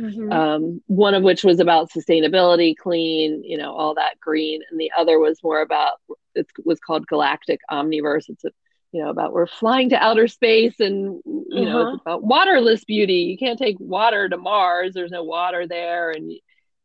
Mm-hmm. 0.00 0.32
Um, 0.32 0.82
one 0.86 1.14
of 1.14 1.22
which 1.22 1.44
was 1.44 1.60
about 1.60 1.90
sustainability, 1.90 2.74
clean, 2.74 3.44
you 3.44 3.58
know, 3.58 3.74
all 3.74 3.94
that 3.94 4.18
green, 4.18 4.62
and 4.70 4.80
the 4.80 4.90
other 4.96 5.18
was 5.18 5.42
more 5.42 5.60
about 5.60 5.94
it 6.34 6.46
was 6.64 6.80
called 6.80 7.06
Galactic 7.06 7.60
Omniverse. 7.70 8.28
It's 8.28 8.44
a, 8.44 8.50
you 8.92 9.02
know 9.02 9.10
about 9.10 9.32
we're 9.32 9.46
flying 9.46 9.90
to 9.90 10.02
outer 10.02 10.26
space, 10.26 10.80
and 10.80 11.20
you 11.24 11.46
uh-huh. 11.52 11.64
know 11.64 11.88
it's 11.94 12.00
about 12.00 12.24
waterless 12.24 12.84
beauty. 12.84 13.14
You 13.14 13.38
can't 13.38 13.58
take 13.58 13.76
water 13.78 14.28
to 14.28 14.36
Mars. 14.36 14.94
There's 14.94 15.10
no 15.10 15.22
water 15.22 15.66
there, 15.66 16.10
and 16.10 16.32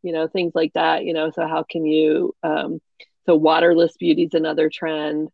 you 0.03 0.11
know 0.11 0.27
things 0.27 0.51
like 0.53 0.73
that. 0.73 1.05
You 1.05 1.13
know, 1.13 1.31
so 1.31 1.47
how 1.47 1.63
can 1.63 1.85
you? 1.85 2.35
Um, 2.43 2.79
so 3.25 3.35
waterless 3.35 3.95
beauty 3.97 4.23
is 4.23 4.33
another 4.33 4.69
trend. 4.69 5.29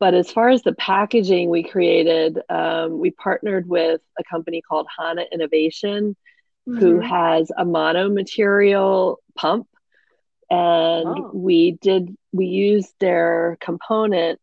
But 0.00 0.12
as 0.12 0.30
far 0.30 0.50
as 0.50 0.62
the 0.62 0.74
packaging 0.74 1.48
we 1.48 1.62
created, 1.62 2.38
um, 2.50 2.98
we 2.98 3.12
partnered 3.12 3.66
with 3.68 4.00
a 4.18 4.24
company 4.24 4.60
called 4.60 4.88
Hana 4.98 5.24
Innovation 5.32 6.16
mm-hmm. 6.68 6.78
who 6.78 7.00
has 7.00 7.50
a 7.56 7.64
mono 7.64 8.08
material 8.08 9.20
pump 9.36 9.66
and 10.50 11.08
oh. 11.08 11.30
we 11.32 11.72
did 11.72 12.14
we 12.32 12.46
used 12.46 12.92
their 13.00 13.56
component 13.60 14.38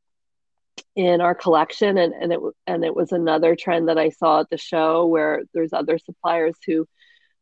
in 0.96 1.22
our 1.22 1.36
collection 1.36 1.98
and, 1.98 2.14
and 2.14 2.34
it 2.34 2.40
and 2.68 2.84
it 2.84 2.96
was 2.96 3.12
another 3.12 3.56
trend 3.56 3.88
that 3.88 3.98
I 3.98 4.10
saw 4.10 4.42
at 4.42 4.50
the 4.50 4.58
show 4.58 5.06
where 5.06 5.44
there's 5.54 5.74
other 5.74 5.98
suppliers 5.98 6.56
who 6.66 6.86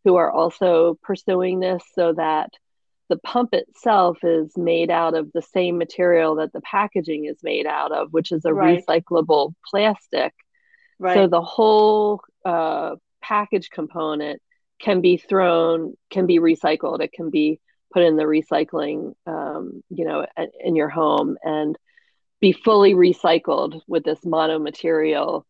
who 0.03 0.15
are 0.15 0.31
also 0.31 0.97
pursuing 1.03 1.59
this 1.59 1.83
so 1.93 2.13
that 2.13 2.49
the 3.09 3.17
pump 3.17 3.49
itself 3.53 4.19
is 4.23 4.55
made 4.55 4.91
out 4.91 5.15
of 5.15 5.31
the 5.33 5.41
same 5.41 5.77
material 5.77 6.35
that 6.35 6.53
the 6.53 6.61
packaging 6.61 7.25
is 7.25 7.37
made 7.41 7.65
out 7.65 7.91
of, 7.91 8.13
which 8.13 8.31
is 8.31 8.45
a 8.45 8.53
right. 8.53 8.83
recyclable 8.87 9.53
plastic. 9.69 10.31
Right. 10.99 11.15
So 11.15 11.27
the 11.27 11.41
whole 11.41 12.21
uh, 12.45 12.97
package 13.21 13.71
component 13.71 14.41
can 14.79 15.01
be 15.01 15.17
thrown, 15.17 15.95
can 16.09 16.25
be 16.25 16.39
recycled. 16.39 17.01
It 17.01 17.11
can 17.11 17.29
be 17.29 17.59
put 17.91 18.03
in 18.03 18.15
the 18.15 18.23
recycling, 18.23 19.13
um, 19.25 19.83
you 19.89 20.05
know, 20.05 20.25
in 20.59 20.75
your 20.75 20.89
home 20.89 21.37
and 21.43 21.77
be 22.39 22.53
fully 22.53 22.93
recycled 22.93 23.81
with 23.87 24.03
this 24.03 24.19
monomaterial 24.21 25.43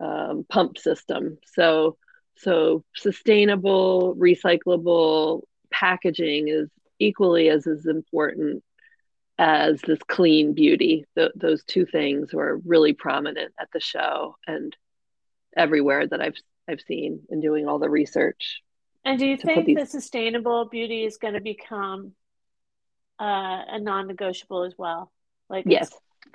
um, 0.00 0.44
pump 0.48 0.78
system. 0.78 1.38
So, 1.54 1.96
so 2.36 2.84
sustainable, 2.96 4.16
recyclable 4.16 5.42
packaging 5.70 6.48
is 6.48 6.68
equally 6.98 7.48
as 7.48 7.66
as 7.66 7.86
important 7.86 8.62
as 9.38 9.80
this 9.80 10.00
clean 10.08 10.54
beauty. 10.54 11.04
Th- 11.16 11.32
those 11.34 11.64
two 11.64 11.86
things 11.86 12.32
were 12.32 12.60
really 12.64 12.92
prominent 12.92 13.52
at 13.60 13.68
the 13.72 13.80
show 13.80 14.36
and 14.46 14.76
everywhere 15.56 16.06
that 16.06 16.20
I've 16.20 16.36
I've 16.68 16.80
seen 16.80 17.20
in 17.30 17.40
doing 17.40 17.68
all 17.68 17.78
the 17.78 17.90
research. 17.90 18.62
And 19.04 19.18
do 19.18 19.26
you 19.26 19.36
think 19.36 19.66
these... 19.66 19.76
the 19.76 19.86
sustainable 19.86 20.66
beauty 20.66 21.04
is 21.04 21.18
going 21.18 21.34
to 21.34 21.40
become 21.40 22.12
uh, 23.20 23.62
a 23.68 23.80
non-negotiable 23.80 24.64
as 24.64 24.74
well? 24.78 25.12
Like 25.50 25.64
yes, 25.68 25.92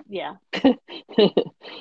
yeah, 0.08 0.36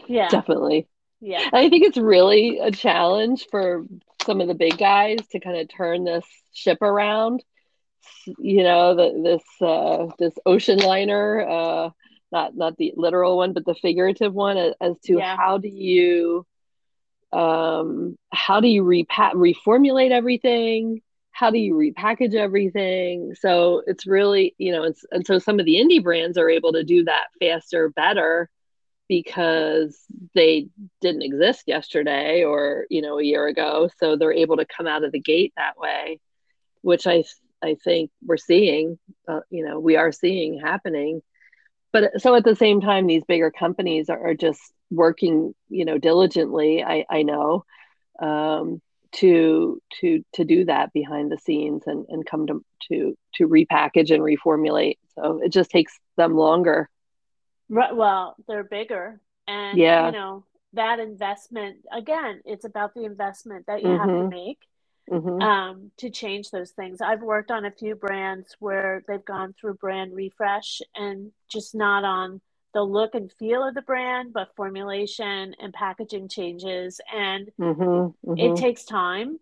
yeah, 0.09 0.29
definitely. 0.29 0.89
Yeah, 1.21 1.49
I 1.53 1.69
think 1.69 1.85
it's 1.85 1.99
really 1.99 2.59
a 2.59 2.71
challenge 2.71 3.47
for 3.51 3.85
some 4.25 4.41
of 4.41 4.49
the 4.49 4.55
big 4.55 4.79
guys 4.79 5.19
to 5.33 5.41
kind 5.41 5.59
of 5.59 5.69
turn 5.69 6.05
this 6.05 6.25
ship 6.55 6.81
around. 6.81 7.43
You 8.39 8.63
know, 8.63 8.95
the, 8.95 9.23
this 9.23 9.67
uh, 9.67 10.07
this 10.19 10.33
ocean 10.47 10.79
liner, 10.79 11.47
uh, 11.47 11.91
not 12.33 12.57
not 12.57 12.79
the 12.79 12.95
literal 12.97 13.37
one, 13.37 13.53
but 13.53 13.67
the 13.67 13.75
figurative 13.75 14.33
one, 14.33 14.57
as, 14.57 14.75
as 14.81 14.99
to 15.05 15.19
yeah. 15.19 15.37
how 15.37 15.59
do 15.59 15.69
you 15.69 16.47
um, 17.33 18.17
how 18.33 18.61
do 18.61 18.69
you 18.69 18.83
repa- 18.85 19.35
reformulate 19.35 20.11
everything? 20.11 21.01
How 21.33 21.51
do 21.51 21.59
you 21.59 21.75
repackage 21.75 22.35
everything? 22.35 23.35
So 23.41 23.83
it's 23.87 24.07
really 24.07 24.55
you 24.59 24.73
know 24.73 24.85
it's, 24.85 25.05
and 25.13 25.27
so 25.27 25.39
some 25.39 25.61
of 25.61 25.67
the 25.67 25.77
indie 25.77 26.03
brands 26.03 26.39
are 26.39 26.51
able 26.51 26.73
to 26.73 26.85
do 26.85 27.05
that 27.05 27.27
faster 27.41 27.91
better 27.91 28.49
because 29.09 29.99
they 30.35 30.69
didn't 31.01 31.23
exist 31.23 31.65
yesterday 31.67 32.45
or 32.45 32.87
you 32.91 33.03
know 33.03 33.19
a 33.19 33.25
year 33.25 33.47
ago. 33.47 33.89
So 33.99 34.17
they're 34.17 34.33
able 34.33 34.57
to 34.59 34.67
come 34.67 34.87
out 34.87 35.05
of 35.05 35.13
the 35.13 35.21
gate 35.21 35.53
that 35.57 35.79
way 35.79 36.21
which 36.83 37.07
i 37.07 37.25
i 37.63 37.77
think 37.85 38.11
we're 38.25 38.37
seeing 38.37 38.99
uh, 39.29 39.41
you 39.51 39.65
know 39.65 39.79
we 39.81 39.97
are 39.97 40.13
seeing 40.13 40.61
happening 40.61 41.21
but 42.01 42.21
so 42.21 42.35
at 42.35 42.45
the 42.45 42.57
same 42.57 42.81
time 42.81 43.07
these 43.07 43.25
bigger 43.25 43.51
companies 43.51 44.09
are, 44.09 44.29
are 44.29 44.35
just 44.35 44.61
working 44.91 45.55
you 45.69 45.85
know 45.85 45.99
diligently 45.99 46.83
i 46.83 47.05
i 47.11 47.23
know 47.23 47.65
um, 48.21 48.81
to 49.13 49.81
to 50.01 50.25
to 50.35 50.45
do 50.45 50.65
that 50.65 50.93
behind 50.93 51.31
the 51.31 51.39
scenes 51.39 51.85
and 51.87 52.07
and 52.09 52.27
come 52.27 52.47
to 52.47 52.65
to 52.89 53.17
to 53.35 53.49
repackage 53.49 54.13
and 54.13 54.23
reformulate 54.23 54.99
so 55.15 55.41
it 55.43 55.53
just 55.53 55.71
takes 55.71 55.99
them 56.17 56.37
longer 56.37 56.89
right 57.69 57.95
well 57.95 58.35
they're 58.47 58.65
bigger 58.65 59.21
and 59.47 59.79
yeah 59.79 60.07
you 60.07 60.13
know 60.13 60.45
that 60.75 61.01
investment 61.01 61.79
again 61.93 62.41
it's 62.45 62.65
about 62.65 62.93
the 62.95 63.05
investment 63.05 63.67
that 63.67 63.83
you 63.83 63.89
mm-hmm. 63.89 63.99
have 63.99 64.09
to 64.09 64.15
mm-hmm. 64.15 64.29
make 64.29 64.59
mm-hmm. 65.11 65.43
um, 65.43 65.91
to 65.97 66.11
change 66.11 66.51
those 66.51 66.71
things 66.71 67.01
i've 67.01 67.23
worked 67.23 67.51
on 67.51 67.65
a 67.65 67.71
few 67.71 67.95
brands 67.95 68.57
where 68.59 69.03
they've 69.09 69.25
gone 69.25 69.55
through 69.59 69.75
brand 69.75 70.15
refresh 70.15 70.81
and 70.95 71.33
just 71.49 71.75
not 71.75 72.05
on 72.05 72.41
the 72.75 72.83
look 72.83 73.15
and 73.15 73.33
feel 73.33 73.67
of 73.67 73.75
the 73.75 73.83
brand, 73.83 74.33
but 74.33 74.55
formulation 74.57 75.55
and 75.59 75.73
packaging 75.73 76.29
changes. 76.29 77.01
And 77.15 77.51
mm-hmm, 77.61 77.83
mm-hmm. 77.83 78.39
it 78.39 78.57
takes 78.57 78.85
time. 78.85 79.39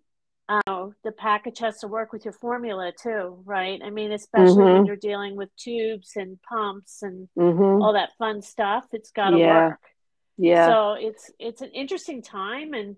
Uh, 0.48 0.86
the 1.02 1.10
package 1.10 1.58
has 1.58 1.78
to 1.80 1.88
work 1.88 2.12
with 2.12 2.24
your 2.24 2.32
formula 2.32 2.92
too, 3.02 3.42
right? 3.44 3.80
I 3.84 3.90
mean, 3.90 4.12
especially 4.12 4.58
mm-hmm. 4.58 4.72
when 4.74 4.86
you're 4.86 4.96
dealing 4.96 5.34
with 5.34 5.54
tubes 5.56 6.12
and 6.14 6.40
pumps 6.42 7.02
and 7.02 7.28
mm-hmm. 7.36 7.82
all 7.82 7.94
that 7.94 8.10
fun 8.16 8.42
stuff, 8.42 8.84
it's 8.92 9.10
got 9.10 9.30
to 9.30 9.38
yeah. 9.38 9.66
work. 9.68 9.80
Yeah. 10.38 10.68
So 10.68 10.92
it's 10.92 11.30
it's 11.38 11.62
an 11.62 11.70
interesting 11.72 12.22
time, 12.22 12.74
and 12.74 12.96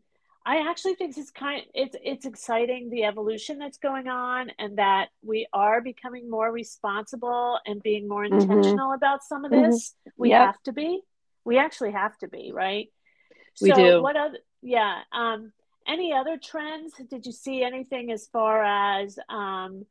I 0.49 0.67
actually 0.71 0.95
think 0.95 1.19
it's 1.19 1.31
kind 1.31 1.63
it's 1.75 1.95
it's 2.03 2.25
exciting 2.25 2.89
the 2.89 3.05
evolution 3.05 3.59
that's 3.59 3.77
going 3.77 4.09
on 4.09 4.51
and 4.59 4.79
that 4.79 5.11
we 5.23 5.47
are 5.53 5.83
becoming 5.83 6.31
more 6.31 6.51
responsible 6.51 7.59
and 7.67 7.83
being 7.83 8.09
more 8.09 8.25
mm-hmm. 8.25 8.41
intentional 8.41 8.89
mm-hmm. 8.89 8.95
about 8.95 9.23
some 9.25 9.45
of 9.45 9.53
mm-hmm. 9.53 9.71
this. 9.71 9.91
Mm-hmm. 9.91 10.11
We 10.17 10.31
yep. 10.31 10.47
have 10.47 10.63
to 10.63 10.73
be. 10.73 11.03
We 11.45 11.59
actually 11.59 11.93
have 11.93 12.17
to 12.19 12.29
be, 12.29 12.51
right? 12.55 12.89
We 13.61 13.73
so 13.73 13.77
do. 13.77 14.03
what 14.03 14.17
other 14.17 14.39
yeah, 14.63 15.03
um 15.13 15.53
any 15.87 16.15
other 16.15 16.39
trends? 16.43 16.95
Did 17.11 17.27
you 17.27 17.33
see 17.33 17.63
anything 17.63 18.11
as 18.11 18.27
far 18.33 18.65
as 18.65 19.19
um 19.29 19.85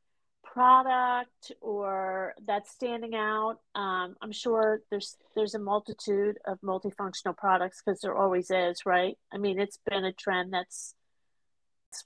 product 0.57 1.51
or 1.61 2.33
that's 2.47 2.71
standing 2.71 3.13
out? 3.13 3.57
Um, 3.75 4.15
I'm 4.19 4.31
sure 4.31 4.81
there's 4.89 5.15
there's 5.35 5.53
a 5.53 5.59
multitude 5.59 6.39
of 6.47 6.59
multifunctional 6.61 7.37
products 7.37 7.83
because 7.85 8.01
there 8.01 8.15
always 8.15 8.49
is, 8.49 8.83
right? 8.83 9.15
I 9.31 9.37
mean, 9.37 9.59
it's 9.59 9.77
been 9.87 10.03
a 10.03 10.13
trend 10.13 10.51
that's 10.51 10.95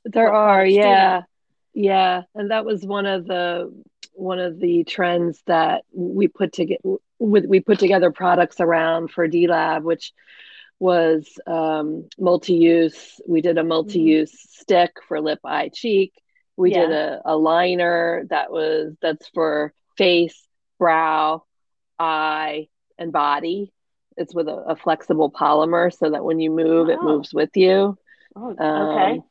there 0.04 0.34
are, 0.34 0.66
yeah, 0.66 1.22
yeah, 1.74 2.24
and 2.36 2.52
that 2.52 2.66
was 2.66 2.84
one 2.84 3.06
of 3.06 3.26
the 3.26 3.74
one 4.12 4.40
of 4.40 4.60
the 4.60 4.84
trends 4.84 5.42
that 5.48 5.86
we 5.94 6.28
put 6.28 6.52
together. 6.52 6.98
With 7.20 7.46
we 7.46 7.62
put 7.62 7.80
together 7.80 8.12
products 8.12 8.60
around 8.60 9.12
for 9.12 9.30
D 9.30 9.48
Lab, 9.48 9.86
which 9.86 10.12
was 10.78 11.26
um, 11.48 12.10
multi-use. 12.20 13.22
We 13.26 13.40
did 13.40 13.58
a 13.58 13.64
multi-use 13.64 14.32
mm-hmm. 14.32 14.62
stick 14.62 14.92
for 15.08 15.22
lip, 15.22 15.40
eye, 15.46 15.70
cheek 15.74 16.12
we 16.62 16.72
yeah. 16.72 16.82
did 16.82 16.92
a, 16.92 17.22
a 17.26 17.36
liner 17.36 18.26
that 18.30 18.52
was 18.52 18.96
that's 19.02 19.28
for 19.30 19.74
face, 19.98 20.40
brow, 20.78 21.44
eye, 21.98 22.68
and 22.98 23.12
body. 23.12 23.74
It's 24.16 24.36
with 24.36 24.48
a, 24.48 24.56
a 24.56 24.76
flexible 24.76 25.32
polymer 25.32 25.92
so 25.92 26.12
that 26.12 26.24
when 26.24 26.40
you 26.40 26.52
move, 26.52 26.90
it 26.90 27.02
moves 27.02 27.34
with 27.34 27.50
you. 27.56 27.98
Oh, 28.36 28.52
okay. 28.52 28.64
Um, 28.64 29.24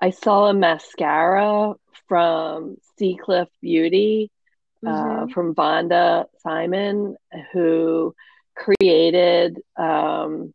I 0.00 0.10
saw 0.10 0.46
a 0.46 0.54
mascara 0.54 1.74
from 2.08 2.76
Seacliff 2.98 3.48
Beauty 3.60 4.30
uh, 4.84 4.88
mm-hmm. 4.88 5.24
uh, 5.24 5.26
from 5.34 5.54
Vonda 5.54 6.24
Simon, 6.42 7.16
who 7.52 8.14
created. 8.56 9.58
Um, 9.76 10.54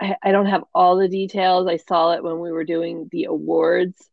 I, 0.00 0.16
I 0.22 0.32
don't 0.32 0.46
have 0.46 0.64
all 0.74 0.96
the 0.96 1.08
details. 1.08 1.68
I 1.68 1.76
saw 1.76 2.12
it 2.12 2.24
when 2.24 2.40
we 2.40 2.50
were 2.50 2.64
doing 2.64 3.10
the 3.12 3.24
awards 3.24 4.09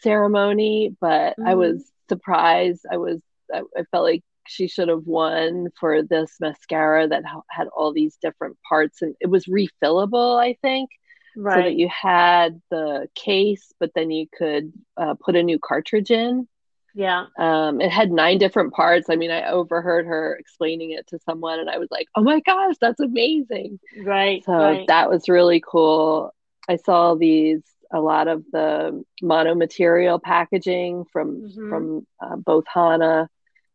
ceremony, 0.00 0.96
but 1.00 1.32
mm-hmm. 1.32 1.46
I 1.46 1.54
was 1.54 1.90
surprised. 2.08 2.84
I 2.90 2.96
was 2.96 3.20
I, 3.52 3.62
I, 3.76 3.84
felt 3.90 4.04
like 4.04 4.22
she 4.46 4.68
should 4.68 4.88
have 4.88 5.06
won 5.06 5.68
for 5.78 6.02
this 6.02 6.36
mascara 6.40 7.08
that 7.08 7.22
had 7.50 7.68
all 7.68 7.92
these 7.92 8.16
different 8.20 8.56
parts 8.68 9.02
and 9.02 9.14
it 9.20 9.28
was 9.28 9.46
refillable, 9.46 10.42
I 10.42 10.56
think. 10.60 10.90
Right. 11.36 11.56
So 11.56 11.62
that 11.62 11.76
you 11.76 11.88
had 11.88 12.60
the 12.70 13.08
case, 13.14 13.72
but 13.78 13.92
then 13.94 14.10
you 14.10 14.26
could 14.36 14.72
uh, 14.96 15.14
put 15.14 15.36
a 15.36 15.42
new 15.42 15.58
cartridge 15.58 16.10
in. 16.10 16.48
Yeah. 16.94 17.26
Um, 17.38 17.80
it 17.80 17.92
had 17.92 18.10
nine 18.10 18.38
different 18.38 18.72
parts. 18.72 19.08
I 19.08 19.16
mean, 19.16 19.30
I 19.30 19.50
overheard 19.50 20.06
her 20.06 20.36
explaining 20.36 20.90
it 20.90 21.06
to 21.08 21.18
someone 21.20 21.60
and 21.60 21.70
I 21.70 21.78
was 21.78 21.88
like, 21.92 22.08
oh 22.16 22.22
my 22.22 22.40
gosh, 22.40 22.74
that's 22.80 22.98
amazing. 22.98 23.78
Right. 24.02 24.44
So 24.44 24.52
right. 24.52 24.86
that 24.88 25.08
was 25.08 25.28
really 25.28 25.62
cool. 25.64 26.34
I 26.68 26.76
saw 26.76 27.14
these 27.14 27.62
a 27.92 28.00
lot 28.00 28.28
of 28.28 28.44
the 28.52 29.02
mono 29.22 29.54
material 29.54 30.18
packaging 30.18 31.04
from 31.12 31.42
mm-hmm. 31.42 31.68
from 31.68 32.06
uh, 32.20 32.36
both 32.36 32.64
Hana 32.72 33.28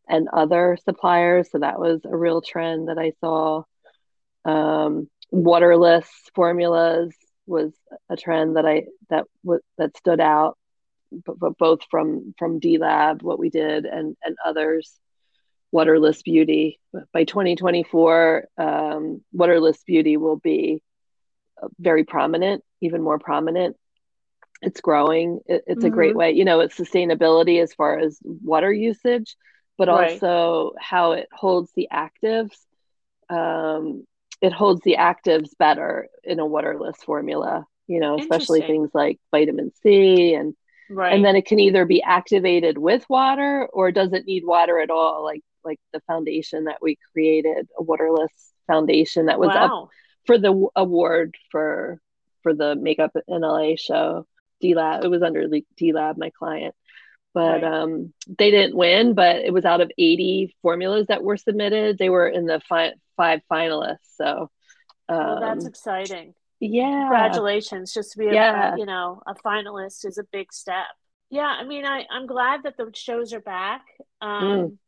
and 0.08 0.28
other 0.32 0.76
suppliers. 0.84 1.48
So 1.50 1.58
that 1.58 1.78
was 1.78 2.00
a 2.04 2.16
real 2.16 2.40
trend 2.40 2.88
that 2.88 2.98
I 2.98 3.12
saw. 3.20 3.62
Um, 4.44 5.08
waterless 5.30 6.08
formulas 6.34 7.14
was 7.46 7.72
a 8.08 8.16
trend 8.16 8.56
that 8.56 8.66
I 8.66 8.84
that 9.10 9.26
w- 9.44 9.62
that 9.78 9.96
stood 9.96 10.20
out, 10.20 10.56
but, 11.10 11.58
both 11.58 11.80
from 11.90 12.34
from 12.38 12.58
D 12.58 12.78
Lab 12.78 13.22
what 13.22 13.38
we 13.38 13.50
did 13.50 13.84
and 13.84 14.16
and 14.22 14.36
others. 14.44 14.92
Waterless 15.72 16.22
beauty 16.22 16.78
by 17.12 17.24
2024, 17.24 18.44
um, 18.58 19.24
waterless 19.32 19.82
beauty 19.84 20.16
will 20.16 20.36
be 20.36 20.80
uh, 21.60 21.66
very 21.80 22.04
prominent, 22.04 22.62
even 22.80 23.02
more 23.02 23.18
prominent. 23.18 23.76
It's 24.64 24.80
growing. 24.80 25.40
It, 25.46 25.64
it's 25.66 25.78
mm-hmm. 25.78 25.86
a 25.86 25.90
great 25.90 26.10
mm-hmm. 26.10 26.18
way. 26.18 26.32
You 26.32 26.44
know, 26.44 26.60
it's 26.60 26.78
sustainability 26.78 27.62
as 27.62 27.74
far 27.74 27.98
as 27.98 28.18
water 28.22 28.72
usage, 28.72 29.36
but 29.78 29.88
right. 29.88 30.12
also 30.12 30.72
how 30.78 31.12
it 31.12 31.28
holds 31.32 31.70
the 31.74 31.88
actives. 31.92 32.56
Um, 33.28 34.06
it 34.40 34.52
holds 34.52 34.82
the 34.82 34.96
actives 34.98 35.50
better 35.58 36.08
in 36.22 36.38
a 36.38 36.46
waterless 36.46 36.96
formula, 36.98 37.66
you 37.86 38.00
know, 38.00 38.18
especially 38.18 38.60
things 38.60 38.90
like 38.92 39.18
vitamin 39.30 39.72
C 39.82 40.34
and 40.34 40.54
right. 40.90 41.14
and 41.14 41.24
then 41.24 41.36
it 41.36 41.46
can 41.46 41.58
either 41.58 41.84
be 41.86 42.02
activated 42.02 42.76
with 42.76 43.08
water 43.08 43.66
or 43.72 43.90
doesn't 43.90 44.26
need 44.26 44.44
water 44.44 44.80
at 44.80 44.90
all 44.90 45.24
like 45.24 45.42
like 45.64 45.80
the 45.92 46.00
foundation 46.06 46.64
that 46.64 46.78
we 46.82 46.98
created, 47.12 47.68
a 47.78 47.82
waterless 47.82 48.52
foundation 48.66 49.26
that 49.26 49.38
was 49.38 49.48
wow. 49.48 49.84
up 49.84 49.88
for 50.26 50.38
the 50.38 50.68
award 50.76 51.34
for 51.50 52.00
for 52.42 52.54
the 52.54 52.74
makeup 52.74 53.12
in 53.26 53.40
LA 53.40 53.76
show. 53.76 54.26
D 54.64 54.74
Lab, 54.74 55.04
it 55.04 55.08
was 55.08 55.22
under 55.22 55.46
D 55.76 55.92
Lab, 55.92 56.16
my 56.16 56.30
client 56.30 56.74
but 57.34 57.62
right. 57.62 57.64
um, 57.64 58.14
they 58.38 58.50
didn't 58.50 58.76
win. 58.76 59.14
But 59.14 59.36
it 59.36 59.52
was 59.52 59.64
out 59.64 59.80
of 59.80 59.90
80 59.98 60.54
formulas 60.62 61.08
that 61.08 61.22
were 61.22 61.36
submitted. 61.36 61.98
They 61.98 62.08
were 62.08 62.28
in 62.28 62.46
the 62.46 62.60
fi- 62.60 62.94
five 63.16 63.40
finalists. 63.50 64.16
So 64.16 64.50
um, 65.08 65.18
well, 65.18 65.40
that's 65.40 65.66
exciting. 65.66 66.34
Yeah, 66.60 67.08
congratulations! 67.10 67.92
Just 67.92 68.12
to 68.12 68.18
be 68.18 68.26
yeah. 68.26 68.74
a 68.74 68.78
you 68.78 68.86
know 68.86 69.20
a 69.26 69.34
finalist 69.34 70.06
is 70.06 70.16
a 70.16 70.24
big 70.32 70.52
step. 70.52 70.86
Yeah, 71.28 71.42
I 71.42 71.64
mean, 71.64 71.84
I 71.84 72.06
I'm 72.10 72.26
glad 72.26 72.62
that 72.62 72.76
the 72.78 72.90
shows 72.94 73.34
are 73.34 73.40
back. 73.40 73.82
Um, 74.22 74.42
mm. 74.42 74.78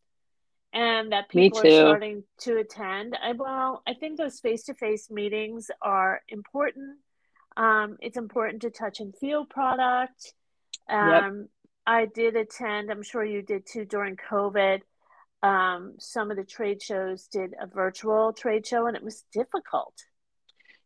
And 0.72 1.12
that 1.12 1.30
people 1.30 1.60
are 1.60 1.70
starting 1.70 2.22
to 2.40 2.58
attend. 2.58 3.16
I 3.22 3.32
well, 3.32 3.82
I 3.86 3.94
think 3.94 4.18
those 4.18 4.40
face-to-face 4.40 5.10
meetings 5.10 5.70
are 5.80 6.20
important. 6.28 6.98
Um, 7.56 7.96
it's 8.00 8.16
important 8.16 8.62
to 8.62 8.70
touch 8.70 9.00
and 9.00 9.16
feel 9.16 9.44
product. 9.46 10.34
Um, 10.88 11.08
yep 11.08 11.32
I 11.86 12.06
did 12.06 12.34
attend, 12.34 12.90
I'm 12.90 13.02
sure 13.02 13.24
you 13.24 13.42
did 13.42 13.64
too 13.64 13.84
during 13.84 14.16
COVID. 14.16 14.80
Um, 15.42 15.94
some 15.98 16.30
of 16.30 16.36
the 16.36 16.44
trade 16.44 16.82
shows 16.82 17.28
did 17.28 17.54
a 17.60 17.66
virtual 17.66 18.32
trade 18.32 18.66
show, 18.66 18.86
and 18.86 18.96
it 18.96 19.04
was 19.04 19.24
difficult 19.32 19.94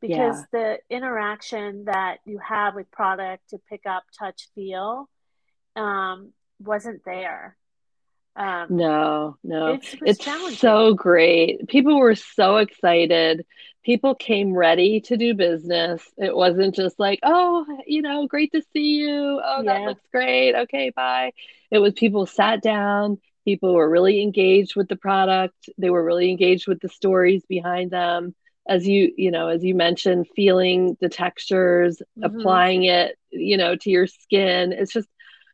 because 0.00 0.44
yeah. 0.52 0.78
the 0.88 0.94
interaction 0.94 1.84
that 1.86 2.18
you 2.26 2.38
have 2.46 2.74
with 2.74 2.90
product 2.90 3.50
to 3.50 3.58
pick 3.70 3.82
up, 3.86 4.04
touch, 4.18 4.48
feel 4.54 5.08
um, 5.76 6.32
wasn't 6.58 7.00
there. 7.06 7.56
Um, 8.36 8.66
no, 8.70 9.36
no, 9.42 9.74
it's, 9.74 9.96
it's 10.24 10.58
so 10.58 10.94
great. 10.94 11.68
People 11.68 11.98
were 11.98 12.14
so 12.14 12.56
excited. 12.56 13.44
People 13.82 14.14
came 14.14 14.54
ready 14.54 15.00
to 15.02 15.16
do 15.16 15.34
business. 15.34 16.02
It 16.16 16.34
wasn't 16.34 16.74
just 16.74 16.98
like, 16.98 17.18
oh, 17.22 17.66
you 17.86 18.02
know, 18.02 18.26
great 18.26 18.52
to 18.52 18.62
see 18.72 18.98
you. 18.98 19.40
Oh, 19.44 19.62
yeah. 19.62 19.74
that 19.74 19.80
looks 19.82 20.06
great. 20.12 20.54
Okay, 20.54 20.90
bye. 20.90 21.32
It 21.70 21.78
was 21.78 21.94
people 21.94 22.26
sat 22.26 22.62
down. 22.62 23.18
People 23.44 23.74
were 23.74 23.88
really 23.88 24.22
engaged 24.22 24.76
with 24.76 24.88
the 24.88 24.96
product. 24.96 25.68
They 25.78 25.90
were 25.90 26.04
really 26.04 26.30
engaged 26.30 26.68
with 26.68 26.80
the 26.80 26.88
stories 26.88 27.42
behind 27.48 27.90
them. 27.90 28.34
As 28.68 28.86
you, 28.86 29.12
you 29.16 29.30
know, 29.30 29.48
as 29.48 29.64
you 29.64 29.74
mentioned, 29.74 30.28
feeling 30.36 30.96
the 31.00 31.08
textures, 31.08 32.00
mm-hmm. 32.18 32.24
applying 32.24 32.84
it, 32.84 33.18
you 33.30 33.56
know, 33.56 33.74
to 33.76 33.90
your 33.90 34.06
skin. 34.06 34.72
It's 34.72 34.92
just, 34.92 35.08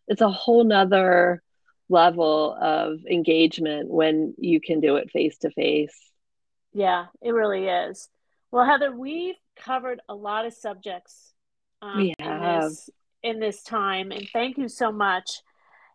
it's 0.08 0.20
a 0.20 0.28
whole 0.28 0.64
nother 0.64 1.42
level 1.88 2.56
of 2.60 3.04
engagement 3.06 3.90
when 3.90 4.34
you 4.38 4.60
can 4.60 4.80
do 4.80 4.96
it 4.96 5.10
face 5.10 5.38
to 5.38 5.50
face. 5.50 5.96
Yeah, 6.72 7.06
it 7.22 7.30
really 7.30 7.66
is. 7.66 8.08
Well, 8.50 8.66
Heather, 8.66 8.94
we've 8.94 9.36
covered 9.56 10.00
a 10.08 10.14
lot 10.14 10.46
of 10.46 10.54
subjects 10.54 11.32
um, 11.82 11.98
we 11.98 12.14
have. 12.18 12.62
in 12.62 12.68
this 12.68 12.90
in 13.22 13.40
this 13.40 13.62
time, 13.62 14.12
and 14.12 14.28
thank 14.32 14.58
you 14.58 14.68
so 14.68 14.92
much. 14.92 15.42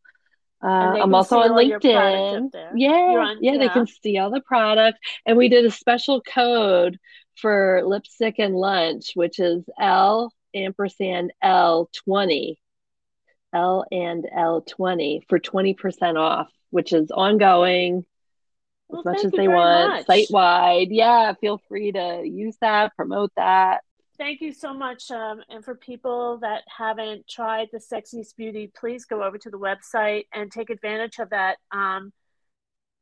Uh, 0.63 0.93
I'm 1.01 1.15
also 1.15 1.39
on 1.39 1.49
LinkedIn. 1.51 2.51
Yeah, 2.75 2.91
on, 2.91 3.39
yeah, 3.41 3.53
yeah, 3.53 3.57
they 3.57 3.69
can 3.69 3.88
see 3.88 4.19
all 4.19 4.29
the 4.29 4.41
product. 4.41 4.99
And 5.25 5.36
we 5.36 5.49
did 5.49 5.65
a 5.65 5.71
special 5.71 6.21
code 6.21 6.99
for 7.36 7.82
lipstick 7.84 8.36
and 8.38 8.55
lunch, 8.55 9.13
which 9.15 9.39
is 9.39 9.67
L 9.79 10.32
ampersand 10.53 11.34
L20. 11.43 12.57
L 13.54 13.86
and 13.91 14.26
L20 14.36 15.28
for 15.28 15.39
20% 15.39 16.18
off 16.18 16.49
which 16.72 16.93
is 16.93 17.12
ongoing 17.12 18.06
well, 18.89 18.99
as 18.99 19.06
much 19.06 19.26
as 19.26 19.32
they 19.32 19.47
want, 19.47 20.06
site 20.06 20.28
wide. 20.32 20.88
Yeah, 20.89 21.34
feel 21.39 21.62
free 21.70 21.91
to 21.91 22.24
use 22.26 22.58
that, 22.62 22.95
promote 22.95 23.32
that. 23.38 23.82
Thank 24.18 24.41
you 24.41 24.52
so 24.52 24.74
much. 24.74 25.10
Um, 25.12 25.41
and 25.49 25.64
for 25.64 25.76
people 25.76 26.39
that 26.39 26.64
haven't 26.68 27.28
tried 27.28 27.70
the 27.72 27.80
Sexiest 27.80 28.36
Beauty, 28.36 28.72
please 28.76 29.06
go 29.06 29.24
over 29.24 29.38
to 29.38 29.49
the 29.49 29.58
website 29.58 30.26
and 30.34 30.52
take 30.52 30.70
advantage 30.70 31.20
of 31.20 31.30
that 31.30 31.58
um, 31.72 32.12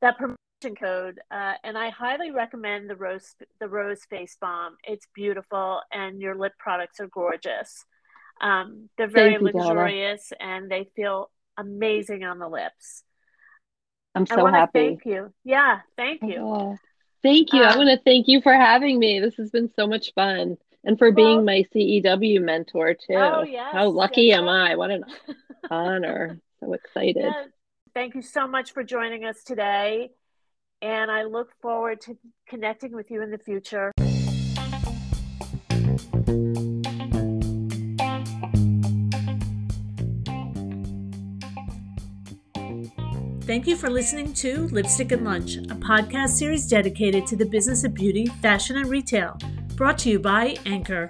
that 0.01 0.17
promotion 0.17 0.75
code. 0.79 1.19
Uh, 1.29 1.53
and 1.63 1.77
I 1.77 1.89
highly 1.89 2.31
recommend 2.31 2.89
the 2.89 2.95
rose 2.95 3.35
the 3.59 3.67
rose 3.67 4.05
face 4.09 4.37
balm. 4.39 4.77
It's 4.83 5.07
beautiful, 5.13 5.81
and 5.91 6.21
your 6.21 6.35
lip 6.35 6.53
products 6.57 6.99
are 6.99 7.07
gorgeous. 7.07 7.85
Um, 8.41 8.89
they're 8.97 9.07
very 9.07 9.33
you, 9.33 9.39
luxurious, 9.39 10.31
Donna. 10.39 10.53
and 10.53 10.71
they 10.71 10.89
feel 10.95 11.29
amazing 11.57 12.23
on 12.23 12.39
the 12.39 12.47
lips. 12.47 13.03
I'm 14.15 14.25
so 14.25 14.45
happy. 14.45 14.87
Thank 14.87 15.05
you. 15.05 15.33
Yeah, 15.43 15.79
thank 15.97 16.21
you. 16.23 16.37
Oh, 16.39 16.77
thank 17.21 17.53
you. 17.53 17.61
I 17.61 17.73
uh, 17.73 17.77
want 17.77 17.89
to 17.89 17.99
thank 18.03 18.27
you 18.27 18.41
for 18.41 18.53
having 18.53 18.97
me. 18.99 19.19
This 19.19 19.35
has 19.35 19.51
been 19.51 19.69
so 19.75 19.87
much 19.87 20.13
fun. 20.13 20.57
And 20.83 20.97
for 20.97 21.11
well, 21.11 21.15
being 21.15 21.45
my 21.45 21.65
CEW 21.75 22.41
mentor 22.41 22.93
too. 22.93 23.15
Oh, 23.15 23.43
yes, 23.43 23.69
How 23.73 23.89
lucky 23.89 24.23
yes. 24.23 24.39
am 24.39 24.47
I? 24.47 24.75
What 24.75 24.91
an 24.91 25.03
honor. 25.69 26.39
So 26.59 26.73
excited. 26.73 27.23
Yeah. 27.23 27.45
Thank 27.93 28.15
you 28.15 28.21
so 28.21 28.47
much 28.47 28.71
for 28.71 28.83
joining 28.83 29.25
us 29.25 29.43
today. 29.43 30.11
And 30.81 31.11
I 31.11 31.23
look 31.23 31.49
forward 31.61 32.01
to 32.01 32.17
connecting 32.47 32.93
with 32.93 33.11
you 33.11 33.21
in 33.21 33.31
the 33.31 33.37
future. 33.37 33.91
Thank 43.49 43.65
you 43.65 43.75
for 43.75 43.89
listening 43.89 44.31
to 44.33 44.67
Lipstick 44.67 45.11
and 45.11 45.25
Lunch, 45.25 45.55
a 45.55 45.73
podcast 45.73 46.37
series 46.37 46.67
dedicated 46.67 47.25
to 47.25 47.35
the 47.35 47.47
business 47.47 47.83
of 47.83 47.95
beauty, 47.95 48.27
fashion, 48.43 48.77
and 48.77 48.87
retail, 48.87 49.39
brought 49.75 49.97
to 49.99 50.11
you 50.11 50.19
by 50.19 50.55
Anchor. 50.67 51.09